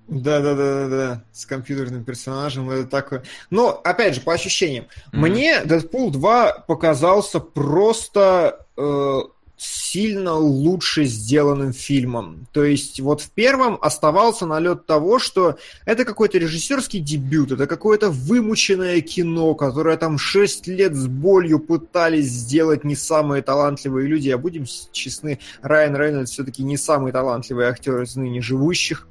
[0.06, 3.22] Да, да, да, да, да, с компьютерным персонажем это такое.
[3.50, 5.16] Но, опять же, по ощущениям, mm-hmm.
[5.16, 9.20] мне Deadpool 2 показался просто э,
[9.56, 12.46] сильно лучше сделанным фильмом.
[12.52, 18.10] То есть вот в первом оставался налет того, что это какой-то режиссерский дебют, это какое-то
[18.10, 24.30] вымученное кино, которое там 6 лет с болью пытались сделать не самые талантливые люди.
[24.30, 29.06] А будем честны, Райан Рейнольдс все-таки не самый талантливый актер из ныне живущих,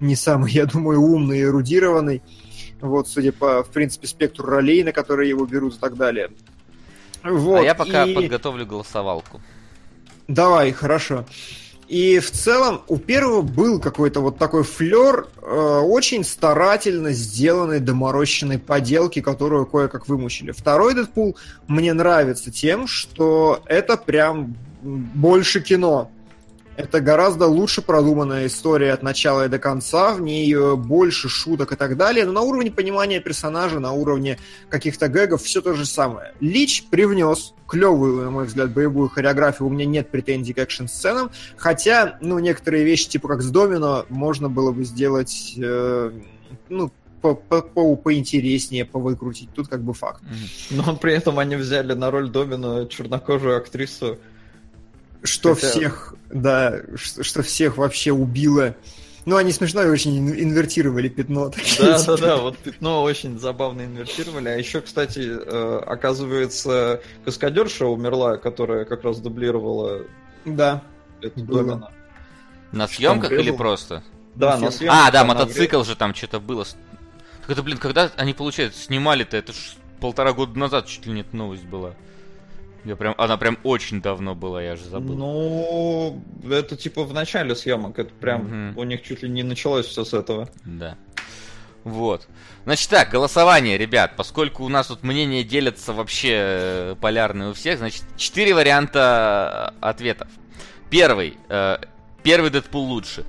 [0.00, 2.22] не самый, я думаю, умный и эрудированный.
[2.80, 6.30] Вот, судя по, в принципе, спектру ролей, на которые его берут и так далее.
[7.22, 8.14] Вот, а я пока и...
[8.14, 9.40] подготовлю голосовалку.
[10.28, 11.24] Давай, хорошо.
[11.88, 18.58] И в целом у первого был какой-то вот такой флер э, очень старательно сделанной доморощенной
[18.58, 20.52] поделки, которую кое-как вымучили.
[20.52, 21.36] Второй Дэдпул
[21.66, 26.10] мне нравится тем, что это прям больше кино.
[26.76, 31.72] Это гораздо лучше продуманная история от начала и до конца, в ней э, больше шуток
[31.72, 34.38] и так далее, но на уровне понимания персонажа, на уровне
[34.68, 36.34] каких-то гэгов все то же самое.
[36.40, 42.18] Лич привнес клевую, на мой взгляд, боевую хореографию, у меня нет претензий к экшн-сценам, хотя,
[42.20, 46.10] ну, некоторые вещи, типа как с Домино, можно было бы сделать, э,
[46.68, 46.90] ну,
[47.20, 49.48] по, по, по, поинтереснее, повыкрутить.
[49.54, 50.22] Тут как бы факт.
[50.70, 54.18] Но при этом они взяли на роль Домина чернокожую актрису
[55.24, 55.68] что Хотя...
[55.68, 58.76] всех, да, что, что всех вообще убило.
[59.26, 61.50] Ну, они смешно и очень инвертировали пятно.
[61.78, 64.50] Да, да, да, вот пятно очень забавно инвертировали.
[64.50, 70.02] А еще, кстати, э, оказывается, каскадерша умерла, которая как раз дублировала
[70.44, 70.82] да,
[71.22, 71.90] эту было.
[72.70, 74.02] На съемках или просто?
[74.34, 75.06] Да, на съемках.
[75.06, 76.64] А, да, мотоцикл же там что-то было.
[77.42, 81.32] Так это, блин, когда они, получается, снимали-то, это ж полтора года назад чуть ли нет
[81.32, 81.94] новость была.
[82.84, 85.16] Я прям, она прям очень давно была, я же забыл.
[85.16, 88.80] Ну, это типа в начале съемок, это прям угу.
[88.80, 90.48] у них чуть ли не началось все с этого.
[90.64, 90.96] Да.
[91.84, 92.28] Вот.
[92.64, 97.78] Значит так, голосование, ребят, поскольку у нас тут мнения делятся вообще э, полярные у всех,
[97.78, 100.28] значит, четыре варианта э, ответов.
[100.90, 101.78] Первый, э,
[102.22, 103.24] первый Дэдпул лучше.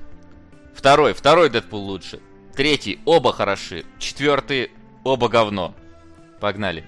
[0.74, 2.20] Второй, второй Дэдпул лучше.
[2.54, 3.84] Третий, оба хороши.
[3.98, 4.70] Четвертый,
[5.04, 5.74] оба говно.
[6.40, 6.84] Погнали.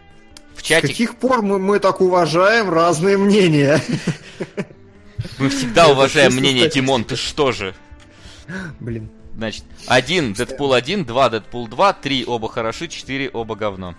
[0.58, 0.88] В чате...
[0.88, 3.80] С каких пор мы, мы так уважаем разные мнения?
[5.38, 7.74] Мы всегда уважаем мнение Тимон, ты что же?
[8.80, 9.08] Блин.
[9.36, 13.94] Значит, один Дэдпул 1, два Дэдпул 2, три оба хороши, четыре оба говно.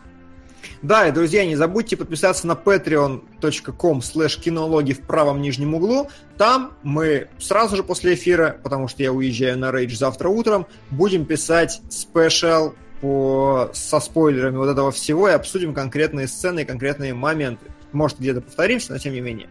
[0.82, 6.10] Да, и, друзья, не забудьте подписаться на patreon.com slash кинологи в правом нижнем углу.
[6.38, 11.24] Там мы сразу же после эфира, потому что я уезжаю на рейдж завтра утром, будем
[11.24, 17.66] писать спешл по, со спойлерами вот этого всего и обсудим конкретные сцены и конкретные моменты.
[17.92, 19.48] Может, где-то повторимся, но тем не менее.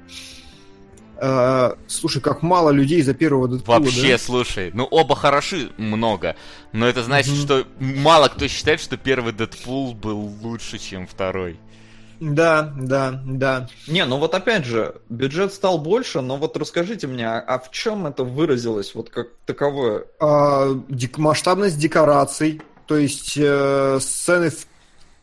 [1.20, 4.18] Uh, слушай, как мало людей за первого Дэдпула, Вообще, да?
[4.18, 6.36] слушай, ну оба хороши много,
[6.70, 7.42] но это значит, mm-hmm.
[7.42, 11.58] что мало кто считает, что первый Дэдпул был лучше, чем второй.
[12.20, 13.68] Да, да, да.
[13.86, 17.70] Не, ну вот опять же, бюджет стал больше, но вот расскажите мне, а, а в
[17.70, 20.04] чем это выразилось вот как таковое?
[20.20, 24.66] Uh, дик- масштабность декораций, то есть э, сцены в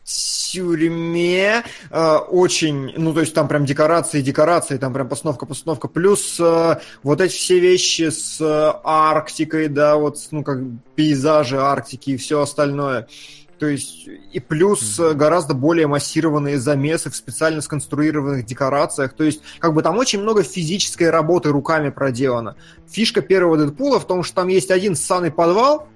[0.04, 6.38] тюрьме э, очень, ну то есть там прям декорации, декорации, там прям постановка, постановка, плюс
[6.38, 10.60] э, вот эти все вещи с э, Арктикой, да, вот ну как
[10.94, 13.08] пейзажи Арктики и все остальное.
[13.58, 15.14] То есть и плюс mm-hmm.
[15.14, 19.14] гораздо более массированные замесы в специально сконструированных декорациях.
[19.14, 22.54] То есть как бы там очень много физической работы руками проделано.
[22.88, 25.88] Фишка первого Дэдпула в том, что там есть один ссаный подвал,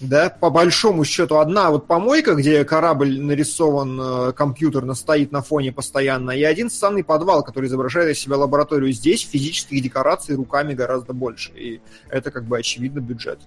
[0.00, 5.72] да, по большому счету одна вот помойка, где корабль нарисован э, компьютерно, стоит на фоне
[5.72, 8.92] постоянно, и один самый подвал, который изображает из себя лабораторию.
[8.92, 13.40] Здесь физических декораций руками гораздо больше, и это как бы очевидно бюджет.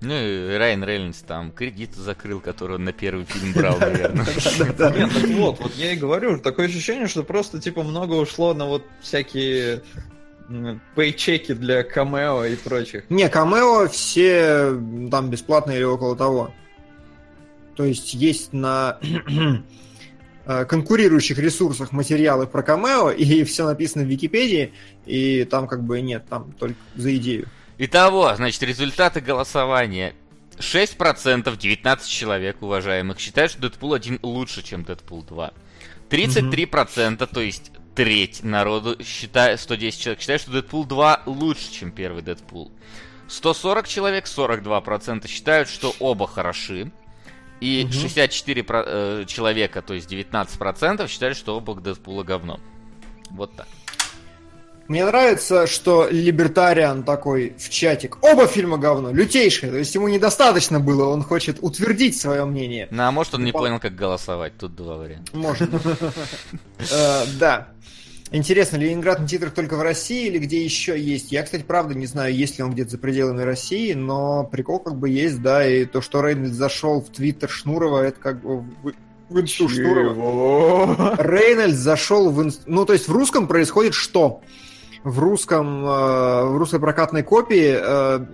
[0.00, 4.26] Ну и Райан Рейнольдс там кредит закрыл, который он на первый фильм брал, наверное.
[5.36, 9.82] Вот, вот я и говорю, такое ощущение, что просто типа много ушло на вот всякие
[10.94, 13.08] пейчеки для камео и прочих.
[13.10, 14.78] Не, камео все
[15.10, 16.52] там бесплатные или около того.
[17.76, 18.98] То есть есть на
[20.44, 24.72] конкурирующих ресурсах материалы про камео, и все написано в Википедии,
[25.06, 27.48] и там как бы нет, там только за идею.
[27.78, 30.14] Итого, значит, результаты голосования.
[30.58, 35.52] 6% 19 человек, уважаемых, считают, что Дэдпул 1 лучше, чем Дэдпул 2.
[36.10, 42.22] 33%, то есть треть народу считает, 110 человек считает, что Дэдпул 2 лучше, чем первый
[42.22, 42.72] Дэдпул.
[43.28, 46.92] 140 человек, 42% считают, что оба хороши.
[47.60, 47.92] И угу.
[47.92, 52.60] 64 э, человека, то есть 19% считают, что оба Дэдпула говно.
[53.30, 53.68] Вот так.
[54.88, 58.18] Мне нравится, что либертариан такой в чатик.
[58.22, 59.72] Оба фильма говно, лютейшие.
[59.72, 62.88] То есть ему недостаточно было, он хочет утвердить свое мнение.
[62.90, 64.52] Ну, а может он не понял, как голосовать.
[64.58, 65.34] Тут два варианта.
[65.36, 65.70] Может.
[66.92, 67.68] Э, Да.
[68.30, 71.30] Интересно, Ленинград на титрах только в России или где еще есть?
[71.30, 74.96] Я, кстати, правда не знаю, есть ли он где-то за пределами России, но прикол как
[74.96, 79.38] бы есть, да, и то, что Рейнольд зашел в твиттер Шнурова, это как бы в-
[79.40, 81.14] инсту Шнурова.
[81.18, 82.62] Рейнольдс зашел в инст...
[82.66, 84.40] Ну, то есть в русском происходит что?
[85.04, 88.24] В русском, э, в русской прокатной копии э,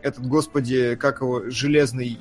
[0.00, 2.20] этот, господи, как его, железный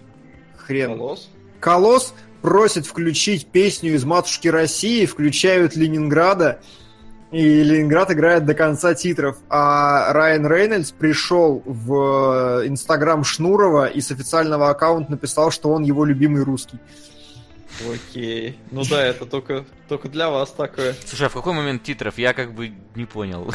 [0.58, 0.98] хрен...
[0.98, 1.30] Колосс?
[1.60, 6.60] Колосс просит включить песню из «Матушки России», включают Ленинграда,
[7.32, 9.38] и Ленинград играет до конца титров.
[9.50, 16.06] А Райан Рейнольдс пришел в Инстаграм Шнурова и с официального аккаунта написал, что он его
[16.06, 16.80] любимый русский.
[17.94, 18.58] Окей.
[18.72, 20.96] Ну да, это только, только для вас такое.
[21.06, 22.18] Слушай, а в какой момент титров?
[22.18, 23.54] Я как бы не понял.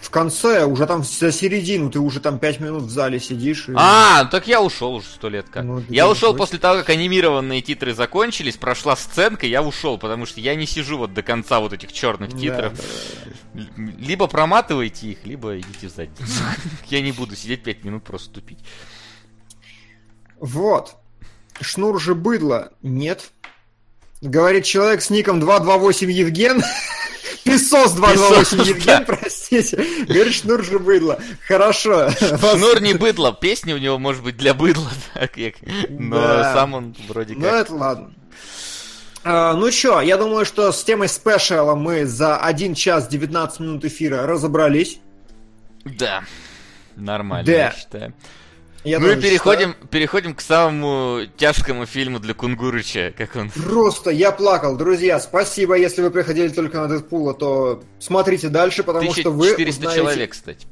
[0.00, 3.68] В конце, уже там за середину, ты уже там пять минут в зале сидишь.
[3.68, 5.64] и- А, так я ушел уже сто лет как.
[5.64, 10.26] Ну, да я ушел после того, как анимированные титры закончились, прошла сценка, я ушел, потому
[10.26, 12.72] что я не сижу вот до конца вот этих черных Да, титров.
[12.76, 12.82] да,
[13.54, 13.62] да.
[13.62, 16.22] Л- Либо проматывайте их, либо идите в задницу.
[16.88, 18.58] Я не буду сидеть пять минут просто тупить.
[20.40, 20.96] Вот.
[21.60, 22.72] Шнур же быдло.
[22.82, 23.30] Нет.
[24.20, 26.62] Говорит человек с ником 228 Евген.
[27.44, 29.00] Песос 228 Песос, Евген, да.
[29.04, 29.76] простите.
[30.06, 31.18] Говорит, шнур же быдло.
[31.46, 32.08] Хорошо.
[32.10, 35.32] Шнур не быдло, песня у него может быть для быдла, так,
[35.90, 36.54] но Да.
[36.54, 37.52] сам он вроде Ну, как...
[37.66, 38.14] это ладно.
[39.24, 43.84] А, ну чё, я думаю, что с темой спешала мы за 1 час 19 минут
[43.84, 44.98] эфира разобрались.
[45.84, 46.22] Да,
[46.96, 47.52] нормально, Да.
[47.52, 48.14] я считаю.
[48.84, 53.50] Я ну и тоже переходим, переходим к самому тяжкому фильму для Кунгурыча, как он...
[53.50, 54.76] Просто я плакал.
[54.76, 59.80] Друзья, спасибо, если вы приходили только на Дэдпула, то смотрите дальше, потому что вы 1400
[59.80, 60.00] узнаете...
[60.00, 60.66] человек, кстати.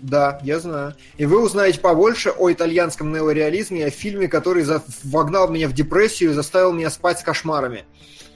[0.00, 0.94] Да, я знаю.
[1.16, 5.74] И вы узнаете побольше о итальянском неореализме и о фильме, который за- вогнал меня в
[5.74, 7.84] депрессию и заставил меня спать с кошмарами.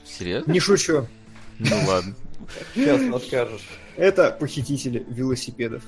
[0.05, 0.51] Серьезно?
[0.51, 1.07] Не шучу.
[1.59, 2.15] Ну ладно.
[2.75, 3.67] Сейчас откажешь.
[3.97, 5.83] Это похитители велосипедов.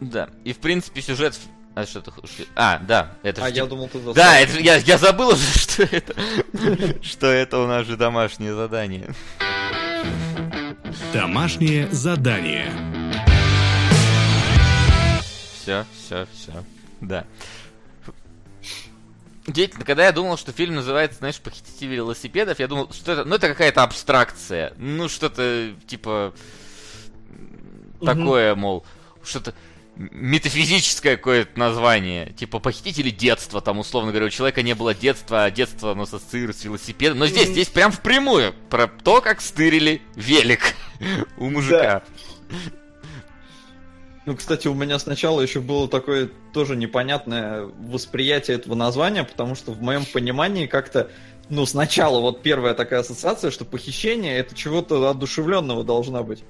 [0.00, 0.28] Да.
[0.44, 1.38] И в принципе сюжет...
[1.74, 2.10] А что ты...
[2.56, 4.14] А, да, это А ж я думал, ты застал.
[4.14, 6.14] Да, это, я, я забыл уже, что это.
[7.02, 9.14] Что это у нас же домашнее задание.
[11.12, 12.72] Домашнее задание.
[15.54, 16.64] Все, все, все.
[17.00, 17.24] Да.
[19.46, 23.36] Действительно, когда я думал, что фильм называется, знаешь, «Похитители велосипедов», я думал, что это, ну,
[23.36, 24.74] это какая-то абстракция.
[24.76, 26.34] Ну, что-то, типа,
[28.04, 28.84] такое, мол,
[29.22, 29.54] что-то
[29.96, 32.32] метафизическое какое-то название.
[32.32, 36.62] Типа, «Похитители детства», там, условно говоря, у человека не было детства, а детство, оно ассоциируется
[36.62, 37.18] с велосипедом.
[37.18, 40.74] Но здесь, здесь прям впрямую про то, как стырили велик
[41.36, 42.02] у мужика.
[44.26, 49.72] Ну, кстати, у меня сначала еще было такое тоже непонятное восприятие этого названия, потому что
[49.72, 51.10] в моем понимании как-то,
[51.48, 56.44] ну, сначала вот первая такая ассоциация, что похищение это чего-то одушевленного должна быть.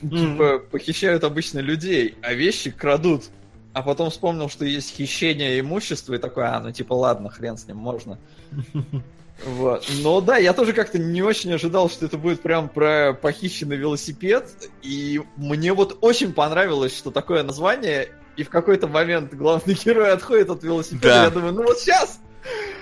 [0.00, 3.24] Типа, похищают обычно людей, а вещи крадут.
[3.72, 7.66] А потом вспомнил, что есть хищение имущества, и такой, а, ну типа, ладно, хрен с
[7.66, 8.18] ним, можно.
[9.46, 9.88] Вот.
[10.02, 14.50] Но да, я тоже как-то не очень ожидал, что это будет прям про похищенный велосипед.
[14.82, 18.08] И мне вот очень понравилось, что такое название.
[18.36, 21.08] И в какой-то момент главный герой отходит от велосипеда.
[21.08, 21.24] Да.
[21.24, 22.18] Я думаю, ну вот сейчас.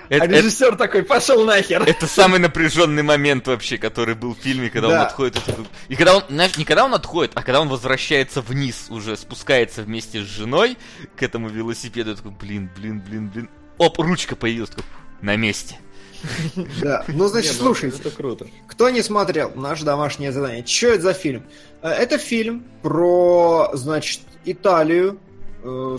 [0.09, 1.83] Это- а это- режиссер такой, пошел нахер.
[1.83, 5.05] Это самый напряженный момент вообще, который был в фильме, когда он Да.
[5.07, 5.55] отходит от
[5.89, 9.81] И когда он, знаешь, не когда он отходит, а когда он возвращается вниз, уже спускается
[9.83, 10.77] вместе с женой
[11.15, 13.49] к этому велосипеду, я такой, блин, блин, блин, блин.
[13.77, 14.85] Оп, ручка появилась, такой,
[15.21, 15.77] на месте.
[16.81, 17.03] Да.
[17.07, 17.99] Ну, значит, ну, слушайте.
[17.99, 18.47] Это круто.
[18.67, 20.65] Кто не смотрел наше домашнее задание?
[20.65, 21.43] Что это за фильм?
[21.81, 25.19] Э, Это фильм про, значит, Италию
[25.63, 25.97] э,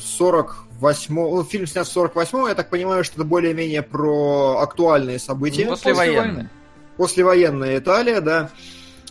[0.80, 5.64] 48 ну, фильм снят в 48 я так понимаю, что это более-менее про актуальные события.
[5.64, 6.50] Ну, Послевоенное.
[6.96, 8.50] Послевоенная Италия, да.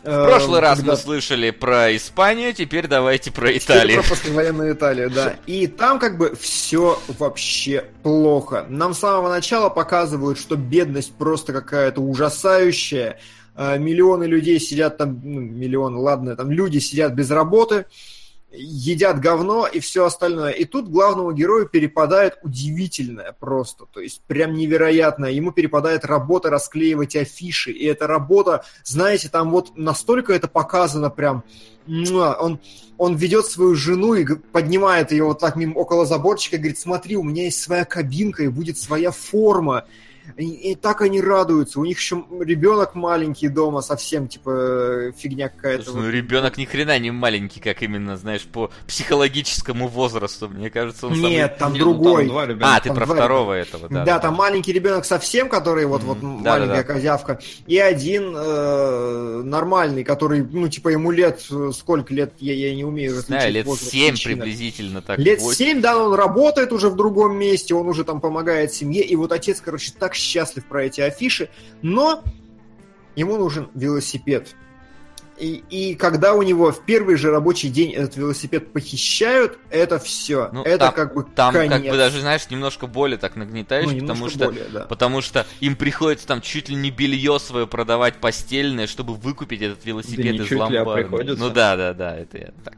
[0.03, 4.01] В прошлый раз когда- мы слышали про Испанию, теперь давайте про Теперь Италию.
[4.03, 5.35] Про послевоенную Италию, да.
[5.47, 8.65] И там как бы все вообще плохо.
[8.69, 13.19] Нам с самого начала показывают, что бедность просто какая-то ужасающая.
[13.55, 17.85] Э, Миллионы людей сидят там, ну, миллионы, ладно, там люди сидят без работы,
[18.57, 20.51] едят говно и все остальное.
[20.51, 25.31] И тут главному герою перепадает удивительное просто, то есть прям невероятное.
[25.31, 31.43] Ему перепадает работа расклеивать афиши, и эта работа, знаете, там вот настолько это показано прям,
[31.87, 32.59] он,
[32.97, 37.15] он ведет свою жену и поднимает ее вот так мимо, около заборчика и говорит, смотри,
[37.15, 39.85] у меня есть своя кабинка и будет своя форма.
[40.35, 41.79] И, и так они радуются.
[41.79, 45.85] У них еще ребенок маленький дома, совсем типа фигня какая-то.
[45.85, 50.49] Слушай, ну ребенок ни хрена не маленький, как именно, знаешь, по психологическому возрасту.
[50.49, 51.59] Мне кажется, он Нет, самый...
[51.59, 52.23] там Не, ну, другой.
[52.23, 52.75] там два ребенка.
[52.75, 54.03] А, ты там про два второго этого, да.
[54.03, 56.41] Да, там маленький ребенок совсем, который вот, вот Мгм.
[56.43, 56.83] маленькая Да-да-да.
[56.83, 62.75] козявка, и один э, нормальный, который, ну, типа, ему лет, э, сколько лет, я, я
[62.75, 64.35] не умею знаю, лет возраст 7 мужчины.
[64.35, 65.17] приблизительно так.
[65.19, 65.65] Лет восемь.
[65.65, 69.31] 7, да, он работает уже в другом месте, он уже там помогает семье, и вот
[69.31, 71.49] отец, короче, так счастлив про эти афиши,
[71.81, 72.23] но
[73.15, 74.55] ему нужен велосипед.
[75.37, 80.49] И, и когда у него в первый же рабочий день этот велосипед похищают, это все.
[80.51, 81.73] Ну, это там- как бы Там конец.
[81.73, 84.79] как бы даже, знаешь, немножко более так нагнетаешь, Ну, потому что более, да.
[84.81, 89.85] Потому что им приходится там чуть ли не белье свое продавать постельное, чтобы выкупить этот
[89.85, 91.35] велосипед Да из ломбарда.
[91.35, 92.75] Ну да, да, да, это я так.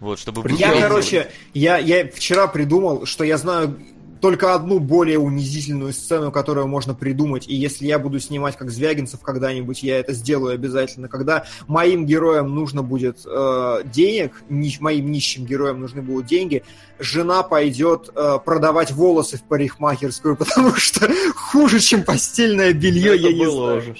[0.00, 3.78] Вот, чтобы Я, короче, я, я вчера придумал, что я знаю
[4.20, 9.20] только одну более унизительную сцену, которую можно придумать, и если я буду снимать как Звягинцев
[9.20, 11.08] когда-нибудь, я это сделаю обязательно.
[11.08, 16.62] Когда моим героям нужно будет э, денег, ни- моим нищим героям нужны будут деньги,
[16.98, 23.32] жена пойдет э, продавать волосы в парикмахерскую, потому что хуже, чем постельное белье, Это я
[23.32, 23.78] не было знаю.
[23.78, 23.96] уже.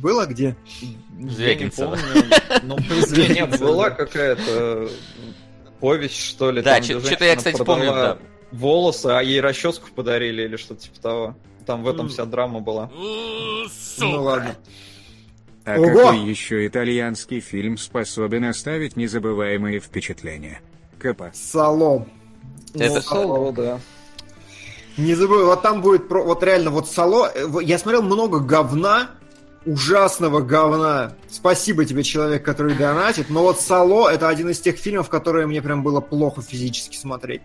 [0.00, 0.56] Было где?
[1.18, 1.96] Я не Звягинцева.
[2.62, 2.78] помню.
[3.50, 4.88] Ну, была какая-то
[5.80, 6.62] повесть, что ли.
[6.62, 8.18] Да, чё-то я, кстати, помню, да.
[8.52, 11.36] Волосы, а ей расческу подарили или что-то типа того.
[11.66, 12.90] Там в этом вся драма была.
[12.94, 14.56] Ну ладно.
[15.64, 15.86] А Ого!
[15.86, 20.60] какой еще итальянский фильм способен оставить незабываемые впечатления?
[20.98, 21.24] КП.
[21.34, 22.08] Салом.
[22.74, 23.80] Это- Ну, Соло, да.
[24.96, 29.10] Не забывай, вот там будет, про- вот реально, вот Сало, э, я смотрел много говна,
[29.66, 31.12] ужасного говна.
[31.28, 35.60] Спасибо тебе, человек, который донатит, но вот Сало это один из тех фильмов, которые мне
[35.62, 37.42] прям было плохо физически смотреть.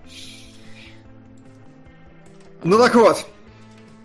[2.63, 3.25] Ну так вот,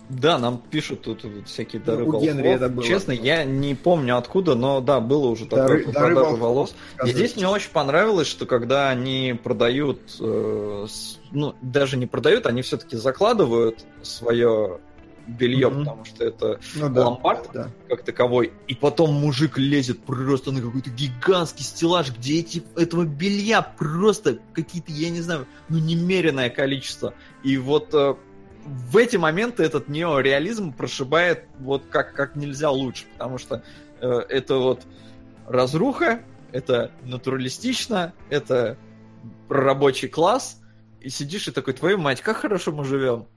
[0.09, 2.23] Да, нам пишут тут всякие дары у волхвов.
[2.23, 2.83] Генри это было.
[2.83, 6.75] Честно, я не помню откуда, но да, было уже Дары- такое дары волхвов, волос.
[7.05, 12.47] И здесь мне очень понравилось, что когда они продают, э, с- ну, даже не продают,
[12.47, 14.79] они все-таки закладывают свое
[15.27, 15.79] белье, Мгм.
[15.81, 17.69] потому что это ну да, ломбард да.
[17.87, 23.61] как таковой, и потом мужик лезет просто на какой-то гигантский стеллаж, где эти, этого белья
[23.61, 27.13] просто какие-то, я не знаю, ну немеренное количество.
[27.43, 28.15] И вот э,
[28.69, 33.63] в эти моменты этот неореализм прошибает вот как, как нельзя лучше, потому что
[34.01, 34.83] э, это вот
[35.47, 36.21] разруха,
[36.51, 38.77] это натуралистично, это
[39.49, 40.61] рабочий класс,
[41.01, 43.27] и сидишь и такой, твою мать, как хорошо мы живем.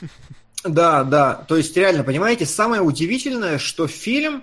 [0.64, 1.44] Да, да.
[1.46, 4.42] То есть, реально, понимаете, самое удивительное, что фильм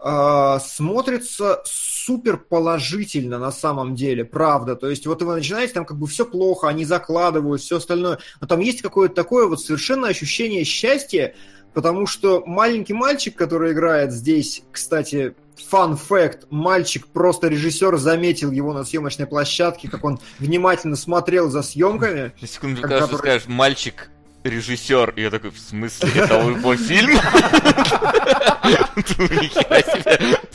[0.00, 1.62] э, смотрится
[2.04, 4.76] супер положительно на самом деле, правда.
[4.76, 8.18] То есть, вот вы начинаете, там как бы все плохо, они закладывают, все остальное.
[8.40, 11.34] Но там есть какое-то такое вот совершенно ощущение счастья,
[11.72, 15.34] потому что маленький мальчик, который играет здесь, кстати,
[15.68, 21.62] фан факт, мальчик, просто режиссер заметил его на съемочной площадке, как он внимательно смотрел за
[21.62, 22.32] съемками.
[22.40, 24.10] На секунду, когда который- скажешь, мальчик
[24.44, 27.18] режиссер, и я такой, в смысле, это его фильм?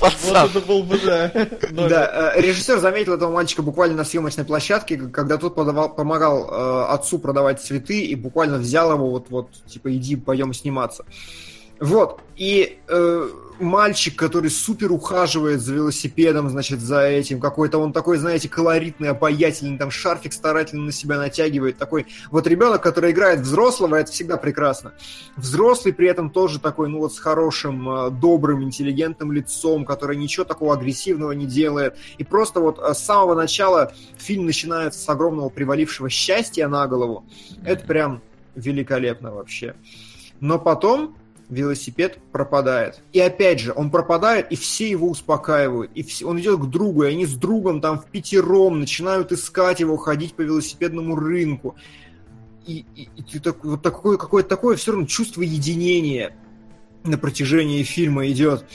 [0.02, 1.32] Это был бы, да.
[1.72, 6.86] Да, э, режиссер заметил этого мальчика буквально на съемочной площадке, когда тот подавал- помогал э,
[6.94, 11.06] отцу продавать цветы и буквально взял его вот, вот, типа, иди, пойдем сниматься.
[11.80, 13.30] Вот, и э,
[13.60, 19.78] мальчик, который супер ухаживает за велосипедом, значит, за этим, какой-то он такой, знаете, колоритный, обаятельный,
[19.78, 24.94] там шарфик старательно на себя натягивает, такой, вот ребенок, который играет взрослого, это всегда прекрасно.
[25.36, 30.46] Взрослый при этом тоже такой, ну вот с хорошим, э, добрым, интеллигентным лицом, который ничего
[30.46, 31.98] такого агрессивного не делает.
[32.18, 37.26] И просто вот э, с самого начала фильм начинается с огромного привалившего счастья на голову.
[37.64, 38.22] Это прям
[38.56, 39.76] великолепно вообще.
[40.40, 41.16] Но потом
[41.50, 43.02] велосипед пропадает.
[43.12, 45.92] И опять же, он пропадает, и все его успокаивают.
[45.96, 49.80] И все, он идет к другу, и они с другом там в пятером начинают искать
[49.80, 51.76] его, ходить по велосипедному рынку.
[52.66, 56.36] И, и- и ты так, вот такое, какое-то такое все равно чувство единения
[57.04, 58.66] на протяжении фильма идет.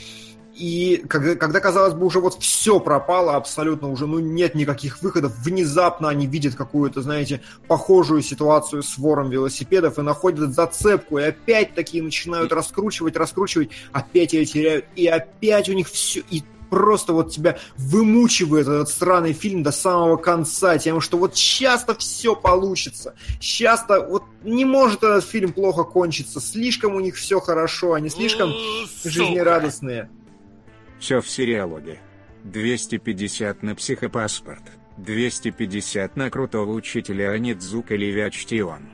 [0.55, 5.33] И когда, когда, казалось бы, уже вот все пропало абсолютно, уже ну нет никаких выходов,
[5.39, 12.01] внезапно они видят какую-то, знаете, похожую ситуацию с вором велосипедов и находят зацепку, и опять-таки
[12.01, 17.57] начинают раскручивать, раскручивать, опять ее теряют, и опять у них все, и просто вот тебя
[17.77, 24.23] вымучивает этот странный фильм до самого конца, тем, что вот часто все получится, часто вот
[24.45, 28.53] не может этот фильм плохо кончиться, слишком у них все хорошо, они слишком
[29.03, 30.09] жизнерадостные.
[31.05, 31.99] Все в сериалоге.
[32.45, 34.63] 250 на психопаспорт.
[34.97, 38.89] 250 на крутого учителя Онидзука live-action.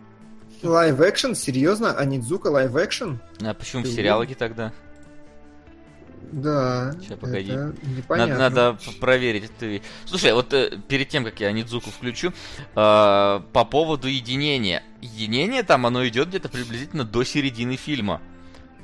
[0.61, 1.35] Live-action?
[1.35, 1.93] Серьезно?
[1.97, 3.19] Онидзука live-action?
[3.41, 4.73] А почему в Ты сериалоге тогда?
[6.33, 6.93] Да.
[7.07, 7.53] Ща, погоди.
[7.53, 7.73] это
[8.09, 9.49] Надо, надо проверить.
[9.57, 9.81] Ты...
[10.03, 12.33] Слушай, вот э, перед тем, как я Онидзуку включу, э,
[12.75, 14.83] по поводу единения.
[14.99, 18.21] Единение там, оно идет где-то приблизительно до середины фильма.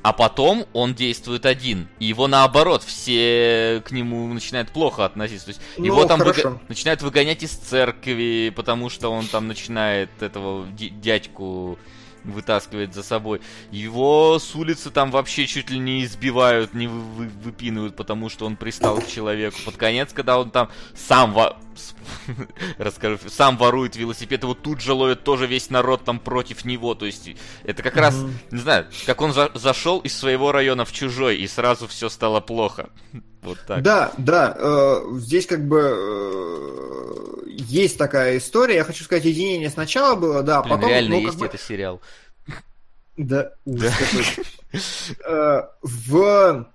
[0.04, 1.88] А потом он действует один.
[2.00, 5.46] И его наоборот, все к нему начинают плохо относиться.
[5.48, 10.10] То есть Ну, его там выго- начинают выгонять из церкви, потому что он там начинает
[10.22, 11.78] этого дядьку
[12.28, 13.42] вытаскивать за собой.
[13.72, 18.46] Его с улицы там вообще чуть ли не избивают, не вы- вы- выпинывают, потому что
[18.46, 19.58] он пристал к человеку.
[19.66, 21.58] Под конец, когда он там сам во-
[22.78, 26.96] расскажу, сам ворует велосипед, его тут же ловят тоже весь народ там против него.
[26.96, 27.30] То есть
[27.64, 28.16] это как раз,
[28.52, 32.40] не знаю, как он за- зашел из своего района в чужой, и сразу все стало
[32.42, 32.90] плохо.
[33.44, 33.82] Вот так.
[33.82, 36.97] Да, да, э, здесь как бы э,
[37.58, 38.76] есть такая история.
[38.76, 40.90] Я хочу сказать, единение сначала было, да, а Блин, потом...
[40.90, 42.02] реально ну, есть бы- это сериал.
[43.18, 44.82] Да, ужас какой.
[45.26, 46.68] Э, В...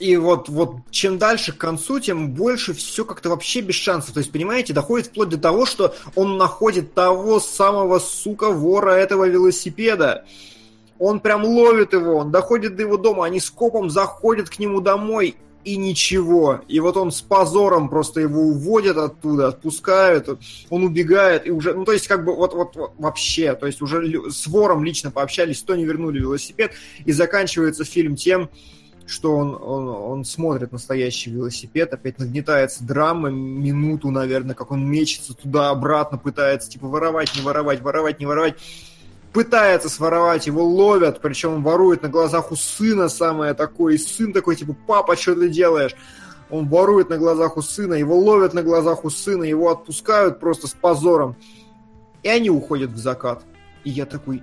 [0.00, 4.12] И вот, вот чем дальше к концу, тем больше все как-то вообще без шансов.
[4.12, 9.26] То есть, понимаете, доходит вплоть до того, что он находит того самого, сука, вора этого
[9.26, 10.24] велосипеда.
[10.98, 14.80] Он прям ловит его, он доходит до его дома, они с копом заходят к нему
[14.80, 16.60] домой, и ничего.
[16.68, 20.28] И вот он с позором просто его уводят оттуда, отпускают,
[20.70, 23.80] он убегает, и уже, ну, то есть, как бы, вот, вот, вот вообще, то есть,
[23.82, 26.72] уже с вором лично пообщались, то не вернули велосипед,
[27.04, 28.50] и заканчивается фильм тем,
[29.06, 35.34] что он, он, он смотрит настоящий велосипед, опять нагнетается драма, минуту, наверное, как он мечется
[35.34, 38.56] туда-обратно, пытается, типа, воровать, не воровать, воровать, не воровать,
[39.34, 44.54] пытается своровать, его ловят, причем ворует на глазах у сына самое такое, и сын такой,
[44.54, 45.96] типа, папа, что ты делаешь?
[46.50, 50.68] Он ворует на глазах у сына, его ловят на глазах у сына, его отпускают просто
[50.68, 51.36] с позором.
[52.22, 53.42] И они уходят в закат.
[53.82, 54.42] И я такой,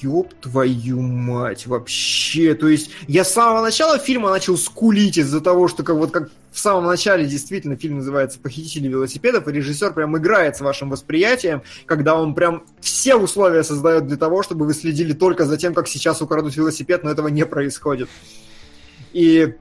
[0.00, 2.54] ёб твою мать, вообще.
[2.54, 6.30] То есть я с самого начала фильма начал скулить из-за того, что как, вот как
[6.52, 11.62] в самом начале действительно фильм называется «Похитители велосипедов», и режиссер прям играет с вашим восприятием,
[11.86, 15.88] когда он прям все условия создает для того, чтобы вы следили только за тем, как
[15.88, 18.10] сейчас украдут велосипед, но этого не происходит.
[19.14, 19.54] И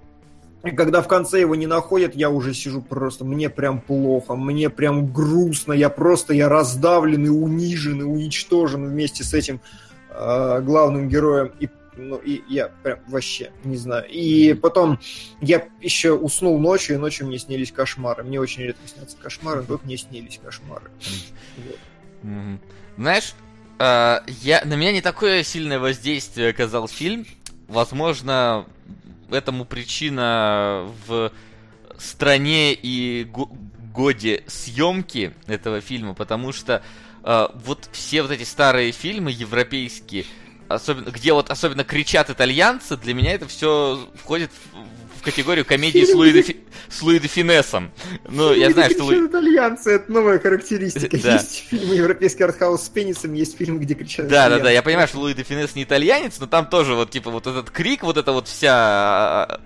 [0.63, 5.11] когда в конце его не находят, я уже сижу просто, мне прям плохо, мне прям
[5.11, 9.61] грустно, я просто, я раздавлен и унижен, и уничтожен вместе с этим
[10.09, 11.51] э, главным героем.
[11.61, 14.07] И, ну, и я прям вообще не знаю.
[14.09, 14.99] И потом
[15.41, 18.23] я еще уснул ночью, и ночью мне снились кошмары.
[18.23, 20.89] Мне очень редко снятся кошмары, но тут мне снились кошмары.
[21.57, 22.59] Вот.
[22.97, 23.33] Знаешь,
[23.79, 27.25] э, я, на меня не такое сильное воздействие оказал фильм.
[27.67, 28.65] Возможно,
[29.29, 31.31] этому причина в
[31.97, 33.51] стране и го-
[33.93, 36.81] годе съемки этого фильма, потому что
[37.23, 40.25] э, вот все вот эти старые фильмы европейские,
[40.73, 46.13] особенно, где вот особенно кричат итальянцы, для меня это все входит в, категорию комедии с
[46.15, 47.91] Луи де, Фи- с Луи де Финесом.
[48.27, 49.27] Ну, я знаю, что Луи...
[49.27, 51.15] итальянцы, это новая характеристика.
[51.21, 51.33] Да.
[51.33, 54.73] Есть фильмы европейский артхаус с пенисом, есть фильмы, где кричат Да, да, да, итальянцы.
[54.73, 57.69] я понимаю, что Луи де Финес не итальянец, но там тоже вот, типа, вот этот
[57.69, 59.61] крик, вот эта вот вся а,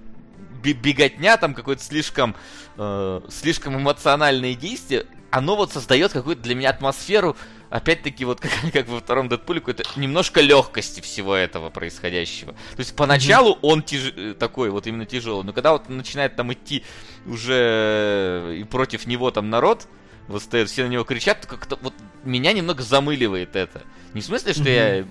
[0.61, 2.35] бе- беготня, там какое-то слишком,
[2.77, 7.35] э, слишком эмоциональное действие, оно вот создает какую-то для меня атмосферу,
[7.69, 12.53] опять-таки, вот как, как во втором Дэдпуле, какой-то немножко легкости всего этого происходящего.
[12.53, 14.13] То есть поначалу он тяж...
[14.15, 16.85] э, такой вот именно тяжелый, но когда вот начинает там идти
[17.25, 19.87] уже и против него там народ,
[20.29, 21.93] восстает, все на него кричат, то как-то вот
[22.23, 23.81] меня немного замыливает это.
[24.13, 25.05] Не в смысле, что я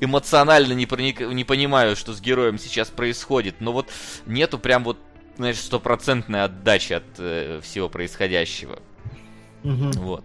[0.00, 1.20] эмоционально не, проник...
[1.20, 3.90] не понимаю, что с героем сейчас происходит, но вот
[4.24, 4.98] нету прям вот,
[5.36, 8.80] знаешь, стопроцентной отдачи от э, всего происходящего.
[9.62, 10.24] Вот.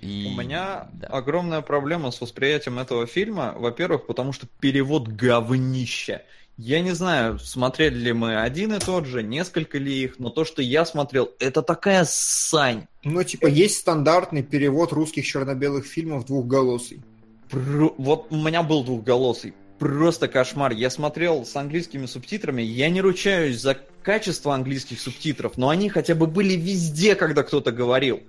[0.00, 0.32] И...
[0.32, 1.06] У меня да.
[1.08, 3.54] огромная проблема с восприятием этого фильма.
[3.56, 6.22] Во-первых, потому что перевод говнище.
[6.58, 10.44] Я не знаю, смотрели ли мы один и тот же, несколько ли их, но то,
[10.44, 12.86] что я смотрел, это такая сань.
[13.04, 17.00] Ну, типа, есть стандартный перевод русских черно-белых фильмов двухголосый.
[17.50, 19.54] Вот у меня был двухголосый.
[19.82, 20.70] Просто кошмар.
[20.70, 22.62] Я смотрел с английскими субтитрами.
[22.62, 27.72] Я не ручаюсь за качество английских субтитров, но они хотя бы были везде, когда кто-то
[27.72, 28.20] говорил.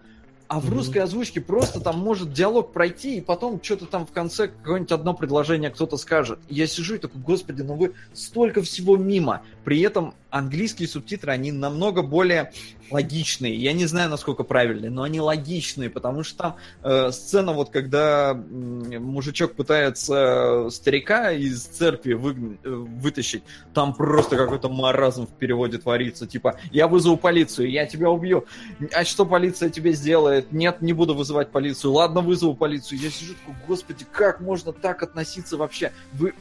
[0.47, 4.47] А в русской озвучке просто там может диалог пройти, и потом что-то там в конце
[4.47, 6.39] какое-нибудь одно предложение кто-то скажет.
[6.49, 9.43] И я сижу и такой, господи, ну вы столько всего мимо.
[9.63, 12.51] При этом английские субтитры, они намного более
[12.91, 13.55] логичные.
[13.55, 18.31] Я не знаю, насколько правильные, но они логичные, потому что там э, сцена, вот когда
[18.31, 25.77] м, мужичок пытается старика из церкви вы, э, вытащить, там просто какой-то маразм в переводе
[25.77, 26.27] творится.
[26.27, 28.45] Типа, я вызову полицию, я тебя убью.
[28.91, 30.51] А что полиция тебе сделает?
[30.51, 31.93] Нет, не буду вызывать полицию.
[31.93, 32.99] Ладно, вызову полицию.
[32.99, 35.91] Я сижу такой, господи, как можно так относиться вообще?
[36.13, 36.33] Вы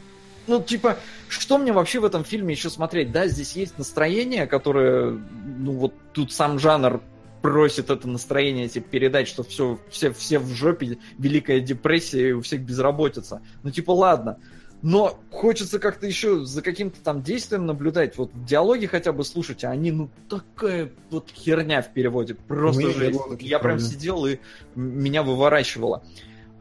[0.47, 0.99] ну, типа,
[1.29, 3.13] что мне вообще в этом фильме еще смотреть?
[3.13, 5.19] Да, здесь есть настроение, которое,
[5.59, 7.01] ну, вот тут сам жанр
[7.43, 12.41] просит это настроение типа, передать, что все, все, все в жопе, великая депрессия, и у
[12.41, 13.43] всех безработица.
[13.63, 14.39] Ну, типа, ладно.
[14.81, 18.17] Но хочется как-то еще за каким-то там действием наблюдать.
[18.19, 22.35] Вот в диалоге хотя бы слушать, а они, ну, такая вот херня в переводе.
[22.35, 23.21] Просто Мы жесть.
[23.41, 24.39] Я прям сидел и
[24.75, 26.03] меня выворачивало.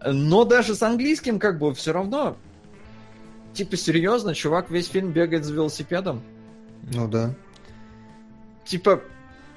[0.05, 2.37] Но даже с английским как бы все равно
[3.53, 6.21] Типа, серьезно, чувак весь фильм бегает за велосипедом?
[6.93, 7.33] Ну да.
[8.65, 9.01] Типа,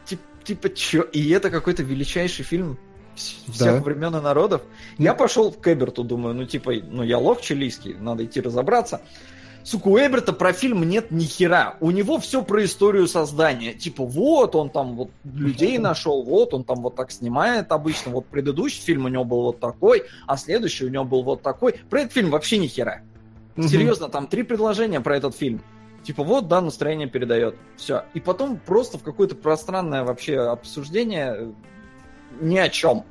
[0.05, 1.03] тип, типа, чё?
[1.03, 2.79] И это какой-то величайший фильм
[3.15, 3.81] всех Да.
[3.81, 4.63] времен и народов.
[4.99, 9.01] Я пошел в Кэберту, думаю, ну типа, ну я лох чилийский, надо идти разобраться.
[9.63, 11.77] Сука, у Эберта про фильм нет ни хера.
[11.81, 13.73] У него все про историю создания.
[13.73, 18.13] Типа, вот он там вот людей нашел, вот он там вот так снимает обычно.
[18.13, 21.77] Вот предыдущий фильм у него был вот такой, а следующий у него был вот такой.
[21.89, 23.01] Про этот фильм вообще ни хера.
[23.57, 25.63] Серьезно, там три предложения про этот фильм.
[26.03, 27.57] Типа, вот, да, настроение передает.
[27.77, 28.05] Все.
[28.13, 31.53] И потом просто в какое-то пространное вообще обсуждение э,
[32.41, 33.05] ни о чем.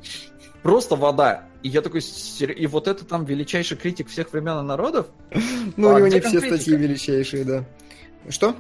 [0.62, 1.46] Просто вода.
[1.64, 5.08] И я такой, «Сер- и вот это там величайший критик всех времен и народов?
[5.76, 7.66] Ну, А у него не все статьи величайшие, да.
[8.30, 8.56] Что?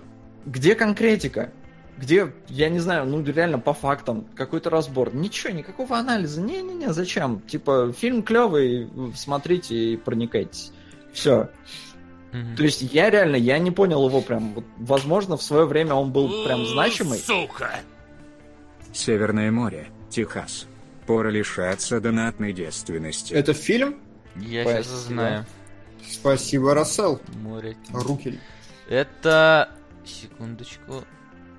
[0.46, 1.52] Где конкретика?
[1.98, 5.14] Где, я не знаю, ну реально по фактам, какой-то разбор.
[5.14, 6.42] Ничего, никакого анализа.
[6.42, 7.42] Не-не-не, зачем?
[7.42, 10.72] Типа, фильм клевый, смотрите и проникайтесь.
[11.14, 11.50] Все.
[12.32, 12.56] Мгм.
[12.56, 14.54] То есть я реально, я не понял его прям.
[14.56, 17.22] Вот, возможно, в свое время он был прям значимый.
[18.92, 20.68] Северное море, Техас.
[21.06, 23.34] Пора лишаться донатной девственности.
[23.34, 24.00] Это фильм?
[24.36, 24.84] Я Спасибо.
[24.84, 25.46] сейчас знаю.
[26.10, 27.22] Спасибо, Рассел.
[27.42, 27.78] Море.
[27.92, 28.40] Руки.
[28.90, 29.70] Это...
[30.06, 31.04] Секундочку.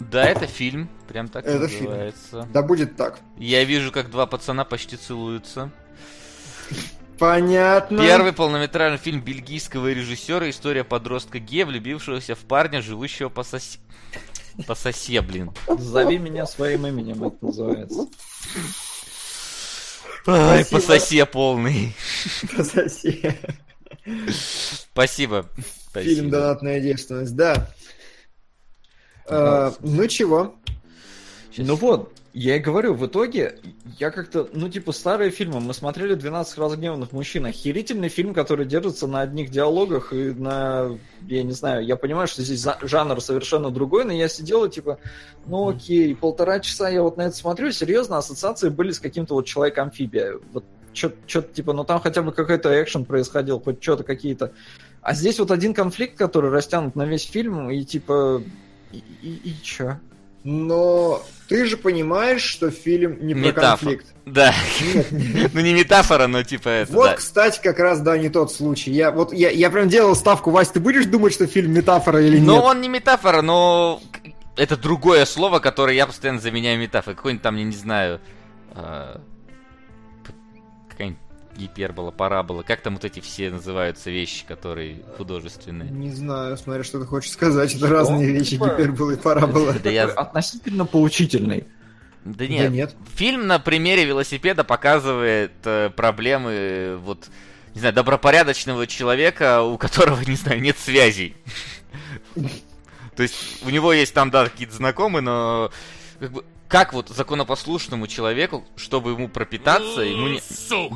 [0.00, 0.88] Да, это фильм.
[1.08, 1.84] Прям так Это фильм.
[1.90, 2.48] называется.
[2.52, 3.20] Да будет так.
[3.38, 5.70] Я вижу, как два пацана почти целуются.
[7.18, 7.98] Понятно.
[7.98, 13.78] Первый полнометражный фильм бельгийского режиссера «История подростка Ге, влюбившегося в парня, живущего по сосе...
[14.66, 15.50] По сосе, блин.
[15.78, 18.06] Зови меня своим именем, это называется.
[20.26, 21.94] Ай, по сосе полный.
[22.56, 23.38] Пососи.
[24.92, 25.48] Спасибо.
[25.92, 26.30] Фильм.
[26.30, 27.70] «Донатная девственность», да.
[29.26, 30.56] А, ну чего?
[31.56, 33.60] Ну вот, я и говорю, в итоге
[34.00, 39.06] я как-то, ну типа старые фильмы, мы смотрели 12 разгневанных мужчин, охерительный фильм, который держится
[39.06, 40.98] на одних диалогах и на,
[41.28, 44.98] я не знаю, я понимаю, что здесь жанр совершенно другой, но я сидел и типа,
[45.46, 49.46] ну окей, полтора часа я вот на это смотрю, серьезно, ассоциации были с каким-то вот
[49.46, 54.52] человек-амфибия, вот что-то типа, ну там хотя бы какой-то экшен происходил, хоть что-то какие-то.
[55.02, 58.42] А здесь вот один конфликт, который растянут на весь фильм, и типа,
[58.90, 59.98] и, и, и чё?
[60.42, 63.70] Но ты же понимаешь, что фильм не про Метафора.
[63.76, 64.06] конфликт.
[64.26, 64.54] Да.
[65.52, 67.14] Ну не метафора, но типа это, Вот, да.
[67.16, 68.90] кстати, как раз, да, не тот случай.
[68.90, 72.38] Я, вот, я, я прям делал ставку, Вась, ты будешь думать, что фильм метафора или
[72.38, 72.64] Но нет?
[72.64, 74.00] он не метафора, но
[74.56, 77.16] это другое слово, которое я постоянно заменяю метафорой.
[77.16, 78.20] Какой-нибудь там, я не знаю,
[78.74, 79.33] какая-нибудь
[81.56, 82.62] гипербола, парабола.
[82.62, 85.90] Как там вот эти все называются вещи, которые художественные?
[85.90, 87.74] Не знаю, смотря что ты хочешь сказать.
[87.74, 89.72] Это разные вещи, Типа- гипербола и парабола.
[89.82, 90.04] Да я...
[90.16, 91.66] Относительно поучительный.
[92.24, 92.70] Да Да нет.
[92.72, 92.96] нет.
[93.14, 97.28] Фильм на примере велосипеда показывает э, проблемы, э, вот,
[97.74, 101.36] не знаю, добропорядочного человека, у которого, не знаю, нет связей.
[103.16, 105.70] То есть у него есть там, да, какие-то знакомые, но
[106.18, 106.44] как бы
[106.74, 110.40] как вот законопослушному человеку, чтобы ему пропитаться, ему не...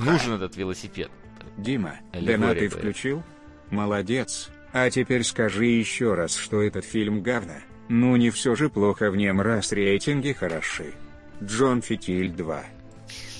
[0.04, 1.08] нужен этот велосипед.
[1.56, 2.78] Дима, донаты какая-то.
[2.78, 3.22] включил?
[3.70, 4.48] Молодец.
[4.72, 7.54] А теперь скажи еще раз, что этот фильм говно.
[7.88, 10.94] Ну не все же плохо в нем, раз рейтинги хороши.
[11.40, 12.64] Джон Фитиль 2.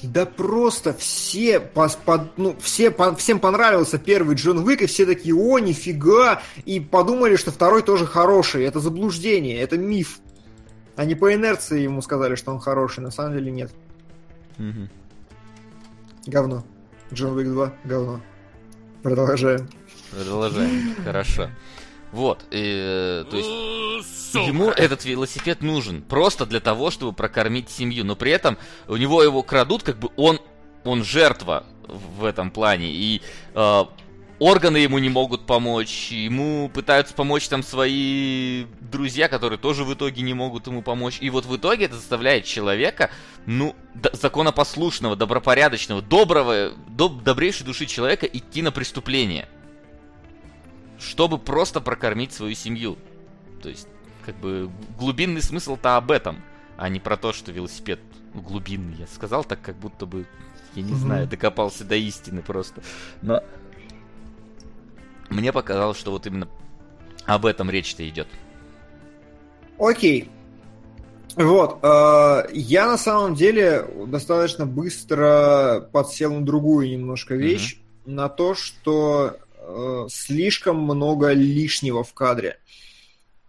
[0.04, 5.04] Да просто все, пос- под- ну, все по- всем понравился первый Джон Уик, и все
[5.06, 8.64] такие, о, нифига, и подумали, что второй тоже хороший.
[8.64, 10.20] Это заблуждение, это миф.
[10.98, 13.70] Они по инерции ему сказали, что он хороший, на самом деле нет.
[16.26, 16.64] Говно.
[17.12, 18.20] Джон Уик 2, говно.
[19.04, 19.68] Продолжаем.
[20.10, 20.96] Продолжаем.
[21.04, 21.50] Хорошо.
[22.10, 28.16] Вот, э, то есть ему этот велосипед нужен просто для того, чтобы прокормить семью, но
[28.16, 28.58] при этом
[28.88, 30.40] у него его крадут, как бы он
[30.82, 33.22] он жертва в этом плане и
[33.54, 33.84] э,
[34.38, 40.22] органы ему не могут помочь, ему пытаются помочь там свои друзья, которые тоже в итоге
[40.22, 41.18] не могут ему помочь.
[41.20, 43.10] И вот в итоге это заставляет человека,
[43.46, 43.74] ну,
[44.12, 49.48] законопослушного, добропорядочного, доброго, доб добрейшей души человека идти на преступление.
[50.98, 52.98] Чтобы просто прокормить свою семью.
[53.62, 53.88] То есть,
[54.24, 56.42] как бы, глубинный смысл-то об этом,
[56.76, 58.00] а не про то, что велосипед
[58.34, 58.96] глубинный.
[58.98, 60.26] Я сказал так, как будто бы,
[60.74, 62.82] я не знаю, докопался до истины просто.
[63.22, 63.42] Но
[65.30, 66.48] мне показалось, что вот именно
[67.24, 68.28] об этом речь-то идет.
[69.78, 70.30] Окей.
[71.36, 78.10] Вот, э, я на самом деле достаточно быстро подсел на другую немножко вещь, mm-hmm.
[78.10, 82.58] на то, что э, слишком много лишнего в кадре.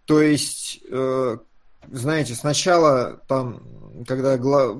[0.04, 1.38] То есть, э,
[1.88, 3.62] знаете, сначала там,
[4.06, 4.74] когда гла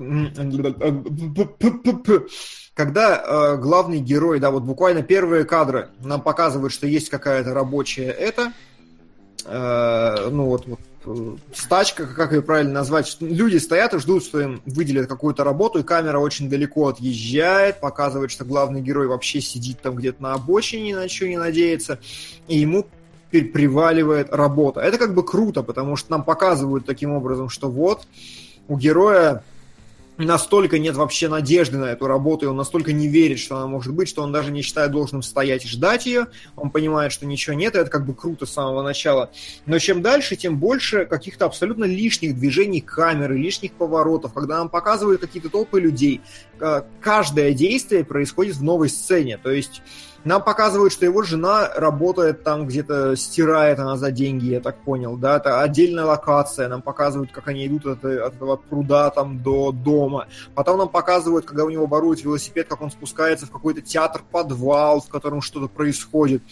[2.73, 8.09] когда э, главный герой, да, вот буквально первые кадры нам показывают, что есть какая-то рабочая
[8.09, 8.53] это,
[9.45, 14.39] э, ну вот, вот э, стачка, как ее правильно назвать, люди стоят и ждут, что
[14.39, 19.81] им выделят какую-то работу, и камера очень далеко отъезжает, показывает, что главный герой вообще сидит
[19.81, 21.99] там где-то на обочине, ни на что не надеется,
[22.47, 22.87] и ему
[23.31, 24.81] приваливает работа.
[24.81, 28.07] Это как бы круто, потому что нам показывают таким образом, что вот
[28.67, 29.43] у героя
[30.17, 33.91] настолько нет вообще надежды на эту работу, и он настолько не верит, что она может
[33.91, 36.27] быть, что он даже не считает должным стоять и ждать ее.
[36.55, 39.31] Он понимает, что ничего нет, и это как бы круто с самого начала.
[39.65, 45.21] Но чем дальше, тем больше каких-то абсолютно лишних движений камеры, лишних поворотов, когда нам показывают
[45.21, 46.21] какие-то толпы людей.
[46.99, 49.39] Каждое действие происходит в новой сцене.
[49.41, 49.81] То есть
[50.23, 55.17] нам показывают, что его жена работает там где-то, стирает она за деньги, я так понял,
[55.17, 59.71] да, это отдельная локация, нам показывают, как они идут от, от этого пруда там до
[59.71, 60.27] дома.
[60.55, 65.09] Потом нам показывают, когда у него воруют велосипед, как он спускается в какой-то театр-подвал, в
[65.09, 66.43] котором что-то происходит.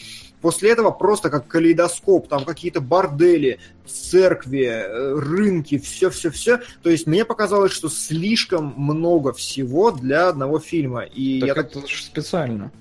[0.42, 6.62] После этого просто как калейдоскоп, там какие-то бордели, церкви, э, рынки, все-все-все.
[6.82, 11.04] То есть мне показалось, что слишком много всего для одного фильма.
[11.04, 11.90] И так я это так...
[11.90, 12.72] специально.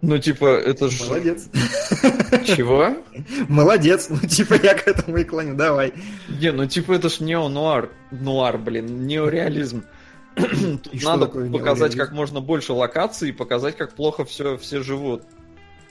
[0.00, 1.04] Ну, типа, это же...
[1.04, 1.48] Молодец.
[2.46, 2.96] Чего?
[3.48, 4.08] Молодец.
[4.10, 5.54] Ну, типа, я к этому и клоню.
[5.54, 5.92] Давай.
[6.28, 7.90] Не, ну, типа, это ж неонуар.
[8.10, 9.84] Нуар, блин, неореализм.
[10.36, 15.22] Тут надо показать как можно больше локаций и показать, как плохо все, все живут.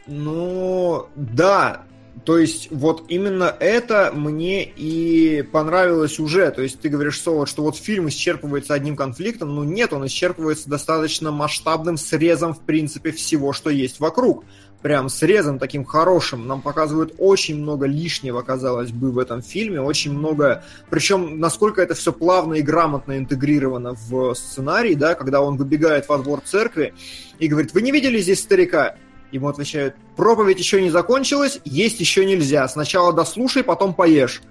[0.07, 1.84] Ну, да,
[2.26, 6.49] то есть вот именно это мне и понравилось уже.
[6.52, 9.56] То есть ты говоришь, Соло, что вот фильм исчерпывается одним конфликтом.
[9.56, 14.45] Ну нет, он исчерпывается достаточно масштабным срезом, в принципе, всего, что есть вокруг.
[14.81, 16.48] Прям срезом таким хорошим.
[16.48, 19.81] Нам показывают очень много лишнего, казалось бы, в этом фильме.
[19.81, 20.64] Очень много...
[20.89, 26.18] Причем, насколько это все плавно и грамотно интегрировано в сценарий, да, когда он выбегает во
[26.19, 26.94] двор церкви
[27.39, 28.95] и говорит, вы не видели здесь старика?
[29.31, 32.67] Ему отвечают, проповедь еще не закончилась, есть еще нельзя.
[32.67, 34.41] Сначала дослушай, потом поешь.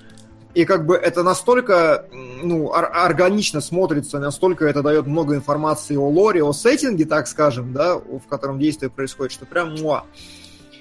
[0.55, 6.09] И как бы это настолько ну, ор- органично смотрится, настолько это дает много информации о
[6.09, 10.05] лоре, о сеттинге, так скажем, да, в котором действие происходит, что прям муа.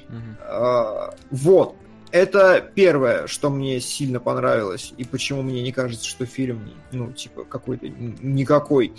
[0.09, 0.35] Mm-hmm.
[0.41, 1.75] А, вот.
[2.11, 7.43] Это первое, что мне сильно понравилось, и почему мне не кажется, что фильм, ну, типа,
[7.43, 8.93] какой-то никакой.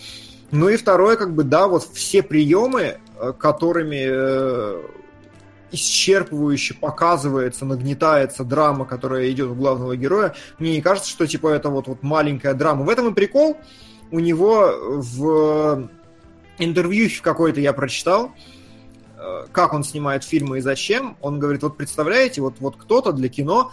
[0.51, 4.83] Ну и второе, как бы, да, вот все приемы, э, которыми э,
[5.73, 11.69] исчерпывающе показывается, нагнетается драма, которая идет у главного героя, мне не кажется, что типа это
[11.69, 12.85] вот, вот маленькая драма.
[12.85, 13.57] В этом и прикол.
[14.13, 15.89] У него в
[16.59, 18.33] интервью какой-то я прочитал,
[19.19, 21.17] э, как он снимает фильмы и зачем.
[21.21, 23.73] Он говорит, вот представляете, вот, вот кто-то для кино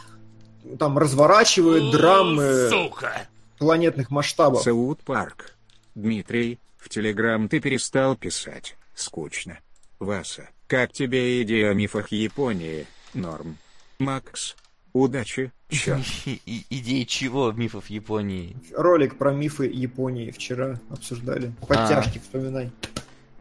[0.79, 3.27] там разворачивает драмы Сука.
[3.59, 4.63] планетных масштабов.
[4.63, 5.52] Саут Парк.
[5.95, 8.75] Дмитрий, в Телеграм ты перестал писать.
[8.95, 9.59] Скучно.
[9.99, 12.87] Васа, как тебе идея о мифах Японии?
[13.13, 13.57] Норм.
[13.99, 14.55] Макс,
[14.91, 15.51] удачи.
[15.69, 15.97] Чё?
[16.45, 18.55] Идеи чего мифов Японии?
[18.75, 21.53] Ролик про мифы Японии вчера обсуждали.
[21.67, 22.21] Подтяжки, а.
[22.21, 22.71] вспоминай.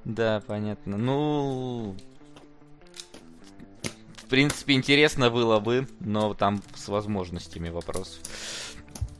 [0.05, 0.97] Да, понятно.
[0.97, 1.97] Ну,
[4.17, 8.21] в принципе, интересно было бы, но там с возможностями вопрос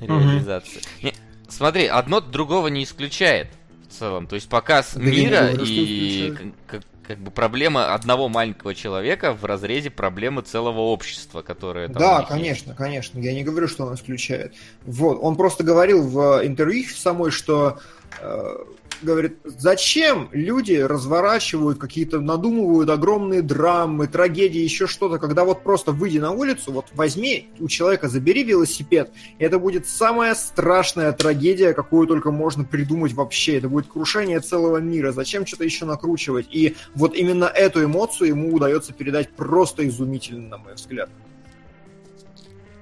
[0.01, 0.81] реализации.
[0.99, 1.07] Угу.
[1.07, 1.15] Не,
[1.53, 3.49] смотри, одно другого не исключает
[3.89, 4.27] в целом.
[4.27, 6.35] То есть показ да мира и
[6.67, 12.23] как, как бы проблема одного маленького человека в разрезе проблемы целого общества, которое там Да,
[12.23, 12.79] конечно, есть.
[12.79, 13.19] конечно.
[13.19, 14.55] Я не говорю, что он исключает.
[14.85, 17.81] Вот, он просто говорил в интервью самой, что
[18.21, 18.57] э,
[19.03, 26.19] говорит, зачем люди разворачивают какие-то, надумывают огромные драмы, трагедии, еще что-то, когда вот просто выйди
[26.19, 32.07] на улицу, вот возьми у человека, забери велосипед, и это будет самая страшная трагедия, какую
[32.07, 33.59] только можно придумать вообще.
[33.59, 35.13] Это будет крушение целого мира.
[35.13, 36.47] Зачем что-то еще накручивать?
[36.51, 41.11] И вот именно эту эмоцию ему удается передать просто изумительно, на мой взгляд.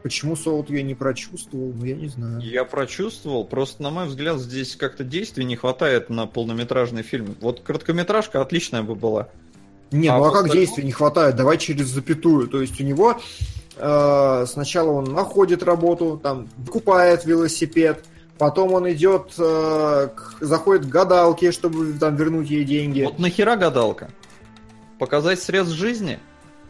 [0.02, 2.40] Почему Солод ее не прочувствовал, ну я не знаю.
[2.40, 7.36] Я прочувствовал, просто, на мой взгляд, здесь как-то действий не хватает на полнометражный фильм.
[7.40, 9.28] Вот короткометражка отличная бы была.
[9.90, 10.56] Не, а ну а как остальном...
[10.56, 11.36] действий не хватает?
[11.36, 12.48] Давай через запятую.
[12.48, 13.20] То есть у него
[13.76, 18.04] э, сначала он находит работу, там, покупает велосипед,
[18.38, 23.02] потом он идет, э, к, заходит к гадалке, чтобы там вернуть ей деньги.
[23.02, 24.10] Вот нахера гадалка?
[24.98, 26.18] Показать срез жизни?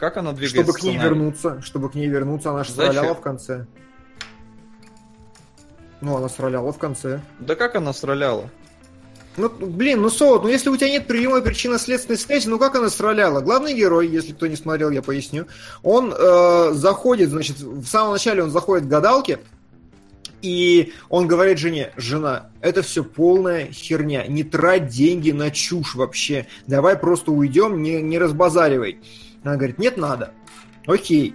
[0.00, 0.62] Как она двигается?
[0.62, 3.66] Чтобы к ней вернуться, чтобы к ней вернуться, она же сраляла в конце.
[6.00, 7.20] Ну, она сраляла в конце.
[7.38, 8.48] Да как она сраляла?
[9.36, 12.88] Ну, блин, ну, Солод, ну если у тебя нет прямой причинно-следственной связи, ну как она
[12.88, 13.42] сраляла?
[13.42, 15.46] Главный герой, если кто не смотрел, я поясню,
[15.82, 19.38] он э, заходит, значит, в самом начале он заходит к гадалке,
[20.42, 26.46] и он говорит жене, жена, это все полная херня, не трать деньги на чушь вообще,
[26.66, 28.98] давай просто уйдем, не, не разбазаривай.
[29.42, 30.32] Она говорит, нет, надо.
[30.86, 31.34] Окей.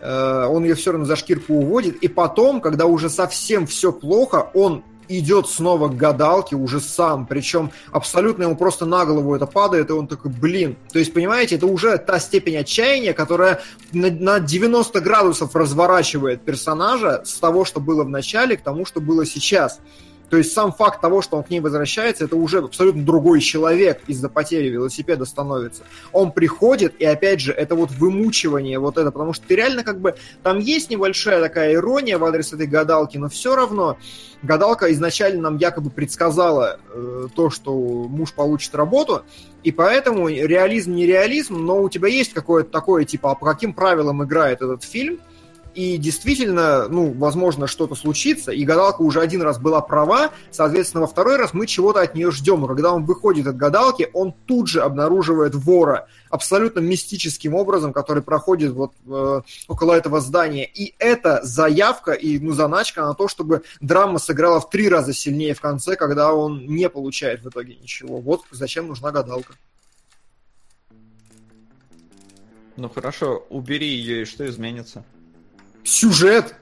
[0.00, 4.50] Э, он ее все равно за шкирку уводит, и потом, когда уже совсем все плохо,
[4.54, 9.90] он идет снова к гадалке уже сам, причем абсолютно ему просто на голову это падает,
[9.90, 10.76] и он такой, блин.
[10.92, 13.60] То есть, понимаете, это уже та степень отчаяния, которая
[13.92, 19.00] на, на 90 градусов разворачивает персонажа с того, что было в начале, к тому, что
[19.00, 19.80] было сейчас.
[20.28, 24.00] То есть сам факт того, что он к ней возвращается, это уже абсолютно другой человек
[24.06, 25.84] из-за потери велосипеда становится.
[26.12, 30.00] Он приходит, и опять же, это вот вымучивание вот это, потому что ты реально как
[30.00, 30.16] бы...
[30.42, 33.98] Там есть небольшая такая ирония в адрес этой гадалки, но все равно
[34.42, 39.22] гадалка изначально нам якобы предсказала э, то, что муж получит работу,
[39.62, 43.72] и поэтому реализм не реализм, но у тебя есть какое-то такое, типа, а по каким
[43.72, 45.20] правилам играет этот фильм–
[45.76, 51.06] и действительно, ну, возможно, что-то случится, и гадалка уже один раз была права, соответственно, во
[51.06, 52.64] второй раз мы чего-то от нее ждем.
[52.64, 58.22] И когда он выходит от гадалки, он тут же обнаруживает вора абсолютно мистическим образом, который
[58.22, 60.64] проходит вот э, около этого здания.
[60.64, 65.52] И это заявка и ну, заначка на то, чтобы драма сыграла в три раза сильнее
[65.52, 68.18] в конце, когда он не получает в итоге ничего.
[68.18, 69.52] Вот зачем нужна гадалка.
[72.78, 75.04] Ну хорошо, убери ее, и что изменится?
[75.86, 76.54] Сюжет.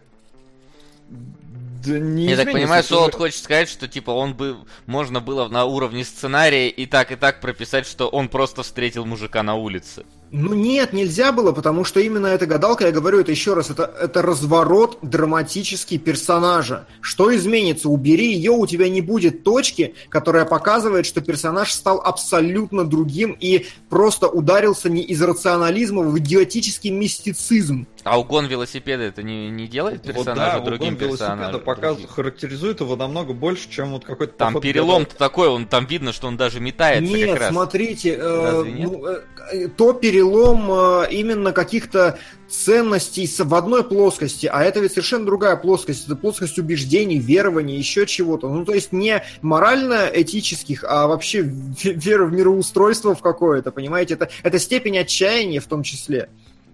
[1.84, 4.56] Да не Я так понимаю, Солод хочет сказать, что типа он бы
[4.86, 9.42] можно было на уровне сценария и так и так прописать, что он просто встретил мужика
[9.42, 10.04] на улице.
[10.36, 13.84] Ну нет, нельзя было, потому что именно эта гадалка, я говорю это еще раз, это,
[14.00, 16.86] это разворот драматический персонажа.
[17.00, 17.88] Что изменится?
[17.88, 23.66] Убери ее, у тебя не будет точки, которая показывает, что персонаж стал абсолютно другим и
[23.88, 27.86] просто ударился не из рационализма в идиотический мистицизм.
[28.02, 31.60] А угон велосипеда это не, не делает персонажа вот, да, другим угон персонажем?
[31.60, 31.98] Показ...
[32.08, 34.34] характеризует его намного больше, чем вот какой-то...
[34.34, 37.50] Там перелом-то такой, он там видно, что он даже метается Нет, как раз.
[37.50, 42.18] смотрите, э, ну, э, то перелом перелом э, именно каких-то
[42.48, 46.06] ценностей в одной плоскости, а это ведь совершенно другая плоскость.
[46.06, 48.48] Это плоскость убеждений, верований, еще чего-то.
[48.48, 54.14] Ну, то есть не морально-этических, а вообще вера в мироустройство в какое-то, понимаете?
[54.14, 56.28] Это, это степень отчаяния в том числе.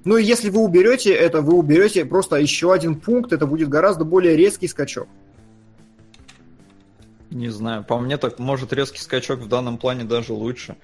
[0.05, 4.05] Ну и если вы уберете это, вы уберете просто еще один пункт, это будет гораздо
[4.05, 5.09] более резкий скачок.
[7.31, 10.77] Не знаю, по мне так может резкий скачок в данном плане даже лучше.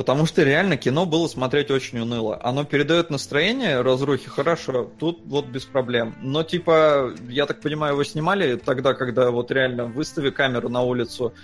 [0.00, 2.40] Потому что реально кино было смотреть очень уныло.
[2.42, 6.14] Оно передает настроение разрухи хорошо, тут вот без проблем.
[6.22, 11.34] Но типа, я так понимаю, его снимали тогда, когда вот реально выстави камеру на улицу,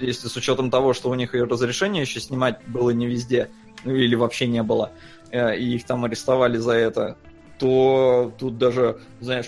[0.00, 3.48] если с учетом того, что у них ее разрешение еще снимать было не везде,
[3.84, 4.90] ну или вообще не было,
[5.30, 7.16] э, и их там арестовали за это,
[7.60, 9.46] то тут даже, знаешь,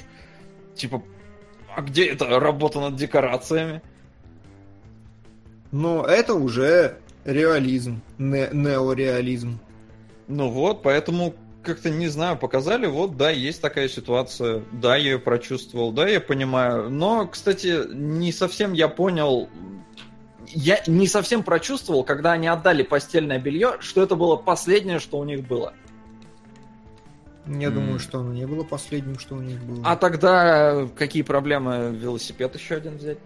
[0.76, 1.02] типа,
[1.74, 3.82] а где это работа над декорациями?
[5.72, 9.58] Но это уже реализм, не неореализм.
[10.28, 15.18] Ну вот, поэтому как-то не знаю, показали, вот, да, есть такая ситуация, да, я ее
[15.18, 16.88] прочувствовал, да, я понимаю.
[16.88, 19.48] Но, кстати, не совсем я понял,
[20.46, 25.24] я не совсем прочувствовал, когда они отдали постельное белье, что это было последнее, что у
[25.24, 25.74] них было.
[27.46, 27.72] Я mm.
[27.72, 29.82] думаю, что оно не было последним, что у них было.
[29.84, 33.18] А тогда какие проблемы велосипед еще один взять?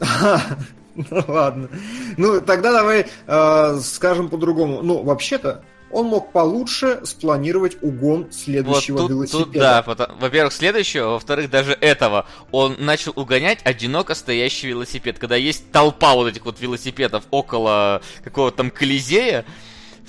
[1.10, 1.68] Ну ладно.
[2.16, 4.82] Ну тогда давай э, скажем по-другому.
[4.82, 9.44] Ну, вообще-то, он мог получше спланировать угон следующего вот тут, велосипеда.
[9.44, 12.26] Тут, да, потому, во-первых, следующего, во-вторых, даже этого.
[12.52, 15.18] Он начал угонять одиноко стоящий велосипед.
[15.18, 19.44] Когда есть толпа вот этих вот велосипедов около какого-то там Колизея,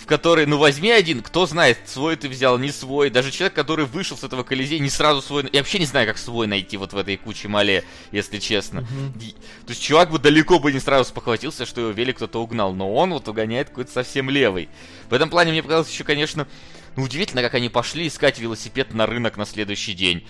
[0.02, 3.12] в который, ну возьми один, кто знает, свой ты взял, не свой.
[3.12, 5.48] Даже человек, который вышел с этого колизея, не сразу свой.
[5.54, 8.80] Я вообще не знаю, как свой найти вот в этой куче мале, если честно.
[8.80, 9.32] Mm-hmm.
[9.66, 12.92] То есть чувак бы далеко бы не сразу спохватился, что его велик кто-то угнал, но
[12.92, 14.70] он вот угоняет какой-то совсем левый.
[15.08, 16.48] В этом плане мне показалось еще, конечно,
[16.96, 20.26] ну, удивительно, как они пошли искать велосипед на рынок на следующий день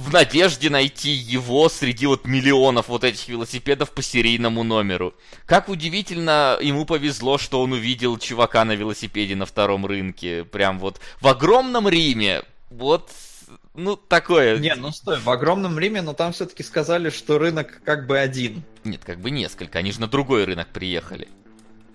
[0.00, 5.14] в надежде найти его среди вот миллионов вот этих велосипедов по серийному номеру.
[5.46, 10.44] Как удивительно ему повезло, что он увидел чувака на велосипеде на втором рынке.
[10.44, 12.42] Прям вот в огромном Риме.
[12.70, 13.10] Вот
[13.74, 14.58] ну, такое.
[14.58, 18.62] Не, ну стой, в огромном Риме, но там все-таки сказали, что рынок как бы один.
[18.84, 19.78] Нет, как бы несколько.
[19.78, 21.28] Они же на другой рынок приехали.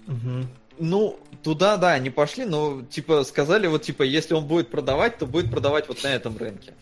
[0.07, 0.48] Угу.
[0.77, 5.26] Ну, туда, да, они пошли, но, типа, сказали, вот, типа, если он будет продавать, то
[5.26, 6.73] будет продавать вот на этом рынке.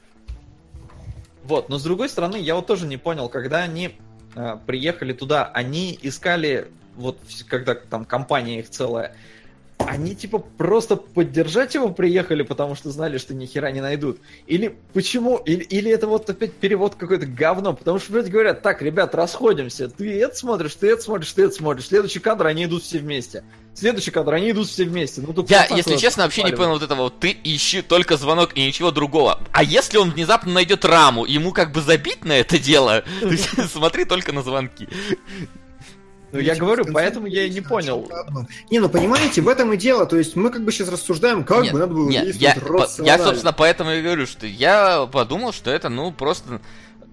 [1.44, 3.98] Вот, но с другой стороны, я вот тоже не понял, когда они
[4.36, 9.16] э, приехали туда, они искали, вот когда там компания их целая,
[9.88, 14.20] они типа просто поддержать его приехали, потому что знали, что ни хера не найдут.
[14.48, 15.38] Или почему?
[15.38, 19.90] Или, или это вот опять перевод какой-то говно, потому что вроде говорят, так, ребят, расходимся,
[19.90, 23.44] ты это смотришь, ты это смотришь, ты это смотришь, следующий кадр, они идут все вместе.
[23.76, 25.22] Следующий кадр, они идут все вместе.
[25.22, 28.52] Ну, тут Я, если честно, вообще не понял вот этого вот, ты ищи только звонок
[28.56, 29.40] и ничего другого.
[29.52, 33.04] А если он внезапно найдет раму, ему как бы забить на это дело?
[33.72, 34.88] Смотри только на звонки.
[36.34, 38.10] Ну, я говорю, поэтому я и не понял.
[38.72, 40.06] Не, ну, понимаете, в этом и дело.
[40.08, 42.88] То есть мы как бы сейчас рассуждаем, как нет, бы надо было нет, я, по,
[43.04, 46.60] я, собственно, поэтому и говорю, что я подумал, что это, ну, просто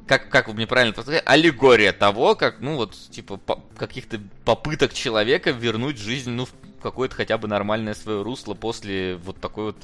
[0.07, 4.95] как, как вы мне правильно сказали, аллегория того, как, ну, вот, типа, по, каких-то попыток
[4.95, 6.51] человека вернуть жизнь, ну, в
[6.83, 9.77] какое-то хотя бы нормальное свое русло после вот такой вот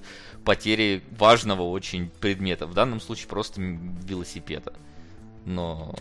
[0.45, 2.67] потери важного очень предмета.
[2.67, 4.73] В данном случае просто велосипеда.
[5.47, 5.95] Но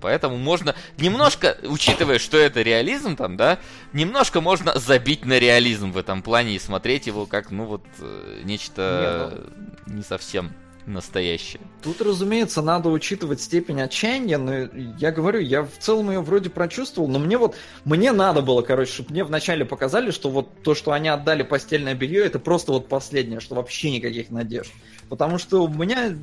[0.00, 3.58] поэтому можно немножко, учитывая, что это реализм там, да,
[3.92, 8.42] немножко можно забить на реализм в этом плане и смотреть его как, ну вот, э,
[8.44, 9.40] нечто
[9.86, 9.96] не, ну...
[9.96, 10.52] не совсем
[10.86, 11.60] настоящее.
[11.82, 14.68] Тут, разумеется, надо учитывать степень отчаяния, но
[14.98, 18.92] я говорю, я в целом ее вроде прочувствовал, но мне вот, мне надо было, короче,
[18.92, 22.88] чтобы мне вначале показали, что вот то, что они отдали постельное белье, это просто вот
[22.88, 24.70] последнее, что вообще никаких надежд.
[25.08, 26.16] Потому что у меня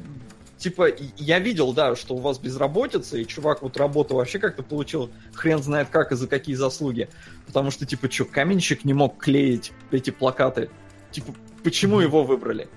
[0.64, 0.88] типа,
[1.18, 5.62] я видел, да, что у вас безработица, и чувак вот работу вообще как-то получил хрен
[5.62, 7.10] знает как и за какие заслуги.
[7.46, 10.70] Потому что, типа, что, каменщик не мог клеить эти плакаты?
[11.12, 11.34] Типа,
[11.64, 12.04] почему mm-hmm.
[12.04, 12.70] его выбрали?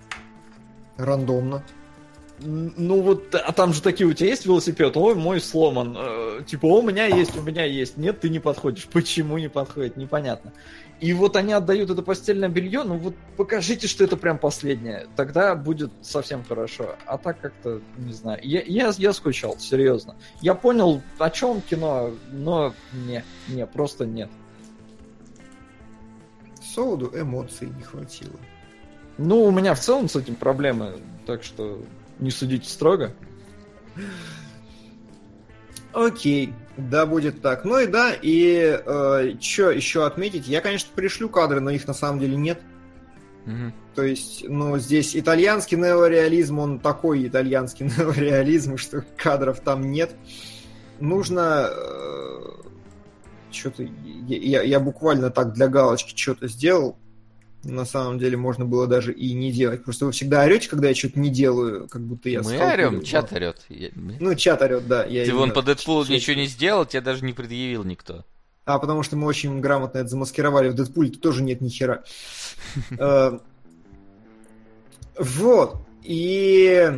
[0.96, 1.62] Рандомно.
[2.40, 4.94] Ну вот, а там же такие, у тебя есть велосипед?
[4.96, 5.96] Ой, мой сломан.
[5.98, 7.96] Э, типа, у меня есть, у меня есть.
[7.96, 8.86] Нет, ты не подходишь.
[8.92, 9.96] Почему не подходит?
[9.96, 10.52] Непонятно.
[10.98, 15.06] И вот они отдают это постельное белье, ну вот покажите, что это прям последнее.
[15.14, 16.96] Тогда будет совсем хорошо.
[17.04, 18.40] А так как-то, не знаю.
[18.42, 20.16] Я, я, я скучал, серьезно.
[20.40, 24.30] Я понял, о чем кино, но не, не, просто нет.
[26.62, 28.38] Солоду эмоций не хватило.
[29.18, 31.82] Ну, у меня в целом с этим проблемы, так что
[32.18, 33.12] не судите строго.
[35.92, 37.64] Окей, да, будет так.
[37.64, 40.46] Ну и да, и э, что еще отметить?
[40.46, 42.60] Я, конечно, пришлю кадры, но их на самом деле нет.
[43.46, 43.72] Угу.
[43.94, 50.14] То есть, ну, здесь итальянский неореализм, он такой итальянский неореализм, что кадров там нет.
[51.00, 51.70] Нужно...
[51.70, 52.40] Э,
[53.50, 53.82] что-то...
[53.82, 56.98] Я, я, я буквально так для галочки что-то сделал
[57.66, 59.84] на самом деле можно было даже и не делать.
[59.84, 63.32] Просто вы всегда орете, когда я что-то не делаю, как будто я Мы орем, чат
[63.32, 63.66] орет.
[63.68, 65.04] Ну, чат орет, да.
[65.04, 68.24] Я Ты вон по Дэдпулу ничего не сделал, тебя даже не предъявил никто.
[68.64, 70.68] А, потому что мы очень грамотно это замаскировали.
[70.68, 72.02] В Дэдпуле тоже нет ни хера.
[72.98, 73.38] Э,
[75.18, 75.78] вот.
[76.02, 76.90] И...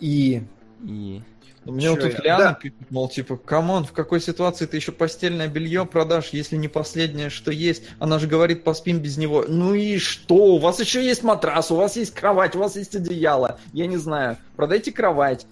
[0.00, 0.42] И...
[0.84, 1.22] И...
[1.64, 2.54] Ну, мне вот тут Лиана да.
[2.54, 6.68] пишет, мол, типа, come on, в какой ситуации ты еще постельное белье продашь, если не
[6.68, 7.84] последнее, что есть?
[7.98, 9.44] Она же говорит, поспим без него.
[9.48, 10.34] Ну и что?
[10.34, 13.58] У вас еще есть матрас, у вас есть кровать, у вас есть одеяло.
[13.72, 14.36] Я не знаю.
[14.56, 15.46] Продайте кровать.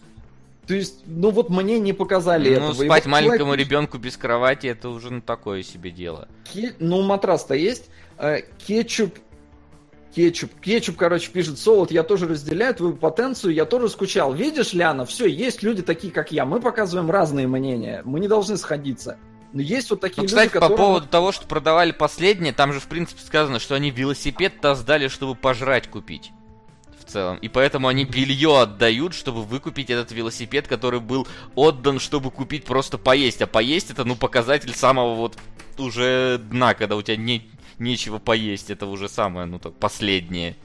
[0.66, 2.84] То есть, ну вот мне не показали ну, этого.
[2.84, 3.66] спать вот маленькому человек...
[3.66, 6.28] ребенку без кровати, это уже ну, такое себе дело.
[6.44, 6.74] Ке...
[6.78, 7.86] Ну, матрас-то есть.
[8.18, 9.18] Э, кетчуп
[10.14, 10.50] Кетчуп.
[10.60, 14.34] Кетчуп, короче, пишет, Солод, я тоже разделяю твою потенцию, я тоже скучал.
[14.34, 16.44] Видишь, Ляна, все, есть люди такие, как я.
[16.44, 18.02] Мы показываем разные мнения.
[18.04, 19.16] Мы не должны сходиться.
[19.52, 20.76] Но есть вот такие ну, кстати, люди, которые...
[20.76, 25.08] по поводу того, что продавали последнее, там же, в принципе, сказано, что они велосипед-то сдали,
[25.08, 26.32] чтобы пожрать купить.
[26.98, 27.38] В целом.
[27.38, 32.96] И поэтому они белье отдают, чтобы выкупить этот велосипед, который был отдан, чтобы купить просто
[32.96, 33.42] поесть.
[33.42, 35.36] А поесть это, ну, показатель самого вот
[35.78, 37.50] уже дна, когда у тебя не,
[37.82, 40.56] нечего поесть, это уже самое, ну так, последнее.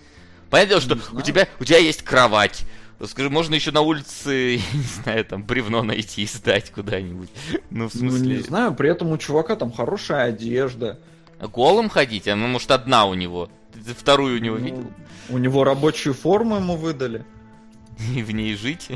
[0.49, 2.63] Понятно, что у тебя, у тебя есть кровать.
[3.05, 4.31] Скажи, можно еще на улице,
[4.73, 7.29] я не знаю, там бревно найти и сдать куда-нибудь.
[7.69, 8.19] Ну, в смысле...
[8.19, 10.99] Ну, не знаю, при этом у чувака там хорошая одежда.
[11.39, 12.27] Голым ходить?
[12.27, 13.49] А ну, может, одна у него?
[13.73, 14.91] Ты вторую у него Ну, видел?
[15.29, 17.25] У него рабочую форму ему выдали.
[18.15, 18.89] И в ней жить?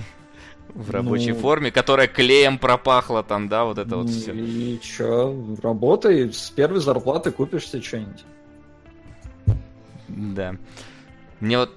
[0.73, 1.39] В рабочей Ну.
[1.39, 4.31] форме, которая клеем пропахла там, да, вот это вот все.
[4.33, 8.23] И чё, работай, с первой зарплаты купишь себе что-нибудь.
[10.07, 10.55] Да.
[11.39, 11.71] Мне вот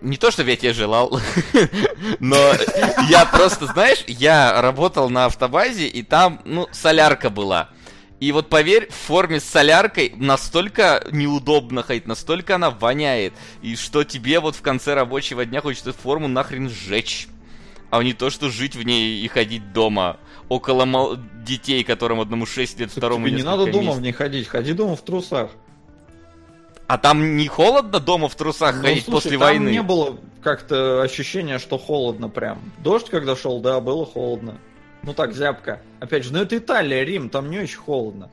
[0.00, 1.20] не то, чтобы я тебе желал,
[2.20, 2.36] но
[3.08, 7.68] я просто, знаешь, я работал на автобазе, и там, ну, солярка была.
[8.20, 14.04] И вот поверь, в форме с соляркой настолько неудобно ходить, настолько она воняет, и что
[14.04, 17.28] тебе вот в конце рабочего дня хочется форму нахрен сжечь.
[17.96, 20.16] А не то, что жить в ней и ходить дома.
[20.48, 21.16] Около мал-
[21.46, 23.98] детей, которым одному 6 лет, Так второму тебе не надо дома месяцев.
[23.98, 25.50] в ней ходить, ходи дома в трусах.
[26.88, 29.68] А там не холодно дома в трусах Ну, ходить слушай, после там войны?
[29.68, 32.58] не было как-то ощущения, что холодно прям.
[32.78, 34.58] Дождь когда шел, да, было холодно.
[35.04, 35.80] Ну так, зябко.
[36.00, 38.28] Опять же, ну это Италия, Рим, там не очень холодно.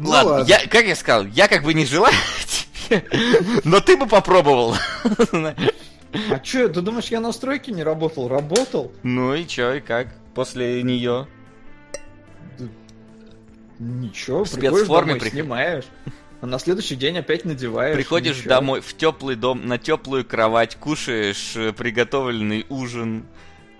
[0.00, 0.48] Ну ладно, ладно.
[0.48, 2.14] Я, как я сказал, я как бы не желаю
[3.64, 4.74] но ты бы попробовал.
[6.30, 8.28] А чё, ты думаешь, я на стройке не работал?
[8.28, 8.92] Работал.
[9.02, 11.26] ну и чё, и как после нее?
[13.78, 15.84] Ничего, В спецформе домой, приход- снимаешь.
[16.40, 17.94] А на следующий день опять надеваешь.
[17.96, 18.50] Приходишь ничего.
[18.50, 23.24] домой в теплый дом, на теплую кровать, кушаешь э, приготовленный ужин,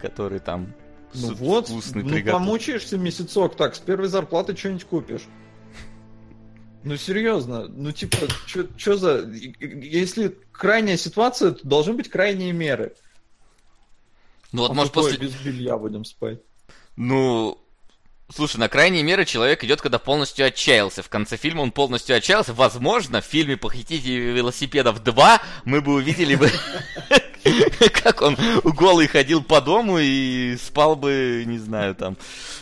[0.01, 0.73] который там
[1.15, 2.33] Ну вот, вкусный ну приготовлен.
[2.47, 5.23] помучаешься месяцок так, с первой зарплаты что-нибудь купишь.
[6.87, 9.29] Ну серьезно, ну типа, что за...
[9.59, 12.95] Если крайняя ситуация, то должны быть крайние меры.
[14.53, 15.19] Ну вот, А может, после...
[15.19, 16.39] без белья будем спать.
[16.95, 17.59] Ну,
[18.33, 21.03] слушай, на крайние меры человек идет, когда полностью отчаялся.
[21.03, 22.55] В конце фильма он полностью отчаялся.
[22.55, 26.49] Возможно, в фильме «Похитители велосипедов 2» мы бы увидели бы,
[28.01, 32.17] как он голый ходил по дому и спал бы, не знаю, там,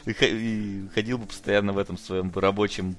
[0.07, 2.97] ходил бы постоянно в этом своем рабочем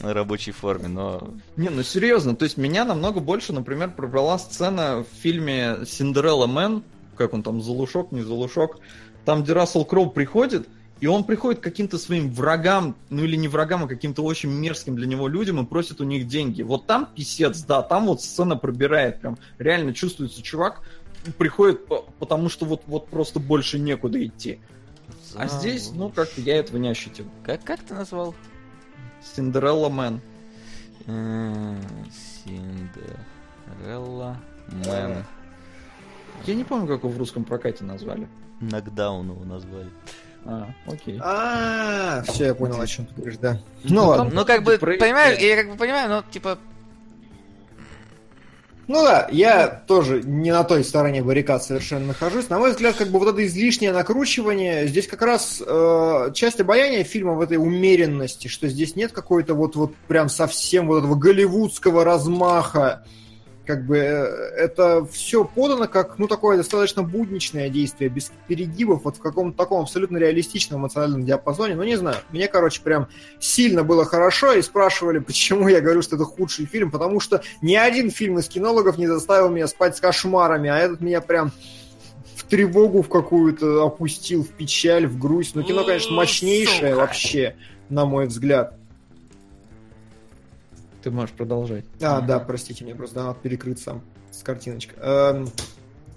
[0.00, 1.34] рабочей форме, но...
[1.56, 6.82] Не, ну серьезно, то есть меня намного больше, например, пробрала сцена в фильме «Синдерелла Мэн»,
[7.16, 8.78] как он там, Залушок, не Залушок,
[9.24, 10.68] там, где Рассел Кроу приходит,
[11.00, 14.96] и он приходит к каким-то своим врагам, ну или не врагам, а каким-то очень мерзким
[14.96, 16.62] для него людям и просит у них деньги.
[16.62, 20.82] Вот там писец, да, там вот сцена пробирает, прям реально чувствуется чувак,
[21.38, 24.60] приходит, по- потому что вот, вот просто больше некуда идти.
[25.36, 27.26] А здесь, ну, как-то я этого не ощутил.
[27.44, 28.34] Как, как ты назвал?
[29.22, 30.20] Cinderella Man.
[31.06, 31.78] М,
[33.74, 34.36] Cinderella
[34.68, 35.24] Man.
[36.44, 38.28] Я не помню, как его в русском прокате назвали.
[38.60, 39.90] Нокдаун его назвали.
[40.44, 41.18] А, окей.
[41.22, 43.58] А, все, я понял, о чем ты говоришь, да.
[43.84, 44.30] Ну, Ну ладно.
[44.32, 46.58] Ну, как бы, понимаю, я как бы понимаю, но, типа,
[48.92, 52.48] Ну да, я тоже не на той стороне баррикад совершенно нахожусь.
[52.48, 57.04] На мой взгляд, как бы вот это излишнее накручивание, здесь как раз э, часть обаяния
[57.04, 62.04] фильма в этой умеренности, что здесь нет какой-то вот, вот прям совсем вот этого голливудского
[62.04, 63.04] размаха.
[63.70, 64.24] Как бы э,
[64.56, 69.82] это все подано как, ну, такое достаточно будничное действие, без перегибов, вот в каком-то таком
[69.82, 71.76] абсолютно реалистичном эмоциональном диапазоне.
[71.76, 73.06] Ну, не знаю, мне, короче, прям
[73.38, 77.76] сильно было хорошо, и спрашивали, почему я говорю, что это худший фильм, потому что ни
[77.76, 81.52] один фильм из кинологов не заставил меня спать с кошмарами, а этот меня прям
[82.34, 85.54] в тревогу в какую-то опустил, в печаль, в грусть.
[85.54, 86.96] Ну, кино, конечно, мощнейшее Сука.
[86.96, 87.54] вообще,
[87.88, 88.79] на мой взгляд.
[91.02, 91.84] Ты можешь продолжать.
[92.02, 94.98] А, да, простите, мне просто надо перекрыть сам с картиночкой.
[95.00, 95.48] Эм,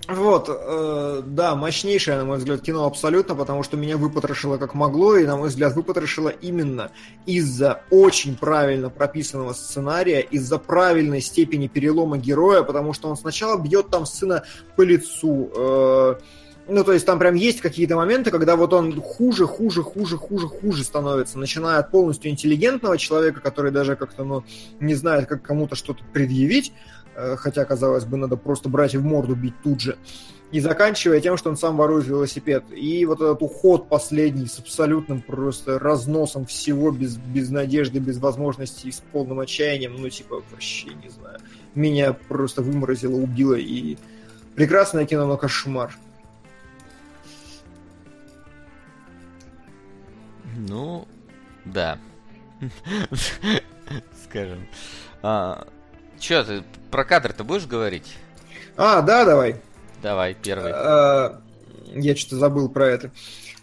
[0.10, 5.16] Вот, э, да, мощнейшее, на мой взгляд, кино абсолютно, потому что меня выпотрошило как могло,
[5.16, 6.92] и, на мой взгляд, выпотрошило именно
[7.26, 13.92] из-за очень правильно прописанного сценария, из-за правильной степени перелома героя, потому что он сначала бьет
[13.92, 14.44] там сына
[14.76, 16.16] по лицу, э,
[16.68, 20.48] ну, то есть там прям есть какие-то моменты, когда вот он хуже, хуже, хуже, хуже,
[20.48, 24.44] хуже становится, начиная от полностью интеллигентного человека, который даже как-то, ну,
[24.80, 26.72] не знает, как кому-то что-то предъявить,
[27.16, 29.98] э, хотя, казалось бы, надо просто брать и в морду бить тут же,
[30.54, 32.64] и заканчивая тем, что он сам ворует велосипед.
[32.72, 38.90] И вот этот уход последний с абсолютным просто разносом всего, без, без надежды, без возможности,
[38.90, 41.40] с полным отчаянием, ну, типа, вообще, не знаю,
[41.76, 43.98] меня просто выморозило, убило, и
[44.56, 45.98] прекрасное кино, но кошмар.
[50.56, 51.08] Ну,
[51.66, 52.00] да.
[54.24, 54.68] Скажем.
[55.22, 55.68] А,
[56.20, 58.16] Че, ты про кадр-то будешь говорить?
[58.78, 59.58] А, да, давай.
[60.02, 60.72] Давай, первый.
[60.74, 61.42] А,
[61.94, 63.12] Я что-то забыл про это.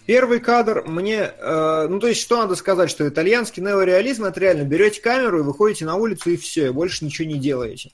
[0.07, 1.31] Первый кадр мне...
[1.39, 5.43] Э, ну, то есть, что надо сказать, что итальянский неореализм, это реально берете камеру и
[5.43, 7.93] выходите на улицу, и все, и больше ничего не делаете.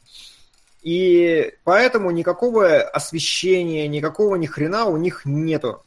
[0.82, 5.82] И поэтому никакого освещения, никакого ни хрена у них нету.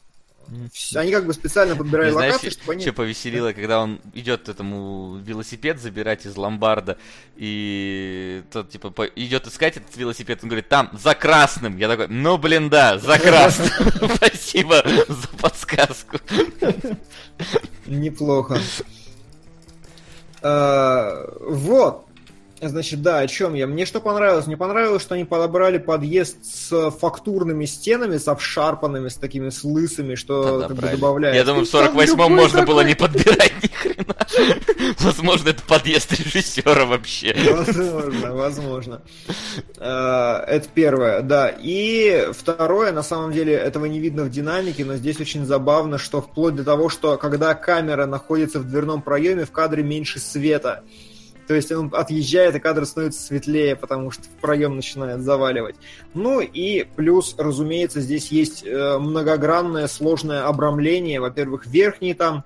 [0.94, 2.82] Они как бы специально подбирали знаешь, локации, чтобы они...
[2.82, 6.98] Что повеселило, когда он идет этому велосипед забирать из ломбарда,
[7.36, 9.04] и тот, типа, по...
[9.04, 11.76] идет искать этот велосипед, он говорит, там, за красным.
[11.76, 13.70] Я такой, ну, блин, да, за красным.
[14.16, 16.18] Спасибо за подсказку.
[17.86, 18.60] Неплохо.
[20.42, 22.09] А, вот.
[22.60, 23.66] Значит, да, о чем я?
[23.66, 24.46] Мне что понравилось?
[24.46, 30.14] Мне понравилось, что они подобрали подъезд с фактурными стенами, с обшарпанными, с такими с лысыми,
[30.14, 31.36] что Да-да, как бы добавляет.
[31.36, 34.16] Я думаю, в 48-м можно было не подбирать ни хрена.
[35.00, 37.34] Возможно, это подъезд режиссера вообще.
[37.50, 39.02] Возможно, возможно.
[39.78, 41.48] Э, Это первое, да.
[41.48, 46.20] И второе, на самом деле, этого не видно в динамике, но здесь очень забавно, что
[46.20, 50.82] вплоть до того, что когда камера находится в дверном проеме, в кадре меньше света.
[51.50, 55.74] То есть он отъезжает, и кадр становится светлее, потому что в проем начинает заваливать.
[56.14, 61.20] Ну и плюс, разумеется, здесь есть э, многогранное сложное обрамление.
[61.20, 62.44] Во-первых, верхний там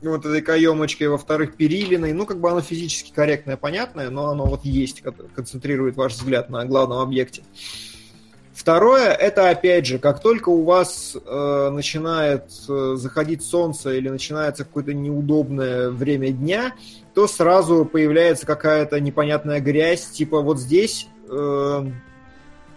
[0.00, 2.14] вот этой каемочкой, во-вторых, перилиной.
[2.14, 5.02] Ну, как бы оно физически корректное, понятное, но оно вот есть,
[5.34, 7.42] концентрирует ваш взгляд на главном объекте.
[8.58, 14.64] Второе, это опять же, как только у вас э, начинает э, заходить солнце или начинается
[14.64, 16.72] какое-то неудобное время дня,
[17.18, 21.84] то сразу появляется какая-то непонятная грязь, типа вот здесь э,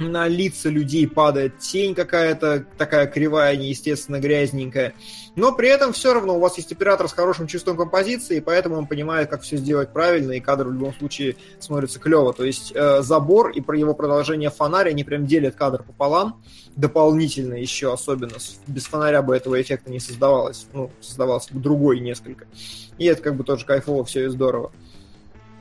[0.01, 4.93] на лица людей падает тень какая-то, такая кривая, неестественно грязненькая.
[5.35, 8.87] Но при этом все равно у вас есть оператор с хорошим чувством композиции, поэтому он
[8.87, 12.33] понимает, как все сделать правильно, и кадр в любом случае смотрится клево.
[12.33, 16.41] То есть э, забор и про его продолжение фонаря, они прям делят кадр пополам,
[16.75, 18.33] дополнительно еще особенно.
[18.67, 20.67] Без фонаря бы этого эффекта не создавалось.
[20.73, 22.45] Ну, создавался бы другой несколько.
[22.97, 24.71] И это как бы тоже кайфово, все и здорово.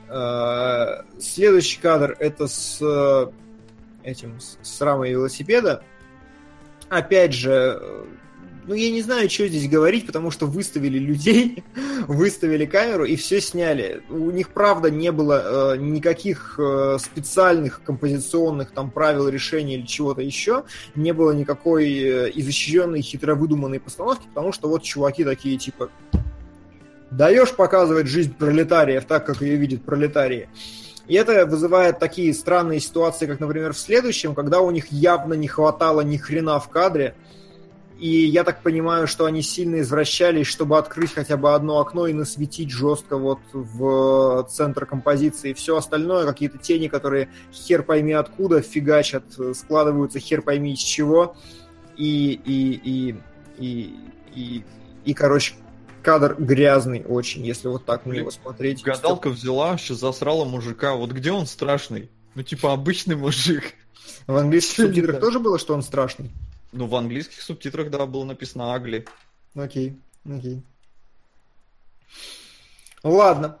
[0.09, 3.31] Э, Следующий кадр это с э,
[4.03, 5.83] этим с, рамой велосипеда.
[6.89, 8.05] Опять же, э,
[8.67, 11.63] ну я не знаю, что здесь говорить, потому что выставили людей,
[12.07, 14.03] выставили камеру и все сняли.
[14.09, 20.21] У них правда не было э, никаких э, специальных композиционных там правил решения или чего-то
[20.21, 20.63] еще,
[20.95, 25.89] не было никакой э, изощренной, хитро выдуманной постановки, потому что вот чуваки такие типа
[27.09, 30.49] даешь показывать жизнь пролетариев так, как ее видят пролетарии.
[31.11, 35.49] И это вызывает такие странные ситуации, как, например, в следующем, когда у них явно не
[35.49, 37.15] хватало ни хрена в кадре.
[37.99, 42.13] И я так понимаю, что они сильно извращались, чтобы открыть хотя бы одно окно и
[42.13, 45.51] насветить жестко вот в центр композиции.
[45.51, 51.35] Все остальное, какие-то тени, которые хер пойми откуда фигачат, складываются хер пойми из чего.
[51.97, 53.15] И, и, и,
[53.57, 53.95] и,
[54.33, 54.63] и,
[55.03, 55.55] и короче,
[56.01, 58.83] кадр грязный очень, если вот так на него смотреть.
[58.83, 60.95] Гадалка взяла, сейчас засрала мужика.
[60.95, 62.09] Вот где он страшный?
[62.35, 63.73] Ну, типа, обычный мужик.
[64.27, 66.31] В английских субтитрах тоже было, что он страшный?
[66.71, 69.05] Ну, в английских субтитрах, да, было написано Агли.
[69.55, 70.61] Окей, окей.
[73.03, 73.57] Ладно.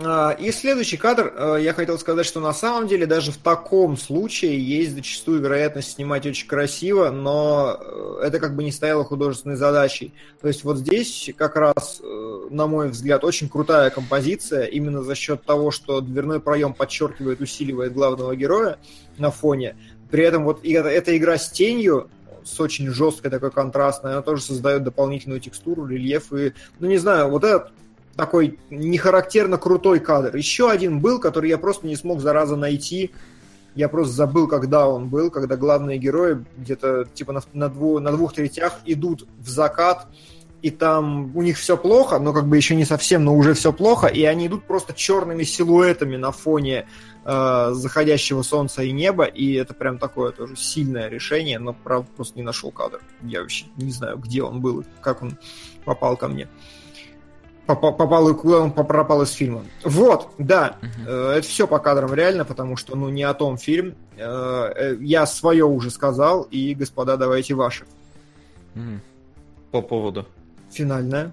[0.00, 3.96] А, И следующий кадр, э, я хотел сказать, что на самом деле даже в таком
[3.96, 9.56] случае есть зачастую вероятность снимать очень красиво, но э, это как бы не стояло художественной
[9.56, 10.14] задачей.
[10.40, 15.16] То есть вот здесь как раз, э, на мой взгляд, очень крутая композиция, именно за
[15.16, 18.78] счет того, что дверной проем подчеркивает, усиливает главного героя
[19.16, 19.74] на фоне.
[20.12, 22.08] При этом вот эта игра с тенью,
[22.44, 27.30] с очень жесткой такой контрастной, она тоже создает дополнительную текстуру, рельеф и, ну не знаю,
[27.30, 27.72] вот этот
[28.18, 30.34] такой нехарактерно крутой кадр.
[30.34, 33.12] Еще один был, который я просто не смог зараза найти.
[33.76, 38.10] Я просто забыл, когда он был, когда главные герои где-то типа на, на, дву- на
[38.10, 40.08] двух третях идут в закат,
[40.62, 43.72] и там у них все плохо, но как бы еще не совсем, но уже все
[43.72, 46.88] плохо, и они идут просто черными силуэтами на фоне
[47.24, 52.36] э, заходящего солнца и неба, и это прям такое тоже сильное решение, но правда просто
[52.36, 53.00] не нашел кадр.
[53.22, 55.38] Я вообще не знаю, где он был, как он
[55.84, 56.46] попал ко мне.
[56.46, 56.52] Попа-
[57.68, 59.62] Попал и куда он пропал из фильма.
[59.84, 63.94] Вот, да, э, это все по кадрам реально, потому что, ну, не о том фильм.
[64.16, 67.84] Э, э, Я свое уже сказал, и, господа, давайте ваши.
[68.74, 69.02] Мгм.
[69.70, 70.26] По поводу.
[70.70, 71.32] Финальная.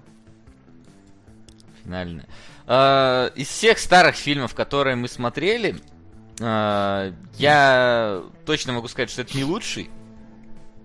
[1.82, 2.26] Финальная.
[2.66, 5.76] А, Из всех старых фильмов, которые мы смотрели,
[6.42, 9.88] а, я точно могу сказать, что это не лучший.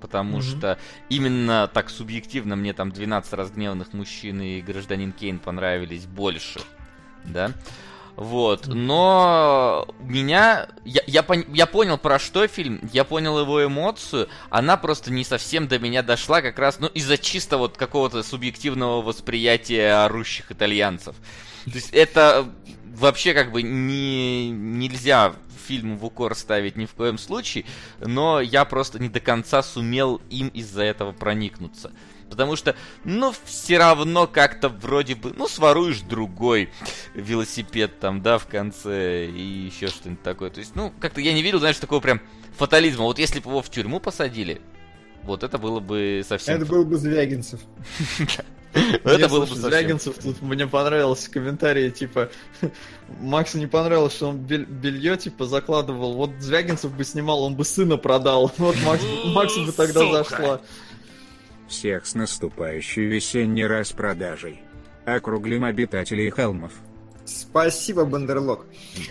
[0.01, 0.41] Потому Мгм.
[0.41, 0.79] что
[1.09, 6.59] именно так субъективно мне там 12 разгневанных мужчин и гражданин Кейн понравились больше.
[7.23, 7.51] Да.
[8.17, 10.67] Вот, но меня...
[10.83, 15.23] Я, я, пон, я понял, про что фильм, я понял его эмоцию, она просто не
[15.23, 21.15] совсем до меня дошла как раз, ну, из-за чисто вот какого-то субъективного восприятия орущих итальянцев.
[21.63, 22.49] То есть это
[22.95, 25.33] вообще как бы не, нельзя
[25.71, 27.63] фильм в укор ставить ни в коем случае,
[28.01, 31.93] но я просто не до конца сумел им из-за этого проникнуться.
[32.29, 32.75] Потому что,
[33.05, 36.69] ну, все равно как-то вроде бы, ну, своруешь другой
[37.13, 40.49] велосипед там, да, в конце и еще что-нибудь такое.
[40.49, 42.21] То есть, ну, как-то я не видел, знаешь, такого прям
[42.57, 43.03] фатализма.
[43.03, 44.61] Вот если бы его в тюрьму посадили,
[45.23, 46.55] вот это было бы совсем...
[46.55, 47.61] Это был бы Звягинцев.
[49.03, 52.29] Это было бы Звягинцев, тут мне понравился комментарий, типа,
[53.19, 56.13] Максу не понравилось, что он белье, типа, закладывал.
[56.13, 58.51] Вот Звягинцев бы снимал, он бы сына продал.
[58.57, 58.75] Вот
[59.25, 60.61] Максу бы тогда зашло.
[61.67, 64.61] Всех с наступающей весенней распродажей.
[65.05, 66.73] Округлим обитателей холмов.
[67.25, 68.65] Спасибо, Бандерлог.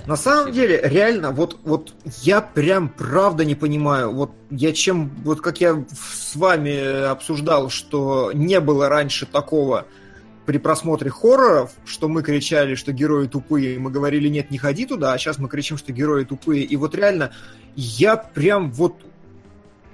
[0.06, 4.12] На самом деле, реально, вот, вот я прям правда не понимаю.
[4.12, 9.86] Вот я чем, вот как я с вами обсуждал, что не было раньше такого
[10.46, 14.86] при просмотре хорроров, что мы кричали, что герои тупые, и мы говорили, нет, не ходи
[14.86, 16.64] туда, а сейчас мы кричим, что герои тупые.
[16.64, 17.30] И вот реально,
[17.76, 18.96] я прям вот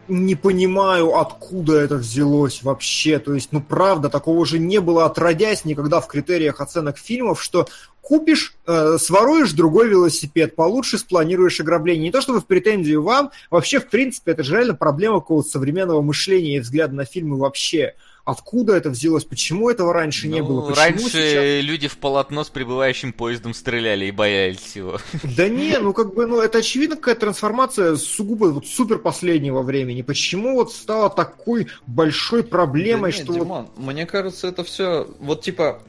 [0.08, 3.18] не понимаю, откуда это взялось вообще.
[3.18, 7.68] То есть, ну правда, такого же не было отродясь никогда в критериях оценок фильмов, что
[8.06, 12.04] купишь, э, своруешь другой велосипед, получше спланируешь ограбление.
[12.04, 16.02] Не то чтобы в претензию вам, вообще, в принципе, это же реально проблема какого-то современного
[16.02, 17.94] мышления и взгляда на фильмы вообще.
[18.24, 19.24] Откуда это взялось?
[19.24, 20.60] Почему этого раньше ну, не было?
[20.60, 21.64] Почему раньше сейчас...
[21.64, 25.00] люди в полотно с прибывающим поездом стреляли и боялись его.
[25.36, 30.02] Да не, ну как бы, ну это очевидно какая-то трансформация сугубо вот супер последнего времени.
[30.02, 33.34] Почему вот стало такой большой проблемой, да нет, что...
[33.34, 33.84] Димон, вот...
[33.84, 35.82] мне кажется, это все, вот типа,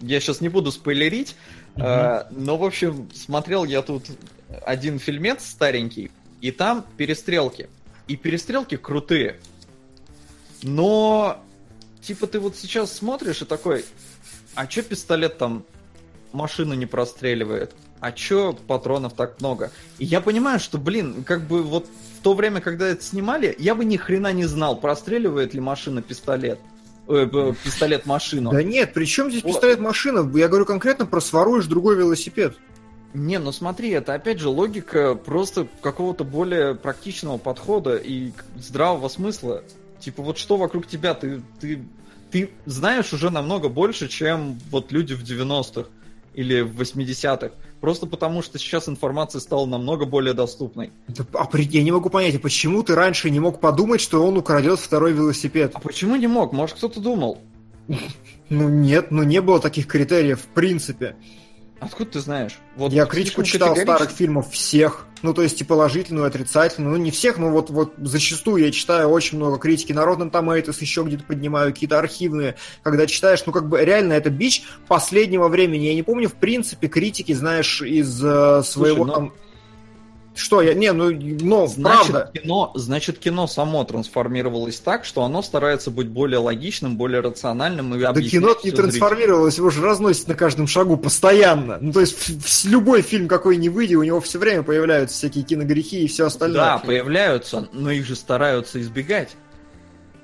[0.00, 1.36] я сейчас не буду спойлерить,
[1.74, 1.84] угу.
[1.84, 4.04] э, но, в общем, смотрел я тут
[4.64, 6.10] один фильмец старенький,
[6.40, 7.68] и там перестрелки.
[8.08, 9.40] И перестрелки крутые.
[10.62, 11.42] Но
[12.00, 13.84] типа ты вот сейчас смотришь и такой,
[14.54, 15.64] а чё пистолет там
[16.32, 17.74] машину не простреливает?
[18.00, 19.72] А чё патронов так много?
[19.98, 21.86] И я понимаю, что, блин, как бы вот
[22.18, 26.02] в то время, когда это снимали, я бы ни хрена не знал, простреливает ли машина
[26.02, 26.58] пистолет.
[27.08, 28.50] Э, пистолет машину.
[28.50, 30.30] Да нет, при чем здесь пистолет машина?
[30.36, 32.56] Я говорю конкретно про своруешь другой велосипед.
[33.14, 39.62] Не, ну смотри, это опять же логика просто какого-то более практичного подхода и здравого смысла.
[40.00, 41.82] Типа вот что вокруг тебя, ты, ты,
[42.30, 45.88] ты знаешь уже намного больше, чем вот люди в 90-х
[46.36, 47.50] или в 80-х.
[47.80, 50.92] Просто потому, что сейчас информация стала намного более доступной.
[51.32, 54.78] А я не могу понять, а почему ты раньше не мог подумать, что он украдет
[54.78, 55.72] второй велосипед?
[55.74, 56.52] А почему не мог?
[56.52, 57.38] Может, кто-то думал?
[58.48, 61.16] Ну нет, ну не было таких критериев в принципе.
[61.78, 62.58] Откуда ты знаешь?
[62.76, 65.06] Вот я критику читал старых фильмов всех.
[65.22, 66.96] Ну, то есть и положительную, и отрицательную.
[66.96, 69.92] Ну, не всех, но вот, вот зачастую я читаю очень много критики.
[69.92, 72.56] Народным Томейтос еще где-то поднимаю, какие-то архивные.
[72.82, 75.86] Когда читаешь, ну, как бы реально это бич последнего времени.
[75.86, 79.12] Я не помню, в принципе, критики, знаешь, из э, своего Слушай, но...
[79.12, 79.32] там
[80.36, 82.30] что я, не, ну, но значит, правда.
[82.32, 88.00] Кино, значит, кино само трансформировалось так, что оно старается быть более логичным, более рациональным и
[88.00, 89.70] Да кино не трансформировалось, зрителю.
[89.70, 91.78] его же разносит на каждом шагу постоянно.
[91.80, 95.44] Ну, то есть в, любой фильм какой ни выйди, у него все время появляются всякие
[95.44, 96.60] киногрехи и все остальное.
[96.60, 99.30] Да, появляются, но их же стараются избегать.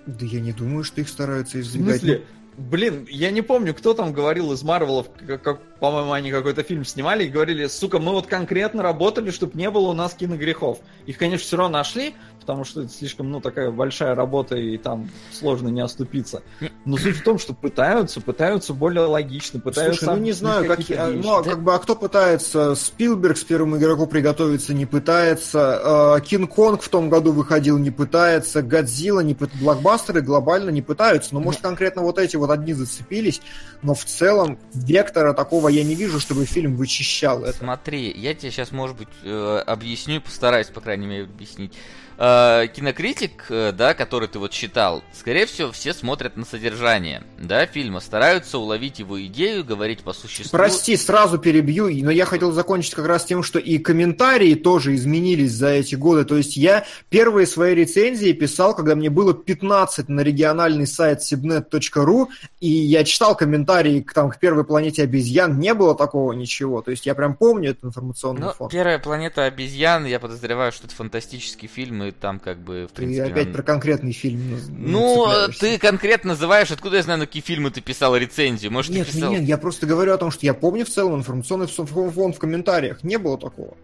[0.07, 1.97] Да я не думаю, что их стараются избегать.
[1.97, 2.25] В смысле?
[2.57, 6.85] Блин, я не помню, кто там говорил из Марвелов, как, как, по-моему, они какой-то фильм
[6.85, 10.79] снимали и говорили, сука, мы вот конкретно работали, чтобы не было у нас киногрехов.
[11.07, 15.09] Их, конечно, все равно нашли, потому что это слишком, ну, такая большая работа, и там
[15.33, 16.43] сложно не оступиться.
[16.85, 20.05] Но суть в том, что пытаются, пытаются более логично, пытаются...
[20.05, 22.75] Слушай, ну не знаю, как, а, ну, а как бы, а кто пытается?
[22.75, 29.21] Спилберг с первым игроку приготовиться не пытается, Кинг-Конг в том году выходил, не пытается, Годзилла,
[29.21, 29.51] не пыт...
[29.55, 33.41] блокбастеры глобально не пытаются, но, может, конкретно вот эти вот одни зацепились,
[33.83, 37.59] но в целом вектора такого я не вижу, чтобы фильм вычищал это.
[37.59, 41.73] Смотри, я тебе сейчас, может быть, э, объясню, постараюсь, по крайней мере, объяснить
[42.19, 47.67] э, кинокритик, э, да, который ты вот читал, скорее всего, все смотрят на содержание, да,
[47.67, 50.57] фильма, стараются уловить его идею, говорить по существу.
[50.57, 55.53] Прости, сразу перебью, но я хотел закончить как раз тем, что и комментарии тоже изменились
[55.53, 56.25] за эти годы.
[56.25, 62.29] То есть я первые свои рецензии писал, когда мне было 15 на региональный сайт sibnet.ru,
[62.61, 66.83] и я читал комментарии к, там, к первой планете обезьян, не было такого ничего.
[66.83, 68.69] То есть я прям помню этот информационный ну, фон.
[68.69, 72.93] Первая планета обезьян, я подозреваю, что это фантастический фильм, и и там как бы, в
[72.93, 73.25] Ты принципе...
[73.25, 74.59] опять нам- про конкретный фильм.
[74.69, 75.27] Ну,
[75.59, 78.71] ты конкретно называешь, откуда я знаю, на какие фильмы ты писал рецензию?
[78.71, 79.33] Может, Нет, ты писал...
[79.33, 82.39] нет, я просто говорю о том, что я помню в целом информационный фон фон в
[82.39, 83.03] комментариях.
[83.03, 83.77] Не было такого.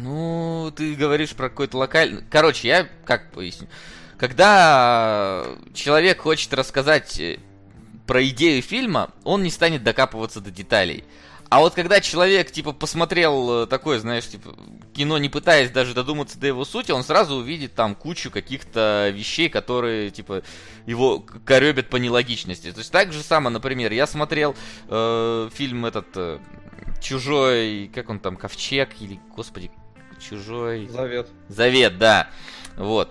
[0.00, 2.22] Ну, ты говоришь про какой-то локальный...
[2.30, 3.66] Короче, я как поясню.
[4.16, 5.44] Когда
[5.74, 7.38] человек хочет рассказать э,
[8.06, 11.04] про идею фильма, он не станет докапываться до деталей.
[11.50, 14.54] А вот когда человек, типа, посмотрел э, такое, знаешь, типа,
[14.94, 19.48] кино, не пытаясь даже додуматься до его сути, он сразу увидит там кучу каких-то вещей,
[19.48, 20.42] которые, типа,
[20.84, 22.70] его коребят по нелогичности.
[22.70, 24.54] То есть так же самое, например, я смотрел
[24.88, 26.38] э, фильм этот э,
[27.00, 29.70] Чужой, как он там, Ковчег или, господи,
[30.20, 30.86] Чужой...
[30.88, 31.28] Завет.
[31.48, 32.28] Завет, да.
[32.76, 33.10] Вот.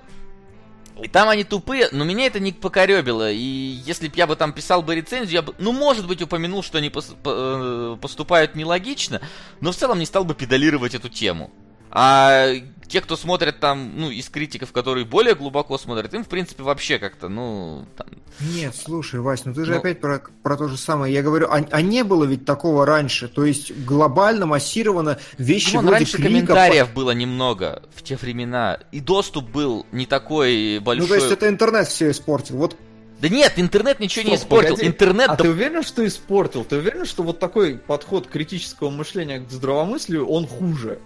[1.04, 3.32] И там они тупые, но меня это не покоребило.
[3.32, 6.64] И если бы я бы там писал бы рецензию, я бы, ну, может быть, упомянул,
[6.64, 9.22] что они пос- по- э, поступают нелогично,
[9.62, 11.52] но в целом не стал бы педалировать эту тему.
[11.92, 12.48] А
[12.88, 17.00] те, кто смотрят там, ну, из критиков, которые более глубоко смотрят, им, в принципе, вообще
[17.00, 18.08] как-то, ну, там,
[18.40, 21.14] Нет, слушай, Вась, ну ты же Ну- опять про, про то же самое.
[21.14, 23.28] Я говорю, а, а не было ведь такого раньше.
[23.28, 26.30] То есть глобально, массированно вещи Вон, вроде раньше клика...
[26.30, 31.02] комментариев было немного в те времена, и доступ был не такой большой.
[31.02, 32.58] Ну то есть это интернет все испортил.
[32.58, 32.76] Вот
[33.20, 34.72] Да нет, интернет ничего не Стоп, испортил.
[34.76, 34.88] погоди.
[34.88, 36.64] Интернет А да ты уверен, что испортил?
[36.64, 41.00] Ты уверен, что вот такой подход критического мышления к здравомыслию, он хуже?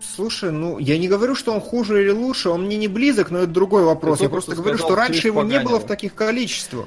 [0.00, 3.38] Слушай, ну, я не говорю, что он хуже или лучше, он мне не близок, но
[3.40, 4.18] это другой вопрос.
[4.18, 6.86] Ты Я просто говорю, сказал, что раньше его не было в таких количествах.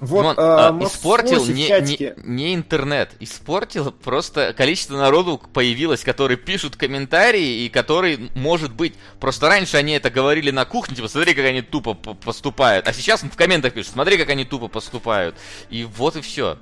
[0.00, 6.36] Вот, Вон, а, а, испортил не, не, не интернет, испортил просто количество народу появилось, которые
[6.36, 11.34] пишут комментарии и которые, может быть, просто раньше они это говорили на кухне, типа, смотри,
[11.34, 15.34] как они тупо по- поступают, а сейчас в комментах пишут, смотри, как они тупо поступают,
[15.68, 16.58] и вот и все.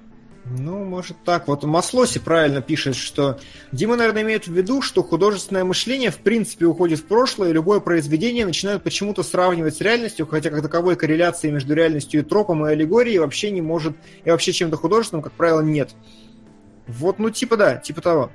[0.49, 1.49] Ну, может так.
[1.49, 3.41] Вот Маслоси правильно пишет, что
[3.73, 7.81] Дима, наверное, имеет в виду, что художественное мышление в принципе уходит в прошлое, и любое
[7.81, 12.71] произведение начинают почему-то сравнивать с реальностью, хотя как таковой корреляции между реальностью и тропом и
[12.71, 15.91] аллегорией вообще не может, и вообще чем-то художественным, как правило, нет.
[16.87, 18.31] Вот, ну, типа да, типа того.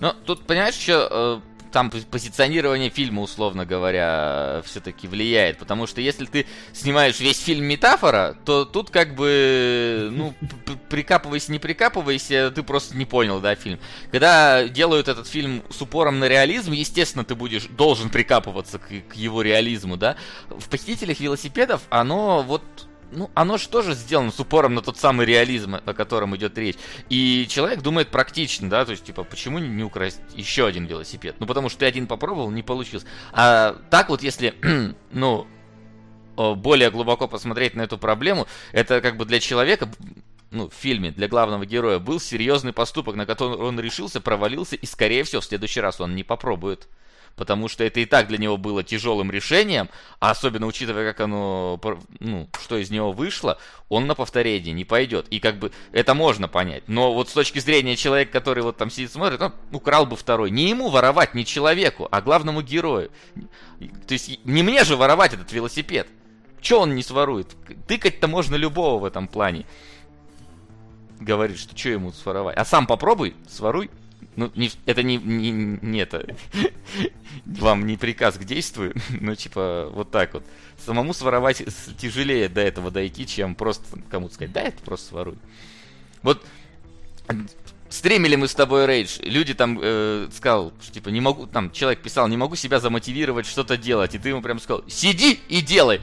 [0.00, 5.58] Ну, тут, понимаешь, что там пози- позиционирование фильма, условно говоря, все-таки влияет.
[5.58, 10.34] Потому что если ты снимаешь весь фильм метафора, то тут как бы, ну,
[10.88, 13.78] прикапывайся, не прикапывайся, ты просто не понял, да, фильм.
[14.10, 19.14] Когда делают этот фильм с упором на реализм, естественно, ты будешь, должен прикапываться к, к
[19.14, 20.16] его реализму, да.
[20.48, 22.62] В «Похитителях велосипедов» оно вот
[23.10, 26.76] ну, оно же тоже сделано с упором на тот самый реализм, о котором идет речь.
[27.08, 31.36] И человек думает практично, да, то есть, типа, почему не украсть еще один велосипед?
[31.38, 33.06] Ну, потому что ты один попробовал, не получился.
[33.32, 34.54] А так вот, если,
[35.12, 35.46] ну,
[36.36, 39.88] более глубоко посмотреть на эту проблему, это как бы для человека,
[40.50, 44.86] ну, в фильме, для главного героя, был серьезный поступок, на который он решился, провалился, и,
[44.86, 46.88] скорее всего, в следующий раз он не попробует.
[47.38, 49.88] Потому что это и так для него было тяжелым решением,
[50.18, 51.80] а особенно учитывая, как оно,
[52.18, 53.58] ну, что из него вышло,
[53.88, 55.28] он на повторение не пойдет.
[55.30, 56.82] И как бы это можно понять.
[56.88, 60.50] Но вот с точки зрения человека, который вот там сидит смотрит, он украл бы второй.
[60.50, 63.10] Не ему воровать, не человеку, а главному герою.
[63.78, 66.08] То есть не мне же воровать этот велосипед.
[66.60, 67.54] Че он не сворует?
[67.86, 69.64] Тыкать-то можно любого в этом плане.
[71.20, 72.56] Говорит, что что ему своровать.
[72.56, 73.90] А сам попробуй, своруй.
[74.38, 76.24] Ну, не, это не, не, не это,
[77.44, 80.44] вам не приказ к действию, но типа вот так вот.
[80.86, 81.64] Самому своровать
[81.98, 85.38] тяжелее до этого дойти, чем просто кому-то сказать, да, это просто своруй.
[86.22, 86.40] Вот
[87.88, 92.00] стримили мы с тобой рейдж, люди там э, сказал, что типа не могу, там человек
[92.00, 96.00] писал, не могу себя замотивировать что-то делать, и ты ему прям сказал, сиди и делай.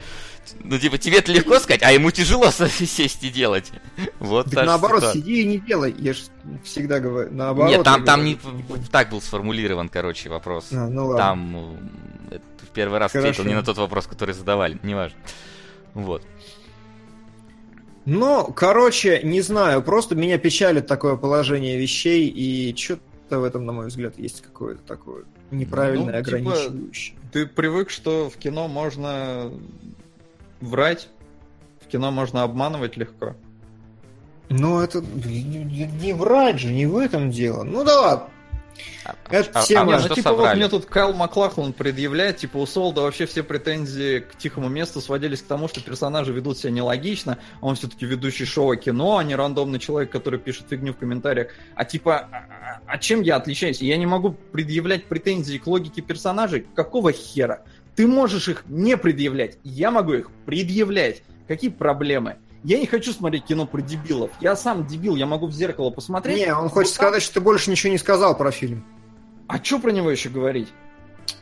[0.60, 3.72] Ну, типа, тебе это легко сказать, а ему тяжело сесть и делать.
[4.18, 5.22] Вот Так наоборот, ситуация.
[5.22, 5.94] сиди и не делай.
[5.98, 6.22] Я же
[6.64, 7.70] всегда говорю, наоборот.
[7.70, 8.80] Нет, там, там говорю.
[8.80, 10.68] не так был сформулирован, короче, вопрос.
[10.72, 11.18] А, ну ладно.
[11.18, 11.78] Там ну,
[12.30, 13.28] это в первый раз Хорошо.
[13.28, 15.18] ответил не на тот вопрос, который задавали, неважно.
[15.94, 16.22] Вот.
[18.04, 23.72] Ну, короче, не знаю, просто меня печалит такое положение вещей, и что-то в этом, на
[23.72, 27.16] мой взгляд, есть какое-то такое неправильное, Ну, типа, ограничивающее.
[27.32, 29.50] Ты привык, что в кино можно
[30.60, 31.08] врать,
[31.80, 33.34] в кино можно обманывать легко.
[34.48, 37.64] Ну, это не, врать же, не в этом дело.
[37.64, 38.28] Ну да ладно.
[39.04, 39.98] А, Это а- а тема.
[39.98, 44.36] ну, типа, вот мне тут Кайл Маклахлан предъявляет, типа, у Солда вообще все претензии к
[44.36, 48.76] тихому месту сводились к тому, что персонажи ведут себя нелогично, а он все-таки ведущий шоу
[48.76, 51.48] кино, а не рандомный человек, который пишет фигню в комментариях.
[51.74, 53.80] А типа, а- а чем я отличаюсь?
[53.80, 56.66] Я не могу предъявлять претензии к логике персонажей?
[56.74, 57.62] Какого хера?
[57.96, 61.22] Ты можешь их не предъявлять, я могу их предъявлять.
[61.48, 62.36] Какие проблемы?
[62.62, 64.30] Я не хочу смотреть кино про дебилов.
[64.40, 66.36] Я сам дебил, я могу в зеркало посмотреть.
[66.38, 68.84] Не, он хочет там- сказать, что ты больше ничего не сказал про фильм.
[69.46, 70.68] А что про него еще говорить?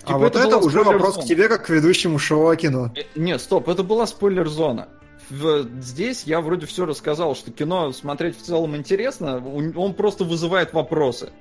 [0.02, 2.93] А Типа, вот это это уже вопрос к тебе, как к ведущему шоу о кино.
[2.94, 4.89] Э, Не, стоп, это была спойлер-зона.
[5.31, 11.32] Здесь я вроде все рассказал, что кино смотреть в целом интересно, он просто вызывает вопросы.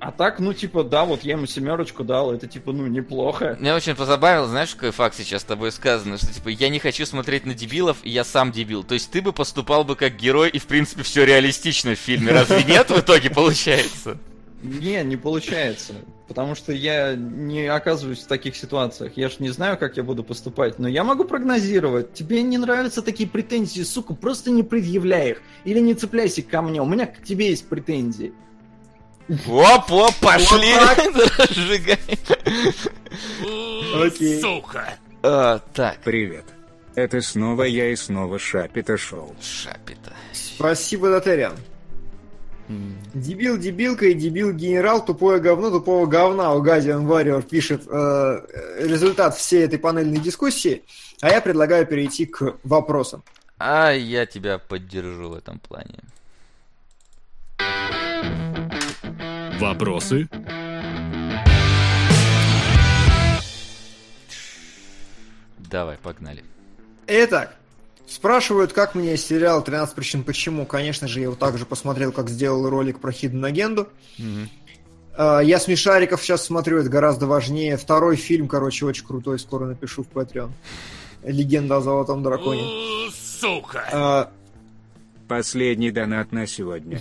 [0.00, 3.56] А так, ну, типа, да, вот я ему семерочку дал, это, типа, ну, неплохо.
[3.58, 7.04] Меня очень позабавил, знаешь, какой факт сейчас с тобой сказано, что типа я не хочу
[7.04, 8.84] смотреть на дебилов, и я сам дебил.
[8.84, 12.32] То есть ты бы поступал бы как герой, и в принципе все реалистично в фильме.
[12.32, 14.18] Разве нет в итоге получается?
[14.62, 15.94] Не, не получается.
[16.26, 19.12] Потому что я не оказываюсь в таких ситуациях.
[19.16, 20.78] Я ж не знаю, как я буду поступать.
[20.78, 22.12] Но я могу прогнозировать.
[22.12, 25.42] Тебе не нравятся такие претензии, сука, просто не предъявляй их.
[25.64, 26.82] Или не цепляйся ко мне.
[26.82, 28.34] У меня к тебе есть претензии.
[29.46, 30.72] Оп, оп, пошли!
[31.38, 31.98] Разжигай.
[34.06, 34.40] Окей.
[34.40, 34.94] Сука!
[35.22, 36.44] А, Так, Привет.
[36.94, 39.36] Это снова я и снова Шапита Шоу.
[39.40, 40.12] шапита.
[40.32, 41.54] Спасибо, Дотериан.
[43.14, 46.52] Дебил, дебилка и дебил генерал, тупое говно, тупого говна.
[46.54, 48.40] У Газиан Warrior пишет э,
[48.80, 50.82] результат всей этой панельной дискуссии,
[51.20, 53.22] а я предлагаю перейти к вопросам.
[53.58, 56.00] А я тебя поддержу в этом плане.
[59.58, 60.28] Вопросы?
[65.58, 66.44] Давай, погнали.
[67.06, 67.54] Итак,
[68.06, 70.66] спрашивают, как мне сериал «13 причин почему».
[70.66, 73.88] Конечно же, я его также посмотрел, как сделал ролик про Хидden Агенду.
[75.16, 77.76] Э, Я смешариков сейчас смотрю, это гораздо важнее.
[77.76, 80.50] Второй фильм, короче, очень крутой, скоро напишу в Patreon.
[81.24, 82.62] Легенда о золотом драконе.
[83.12, 84.30] Сука!
[84.30, 84.38] Э,
[85.28, 87.00] Последний донат на сегодня.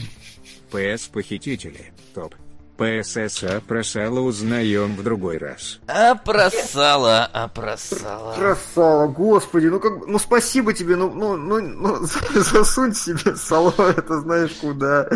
[0.72, 1.94] ПС Похитители.
[2.14, 2.36] Топ.
[2.78, 5.80] ПССА про сало узнаем в другой раз.
[5.88, 8.36] А просала, а просала.
[8.36, 11.98] Красава, господи, ну как, ну спасибо тебе, ну, ну, ну, ну,
[12.36, 15.10] засунь себе сало, это знаешь куда.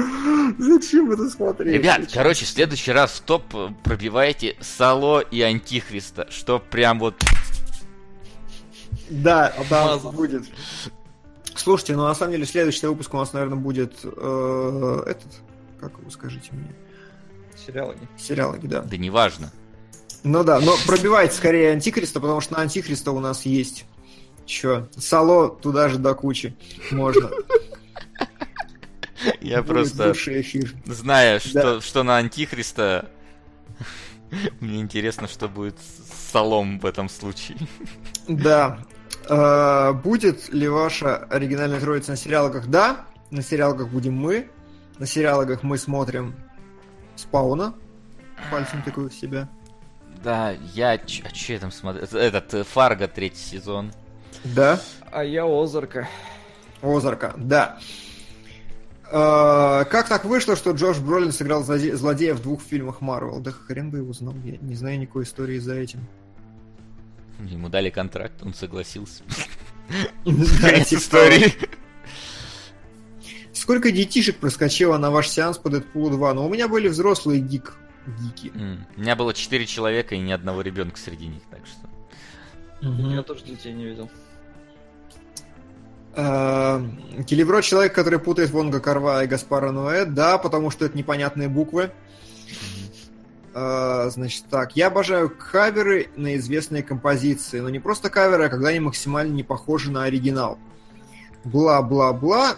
[0.58, 1.76] Зачем это смотреть?
[1.76, 2.24] Ребят, Зачем?
[2.24, 3.44] короче, в следующий раз в топ
[3.84, 7.16] пробивайте Сало и Антихриста, что прям вот...
[9.10, 10.46] Да, да, будет.
[11.56, 15.28] Слушайте, ну на самом деле следующий выпуск у нас, наверное, будет э, этот,
[15.80, 16.74] как вы скажите мне,
[17.66, 17.96] Сериалы.
[18.18, 18.82] сериалоги, да.
[18.82, 19.52] Да неважно.
[20.24, 23.86] Ну да, но пробивайте скорее Антихриста, потому что на Антихриста у нас есть
[24.46, 26.56] Чё, сало туда же до кучи
[26.92, 27.30] можно.
[29.40, 30.14] Я просто,
[30.86, 33.10] зная, что, что на Антихриста,
[34.60, 37.58] мне интересно, что будет с Салом в этом случае.
[38.28, 38.80] Да.
[39.30, 42.68] Э, Будет ли ваша оригинальная троица на сериалогах?
[42.68, 43.06] Да.
[43.30, 44.50] На сериалогах будем мы.
[44.98, 46.36] На сериалогах мы смотрим
[47.22, 47.74] Спауна.
[48.50, 49.48] Пальцем тыкаю в себя.
[50.24, 50.92] Да, я...
[50.92, 50.98] А
[51.32, 52.04] че я там смотрю?
[52.04, 53.92] Этот, э, Фарго третий сезон.
[54.44, 54.80] Да.
[55.12, 56.08] А я Озарка.
[56.82, 57.78] Озарка, да.
[59.12, 63.40] Э, Как так вышло, что Джош Бролин сыграл злоде- злодея в двух фильмах Марвел?
[63.40, 66.00] Да хрен бы его знал, я не знаю никакой истории за этим.
[67.44, 69.24] Ему дали контракт, он согласился.
[70.26, 71.54] Да, Конец типа истории.
[73.62, 76.34] Сколько детишек проскочило на ваш сеанс по Дэдпулу 2?
[76.34, 77.76] Ну, у меня были взрослые гик.
[78.20, 78.52] Гики.
[78.56, 81.88] М, У меня было четыре человека и ни одного ребенка среди них, так что...
[82.82, 84.10] Я тоже детей не видел.
[86.16, 86.84] Э,
[87.28, 90.06] Келевро человек, который путает Вонга Карва и Гаспара Ноэ.
[90.06, 91.92] Да, потому что это непонятные буквы.
[93.54, 98.70] Э, Значит так, я обожаю каверы на известные композиции, но не просто каверы, а когда
[98.70, 100.58] они максимально не похожи на оригинал.
[101.44, 102.58] Бла-бла-бла.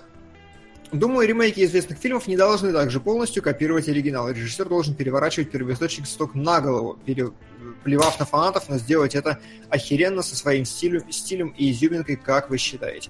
[0.93, 4.29] Думаю, ремейки известных фильмов не должны также полностью копировать оригинал.
[4.29, 6.99] Режиссер должен переворачивать первоисточник сток на голову,
[7.83, 9.39] плевав на фанатов, но сделать это
[9.69, 13.09] охеренно со своим стилем, стилем и изюминкой, как вы считаете.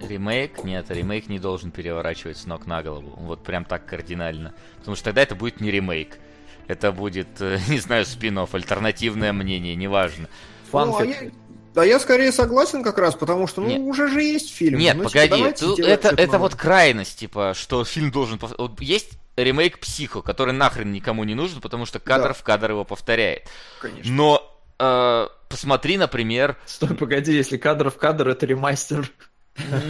[0.00, 0.64] Ремейк?
[0.64, 3.14] Нет, ремейк не должен переворачивать с ног на голову.
[3.18, 4.54] Вот прям так кардинально.
[4.78, 6.18] Потому что тогда это будет не ремейк.
[6.66, 10.28] Это будет, э, не знаю, спин альтернативное мнение, неважно.
[10.72, 11.22] Ну, а Фанфик.
[11.22, 11.30] я-
[11.78, 13.78] Да я скорее согласен как раз, потому что, ну, Нет.
[13.82, 14.80] уже же есть фильм.
[14.80, 18.40] Нет, Ну, типа, погоди, тут делать это, это вот крайность, типа, что фильм должен...
[18.80, 22.34] есть ремейк Психо, который нахрен никому не нужен, потому что кадр Да.
[22.34, 23.46] в кадр его повторяет.
[23.80, 24.12] Конечно.
[24.12, 29.12] Но э, посмотри, например, Стой, погоди, если кадр в кадр, это ремастер.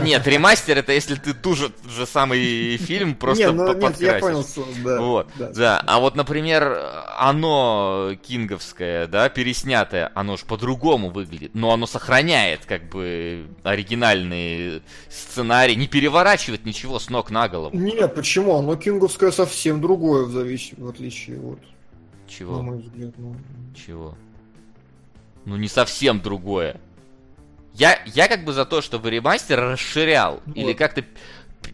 [0.03, 4.19] Нет, ремастер это если ты ту же, же самый фильм просто Не, ну, нет, я
[4.19, 4.45] понял,
[4.85, 5.01] да.
[5.01, 5.51] Вот, да.
[5.51, 5.82] да.
[5.86, 6.81] А вот, например,
[7.19, 15.77] оно кинговское, да, переснятое, оно ж по-другому выглядит, но оно сохраняет как бы оригинальный сценарий,
[15.77, 17.77] не переворачивает ничего с ног на голову.
[17.77, 18.57] Нет, почему?
[18.57, 20.70] Оно кинговское совсем другое, в, завис...
[20.77, 22.62] в отличие от, на Чего?
[22.62, 23.15] мой взгляд.
[23.19, 23.36] Ну,
[23.74, 24.15] Чего?
[25.45, 26.81] Ну не совсем другое.
[27.79, 30.57] Я, я как бы за то, чтобы ремастер расширял Вот.
[30.57, 31.05] или как-то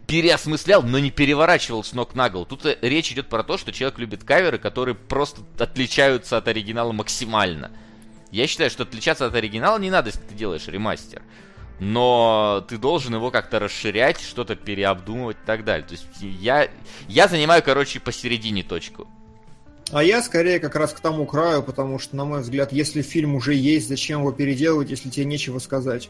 [0.05, 2.45] переосмыслял, но не переворачивал с ног на голову.
[2.45, 6.91] Тут э, речь идет про то, что человек любит каверы, которые просто отличаются от оригинала
[6.91, 7.71] максимально.
[8.31, 11.23] Я считаю, что отличаться от оригинала не надо, если ты делаешь ремастер.
[11.79, 15.87] Но ты должен его как-то расширять, что-то переобдумывать и так далее.
[15.87, 16.69] То есть я,
[17.07, 19.07] я занимаю, короче, посередине точку.
[19.91, 23.35] А я скорее как раз к тому краю, потому что, на мой взгляд, если фильм
[23.35, 26.09] уже есть, зачем его переделывать, если тебе нечего сказать?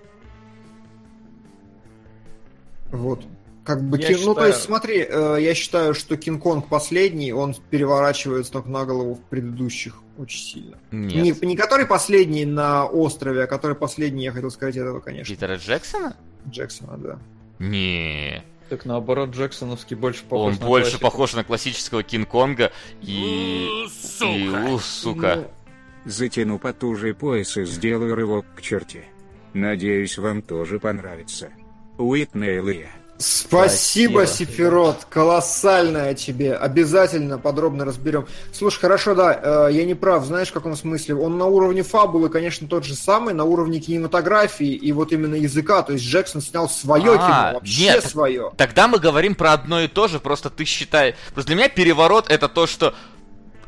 [2.92, 3.26] Вот.
[3.66, 4.18] Как бы я кин...
[4.18, 4.28] считаю...
[4.28, 8.86] Ну, то есть, смотри, э, я считаю, что Кинг-Конг последний, он переворачивает с ног на
[8.86, 10.78] голову в предыдущих очень сильно.
[10.92, 11.42] Нет.
[11.42, 15.34] Не, не который последний на острове, а который последний, я хотел сказать этого, конечно.
[15.34, 16.16] Питера Джексона?
[16.48, 17.20] Джексона, да.
[17.60, 18.44] Не.
[18.70, 21.04] Так наоборот, Джексоновский больше похож Он на больше классику.
[21.04, 22.72] похож на классического Кинг-Конга
[23.02, 23.68] и...
[23.90, 24.28] Сука.
[24.28, 25.36] И, у, сука.
[25.36, 29.06] Ну, Затяну потуже пояс и сделаю рывок к черте.
[29.54, 31.50] Надеюсь, вам тоже понравится.
[31.98, 32.92] Уитнейл и я.
[33.18, 36.54] Спасибо, Спасибо, Сефирот, колоссальное тебе.
[36.54, 38.28] Обязательно подробно разберем.
[38.52, 41.16] Слушай, хорошо, да, э, я не прав, знаешь, в каком смысле?
[41.16, 45.82] Он на уровне фабулы, конечно, тот же самый, на уровне кинематографии и вот именно языка.
[45.84, 48.52] То есть Джексон снял свое А, кино, вообще нет, свое.
[48.58, 51.16] Тогда мы говорим про одно и то же, просто ты считай...
[51.34, 52.94] Просто для меня переворот это то, что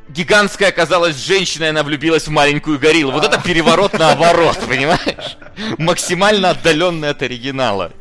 [0.10, 3.11] гигантская оказалась женщина, и она влюбилась в маленькую гориллу.
[3.11, 5.38] Вот это переворот наоборот, понимаешь?
[5.77, 7.92] Максимально отдаленный от оригинала.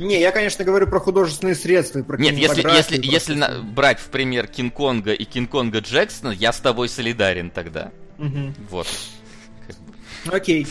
[0.00, 3.98] Не, я, конечно, говорю про художественные средства и про Нет, если, если, если на- брать
[4.00, 7.90] в пример Кинг-Конга и Кинг-Конга Джексона, я с тобой солидарен тогда.
[8.18, 8.54] Мгм.
[8.70, 8.86] Вот.
[10.26, 10.66] Окей.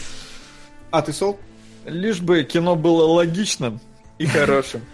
[0.91, 1.39] А ты, Сол?
[1.85, 3.79] Лишь бы кино было логичным
[4.17, 4.81] и хорошим.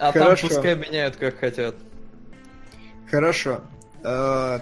[0.00, 0.48] А там Хорошо.
[0.48, 1.76] пускай меняют как хотят.
[3.08, 3.62] Хорошо.
[4.06, 4.60] Э,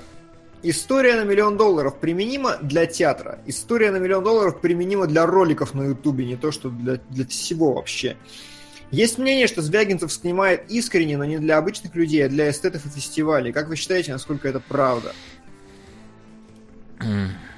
[0.66, 3.39] История на миллион долларов применима для театра.
[3.44, 7.74] История на миллион долларов применима для роликов на Ютубе, не то что для, для всего
[7.74, 8.16] вообще.
[8.90, 12.89] Есть мнение, что Звягинцев снимает искренне, но не для обычных людей, а для эстетов и
[12.89, 13.52] фестивалей.
[13.52, 15.12] Как вы считаете, насколько это правда?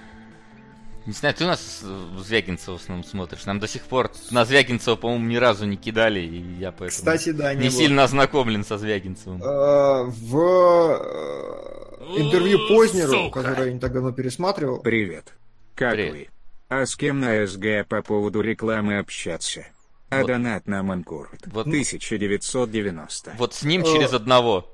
[1.06, 3.44] Не знаю, ты у нас э, Звягинцева в основном смотришь.
[3.46, 7.30] Нам до сих пор на Звягинцева, по-моему, ни разу не кидали, и я поэтому Кстати,
[7.30, 7.78] да, не, не было.
[7.78, 9.40] сильно ознакомлен со Звягинцевым.
[9.42, 15.32] Э, В э, интервью Познеру, которое я не так давно пересматривал, Привет.
[15.76, 16.12] Как Привет.
[16.12, 16.28] вы?
[16.68, 19.64] А с кем на СГ по поводу рекламы общаться?
[20.10, 20.26] А Вот.
[20.28, 21.46] донат на Манкурт.
[21.46, 21.66] Вот.
[21.68, 23.34] 1990.
[23.38, 24.72] Вот с ним через одного.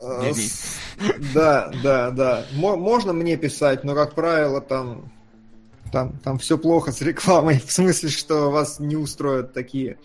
[1.34, 2.46] Да, да, да.
[2.52, 5.10] Мо- Можно мне писать, но, как правило, там,
[5.92, 7.60] там, там все плохо с рекламой.
[7.66, 9.98] В смысле, что вас не устроят такие.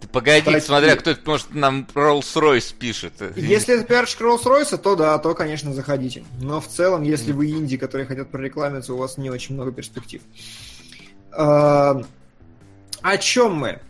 [0.00, 0.60] Ты погоди, Такие.
[0.60, 3.14] смотря кто это, может, нам Rolls-Royce пишет.
[3.34, 6.24] Если это пиарщик Rolls-Royce, то да, то, конечно, заходите.
[6.40, 10.20] Но в целом, если вы инди, которые хотят прорекламиться, у вас не очень много перспектив.
[11.32, 12.02] Э,
[13.02, 13.80] О чем мы?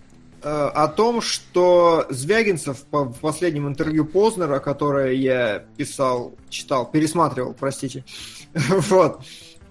[0.43, 8.05] Э, О том, что Звягинцев в последнем интервью Познера, которое я писал, читал, пересматривал, простите,
[8.55, 9.23] вот,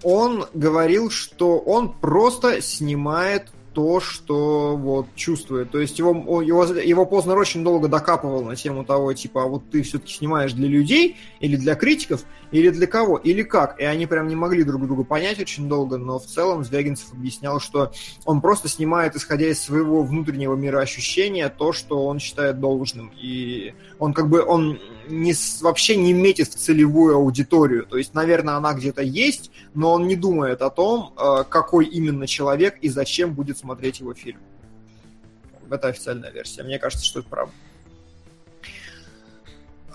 [0.05, 5.69] он говорил, что он просто снимает то, что вот чувствует.
[5.69, 9.69] То есть его, его, его Познер очень долго докапывал на тему того, типа, а вот
[9.69, 13.77] ты все-таки снимаешь для людей, или для критиков, или для кого, или как.
[13.79, 17.59] И они прям не могли друг друга понять очень долго, но в целом Звягинцев объяснял,
[17.59, 17.91] что
[18.23, 23.11] он просто снимает, исходя из своего внутреннего мироощущения, то, что он считает должным.
[23.21, 24.79] И он как бы, он
[25.09, 27.85] не, вообще не метит в целевую аудиторию.
[27.85, 32.25] То есть, наверное, она где-то есть, но он не думает о том, э, какой именно
[32.25, 34.39] человек и зачем будет смотреть его фильм.
[35.71, 36.61] Это официальная версия.
[36.61, 37.53] Мне кажется, что это правда.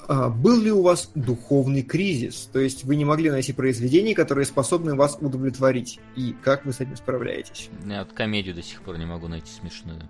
[0.09, 2.51] А, Был ли у вас духовный кризис?
[2.53, 6.01] То есть вы не могли найти произведений, которые способны вас удовлетворить?
[6.17, 7.71] И как вы с этим справляетесь?
[7.87, 10.03] Я вот комедию до сих пор не могу найти смешную.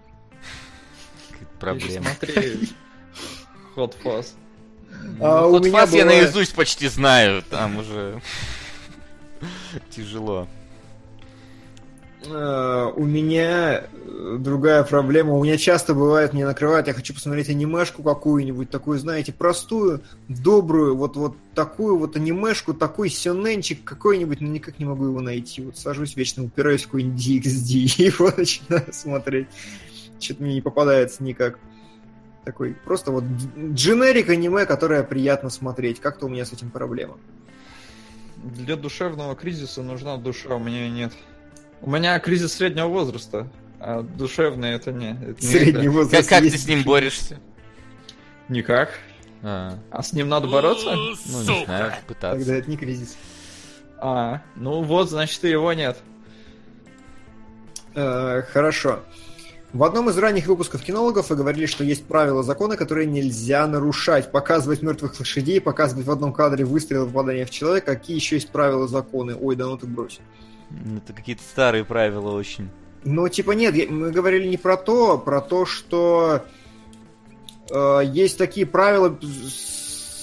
[1.58, 2.06] Проблема.
[2.18, 2.70] Смотри.
[3.76, 4.28] Hot Fuzz.
[5.20, 8.22] А, Ну, Hot Fuzz я наизусть почти знаю, там уже
[9.90, 10.48] тяжело.
[12.26, 15.32] Э, У меня э, другая проблема.
[15.34, 20.96] У меня часто бывает, мне накрывает, я хочу посмотреть анимешку какую-нибудь, такую, знаете, простую, добрую,
[20.96, 25.62] вот, вот такую вот анимешку, такой сёненчик какой-нибудь, но никак не могу его найти.
[25.62, 29.48] Вот сажусь вечно, упираюсь в какой-нибудь DXD и его начинаю смотреть.
[30.18, 31.58] Что-то мне не попадается никак.
[32.44, 36.00] Такой просто вот дж- дженерик аниме, которое приятно смотреть.
[36.00, 37.16] Как-то у меня с этим проблема.
[38.42, 41.12] Для душевного кризиса нужна душа, у меня нет.
[41.82, 45.12] У меня кризис среднего возраста, а душевный это не.
[45.12, 45.90] это не Средний это.
[45.90, 46.28] возраст.
[46.28, 47.38] Как, как ты с ним борешься?
[48.48, 48.90] Никак.
[49.42, 50.94] А, А с ним надо бороться?
[50.94, 51.64] ну, не Сука.
[51.64, 52.38] знаю, пытаться.
[52.38, 53.16] Тогда это не кризис.
[53.98, 55.96] А, ну вот, значит, и его нет.
[57.94, 59.00] Э, Хорошо.
[59.72, 64.32] В одном из ранних выпусков кинологов вы говорили, что есть правила закона, которые нельзя нарушать.
[64.32, 67.94] Показывать мертвых лошадей, показывать в одном кадре выстрел попадания в человека.
[67.94, 69.36] Какие еще есть правила законы?
[69.40, 70.18] Ой, да ну ты брось.
[70.96, 72.70] Это какие-то старые правила очень.
[73.04, 76.44] Ну, типа, нет, мы говорили не про то, про то, что
[77.70, 79.18] э, есть такие правила,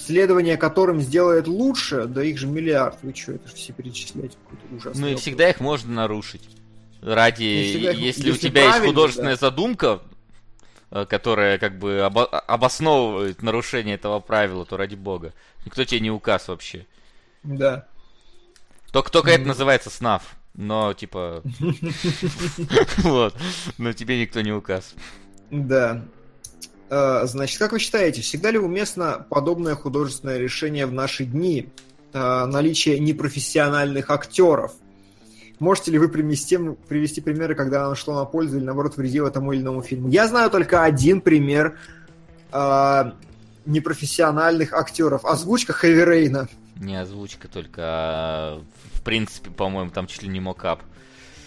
[0.05, 2.97] следование которым сделает лучше, да их же миллиард.
[3.01, 5.21] Вы что, это же все перечислять какой-то ужасный Ну и вопрос.
[5.21, 6.47] всегда их можно нарушить.
[7.01, 9.39] Ради, всегда их- если, у если тебя есть художественная да.
[9.39, 10.01] задумка,
[10.91, 15.33] э, которая как бы обо- обосновывает нарушение этого правила, то ради бога.
[15.65, 16.85] Никто тебе не указ вообще.
[17.43, 17.87] Да.
[18.91, 20.36] Только, только это называется снав.
[20.57, 21.43] Но, типа...
[22.97, 23.35] Вот.
[23.77, 24.95] Но тебе никто не указ.
[25.51, 26.03] Да.
[26.89, 31.69] Э, Значит, как вы считаете, всегда ли уместно подобное художественное решение в наши дни?
[32.11, 34.73] Э, Наличие непрофессиональных актеров?
[35.59, 39.53] Можете ли вы привести, привести примеры, когда оно шло на пользу или, наоборот, вредило тому
[39.53, 40.09] или иному фильму?
[40.09, 41.77] Я знаю только один пример
[42.51, 43.11] э,
[43.65, 45.23] непрофессиональных актеров.
[45.25, 46.47] Озвучка Хэви Рейна.
[46.79, 48.63] Не озвучка только, а,
[49.07, 50.81] принципе, по-моему, там чуть ли не мокап.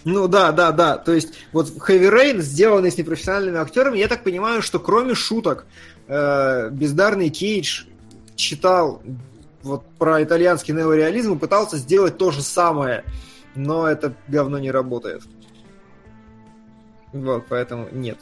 [0.03, 0.97] Ну да, да, да.
[0.97, 5.67] То есть вот Heavy Rain, сделанный с непрофессиональными актерами, я так понимаю, что кроме шуток,
[6.07, 7.83] э, бездарный Кейдж
[8.35, 9.03] читал
[9.61, 13.03] вот про итальянский неореализм и пытался сделать то же самое,
[13.53, 15.21] но это говно не работает.
[17.13, 18.19] Вот, поэтому нет,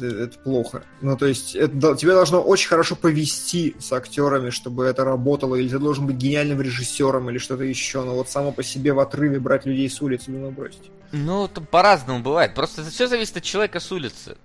[0.00, 0.82] это плохо.
[1.00, 5.68] Ну, то есть, это, тебе должно очень хорошо повести с актерами, чтобы это работало, или
[5.68, 8.02] ты должен быть гениальным режиссером, или что-то еще.
[8.02, 10.90] Но вот само по себе в отрыве брать людей с улицы, ну, бросить.
[11.12, 12.54] Ну, там по-разному бывает.
[12.54, 14.36] Просто все зависит от человека с улицы.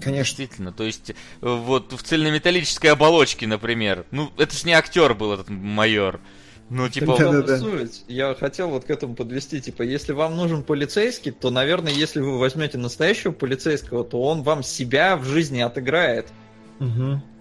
[0.00, 0.38] Конечно.
[0.38, 0.72] Действительно.
[0.72, 4.04] То есть, вот в цельнометаллической оболочке, например.
[4.10, 6.20] Ну, это ж не актер был этот майор.
[6.70, 7.58] Ну, типа, и Да-да-да.
[7.58, 8.04] суть.
[8.08, 12.38] Я хотел вот к этому подвести, типа, если вам нужен полицейский, то, наверное, если вы
[12.38, 16.28] возьмете настоящего полицейского, то он вам себя в жизни отыграет.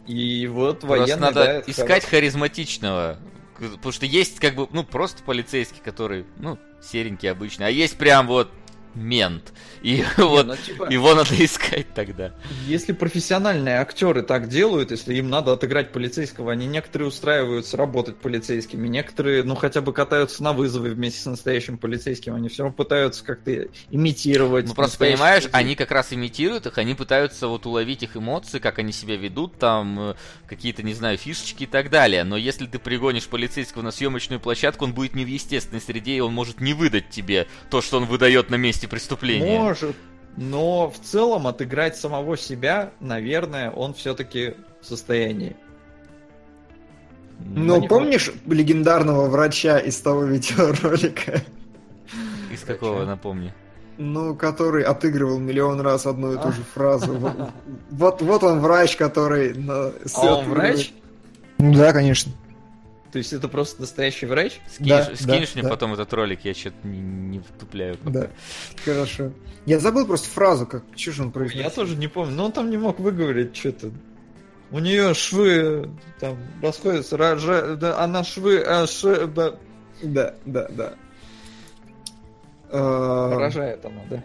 [0.07, 3.19] И вот просто военный, надо да, искать харизматичного.
[3.57, 7.67] К- Потому что есть, как бы, ну, просто полицейский, который, ну, серенький обычный.
[7.67, 8.49] А есть прям вот
[8.98, 9.53] мент.
[9.82, 10.30] И хорошо.
[10.30, 12.34] вот Не, ну, типа, его надо искать тогда.
[12.66, 18.88] Если профессиональные актеры так делают, если им надо отыграть полицейского, они некоторые устраиваются работать полицейскими,
[18.88, 23.24] некоторые, ну, хотя бы катаются на вызовы вместе с настоящим полицейским, они все равно пытаются
[23.24, 24.67] как-то имитировать.
[24.67, 25.56] Ну просто понимаешь, людей.
[25.56, 29.58] они как раз имитируют их, они пытаются вот уловить их эмоции, как они себя ведут,
[29.59, 30.16] там э,
[30.48, 32.24] какие-то, не знаю, фишечки и так далее.
[32.24, 36.19] Но если ты пригонишь полицейского на съемочную площадку, он будет не в естественной среде, и
[36.19, 39.59] он может не выдать тебе то, что он выдает на месте преступления.
[39.59, 39.95] Может,
[40.35, 45.56] но в целом отыграть самого себя, наверное, он все-таки в состоянии.
[47.40, 51.41] Ну, не помнишь легендарного врача из того видеоролика?
[52.51, 53.53] Из какого, напомни.
[53.99, 56.51] Ну, который отыгрывал миллион раз одну и ту А.
[56.51, 57.14] же фразу.
[57.91, 59.53] Вот- Вот, он врач, который...
[59.56, 60.93] на- А он врач?
[61.57, 62.32] Ну Да, конечно.
[63.17, 64.59] То есть это просто настоящий врач?
[64.71, 65.69] Скинешь, Да, скинешь да, мне да.
[65.69, 68.11] потом этот ролик, я что-то не, не втупляю пока.
[68.11, 68.29] Да,
[68.85, 69.31] хорошо.
[69.65, 71.73] Я забыл просто фразу, как что же он Я произнес.
[71.73, 73.89] тоже не помню, но он там не мог выговорить что-то.
[74.69, 75.89] У нее швы
[76.19, 79.55] там расходятся, рожа- да, она швы, а, ш- да,
[80.03, 80.93] Да, да, да.
[82.69, 84.23] Рожает она, да.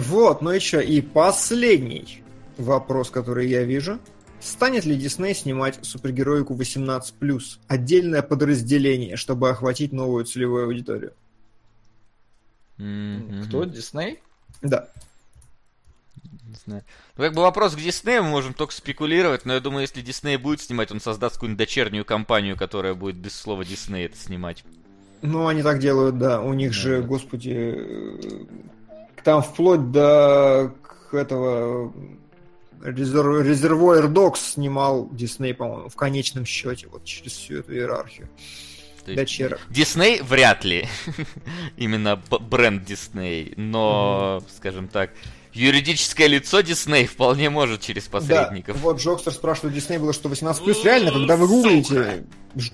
[0.00, 0.78] Вот, ну и что?
[0.78, 2.22] И последний
[2.56, 3.98] вопрос, который я вижу.
[4.42, 11.12] Станет ли Дисней снимать супергероику 18+, отдельное подразделение, чтобы охватить новую целевую аудиторию?
[12.76, 13.44] Мгм.
[13.46, 13.64] Кто?
[13.64, 14.20] Дисней?
[14.60, 14.88] Да.
[16.48, 16.82] Не знаю.
[17.16, 20.36] Ну, как бы вопрос к Диснею, мы можем только спекулировать, но я думаю, если Дисней
[20.38, 24.64] будет снимать, он создаст какую-нибудь дочернюю компанию, которая будет без слова Дисней это снимать.
[25.22, 26.40] Ну, они так делают, да.
[26.42, 27.06] У них Да, же, да.
[27.06, 28.44] господи, э,
[29.22, 30.74] там вплоть до
[31.12, 31.92] этого
[32.82, 33.42] резер...
[33.42, 38.28] Резервуар Докс снимал Дисней, по-моему, в конечном счете, вот через всю эту иерархию.
[39.06, 39.60] Дочерок.
[39.68, 40.86] Дисней вряд ли.
[41.76, 43.52] Именно бренд Дисней.
[43.56, 45.10] Но, скажем так,
[45.52, 48.76] юридическое лицо Дисней вполне может через посредников.
[48.76, 52.24] Да, вот Джокстер спрашивает, Дисней было что 18+, реально, когда вы гуглите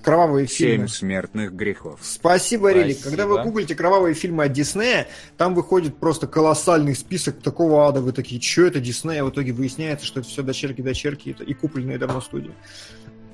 [0.03, 0.87] кровавые фильмы.
[0.87, 1.99] Семь смертных грехов.
[2.03, 2.97] Спасибо, Релик.
[2.97, 3.09] Спасибо.
[3.09, 8.01] Когда вы гуглите кровавые фильмы от Диснея, там выходит просто колоссальный список такого ада.
[8.01, 9.21] Вы такие, что это Дисней?
[9.21, 12.53] А в итоге выясняется, что это все дочерки-дочерки и купленные давно студии.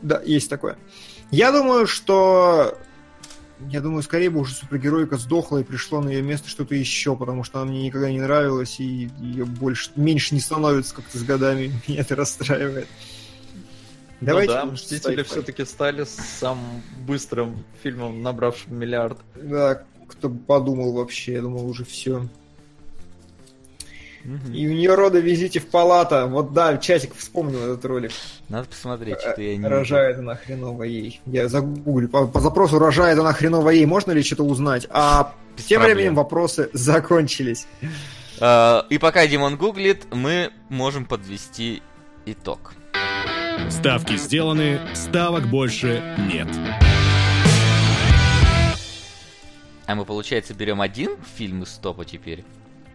[0.02, 0.78] Да, есть такое.
[1.32, 2.78] Я думаю, что...
[3.70, 7.44] Я думаю, скорее бы уже супергероика сдохла и пришло на ее место что-то еще, потому
[7.44, 11.72] что она мне никогда не нравилась, и ее больше, меньше не становится как-то с годами.
[11.88, 12.88] Меня это расстраивает.
[14.20, 15.28] ну да, лучше Мстители sci-fi.
[15.28, 19.20] все-таки стали самым быстрым фильмом, набравшим миллиард.
[19.36, 22.28] Да, кто бы подумал вообще, я думал уже все.
[24.54, 26.26] И у нее рода визите в палата.
[26.26, 28.12] Вот да, часик вспомнил этот ролик.
[28.50, 29.68] Надо посмотреть, что я не...
[29.68, 31.22] Рожает она хреново ей.
[31.28, 32.10] Я загуглю.
[32.10, 33.86] По, по запросу рожает она хреново ей.
[33.86, 34.88] Можно ли что-то узнать?
[34.90, 35.98] А Без тем проблем.
[35.98, 37.68] временем вопросы закончились.
[38.40, 41.84] А, И пока Димон гуглит, мы можем подвести
[42.26, 42.74] итог.
[43.70, 46.48] Ставки сделаны, ставок больше нет.
[49.86, 52.44] А мы, получается, берем один фильм из топа теперь?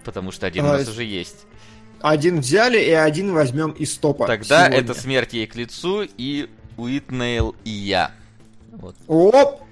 [0.04, 1.46] Потому что один у А, нас уже есть.
[2.00, 4.26] Один взяли и один возьмем из топа.
[4.26, 4.78] Тогда сегодня.
[4.78, 8.12] это смерть ей к лицу и Уитнейл и я.
[8.72, 8.96] Вот.
[9.06, 9.62] Оп!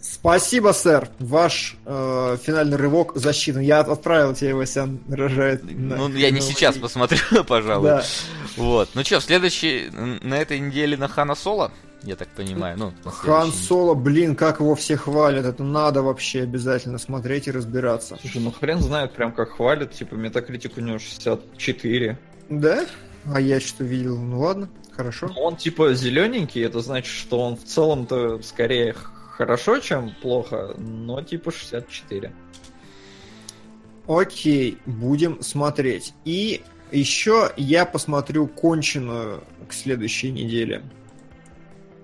[0.00, 1.10] Спасибо, сэр.
[1.18, 3.60] Ваш э, финальный рывок засчитан.
[3.60, 5.62] Я отправил тебе, Васян, рожает.
[5.62, 6.80] на Ну, я не сейчас ей.
[6.82, 7.84] посмотрю, пожалуй.
[7.90, 8.04] Да.
[8.56, 8.88] Вот.
[8.94, 11.70] Ну что, в следующей, на этой неделе на Хана Соло,
[12.02, 13.52] я так понимаю, ну, Хан.
[13.52, 15.44] Соло, блин, как его все хвалят.
[15.44, 18.16] Это надо вообще обязательно смотреть и разбираться.
[18.20, 22.18] Слушай, ну хрен знает прям как хвалят, типа метакритик у него 64.
[22.48, 22.86] Да?
[23.26, 24.18] А я что видел?
[24.18, 25.30] Ну ладно, хорошо.
[25.36, 28.94] Он типа зелененький, это значит, что он в целом-то скорее
[29.36, 32.32] хорошо, чем плохо, но типа 64.
[34.06, 36.14] Окей, будем смотреть.
[36.24, 40.82] И еще я посмотрю конченую к следующей неделе.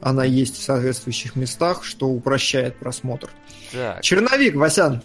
[0.01, 3.31] Она есть в соответствующих местах, что упрощает просмотр.
[3.73, 4.03] Так.
[4.03, 5.03] Черновик, Васян.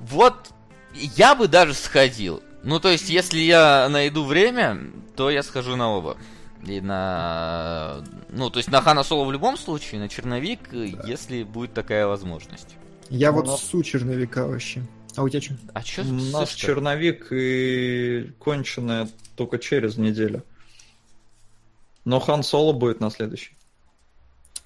[0.00, 0.50] Вот
[0.94, 2.42] я бы даже сходил.
[2.62, 4.78] Ну, то есть, если я найду время,
[5.16, 6.16] то я схожу на оба.
[6.66, 8.04] И на...
[8.30, 12.76] Ну, то есть, на Хана Соло в любом случае, на Черновик, если будет такая возможность.
[13.10, 14.82] Я Ну, вот но- су черновика вообще.
[15.16, 15.54] А у тебя что?
[15.74, 16.58] А чё У нас слышь-то?
[16.58, 20.44] черновик и конченая только через неделю.
[22.04, 23.52] Но Хан Соло будет на следующий.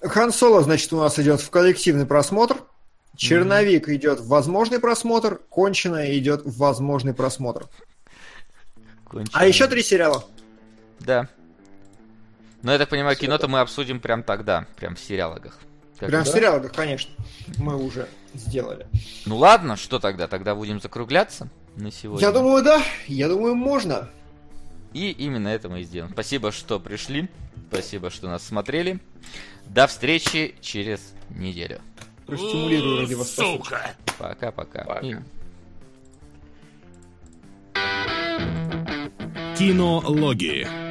[0.01, 2.57] Хан Соло, значит, у нас идет в коллективный просмотр.
[3.15, 5.41] Черновик идет в возможный просмотр.
[5.49, 7.65] Конченая идет в возможный просмотр.
[9.05, 9.31] Кончено.
[9.33, 10.23] А еще три сериала.
[10.99, 11.27] Да.
[12.61, 15.57] Ну, я так понимаю, кино-то мы обсудим прям тогда, прям в сериалогах.
[15.99, 16.37] Как Прям в это?
[16.37, 17.11] сериалах, конечно.
[17.57, 18.85] Мы уже сделали.
[19.25, 20.27] Ну ладно, что тогда?
[20.27, 22.27] Тогда будем закругляться на сегодня.
[22.27, 22.83] Я думаю, да.
[23.07, 24.07] Я думаю, можно.
[24.93, 26.13] И именно это мы и сделаем.
[26.13, 27.29] Спасибо, что пришли.
[27.71, 28.99] Спасибо, что нас смотрели.
[29.69, 31.81] До встречи через неделю.
[32.25, 33.31] Простимулирую ради вас.
[33.35, 33.95] Сука!
[34.17, 34.83] Пока-пока.
[34.83, 35.23] Пока.
[39.57, 40.86] Кинологии.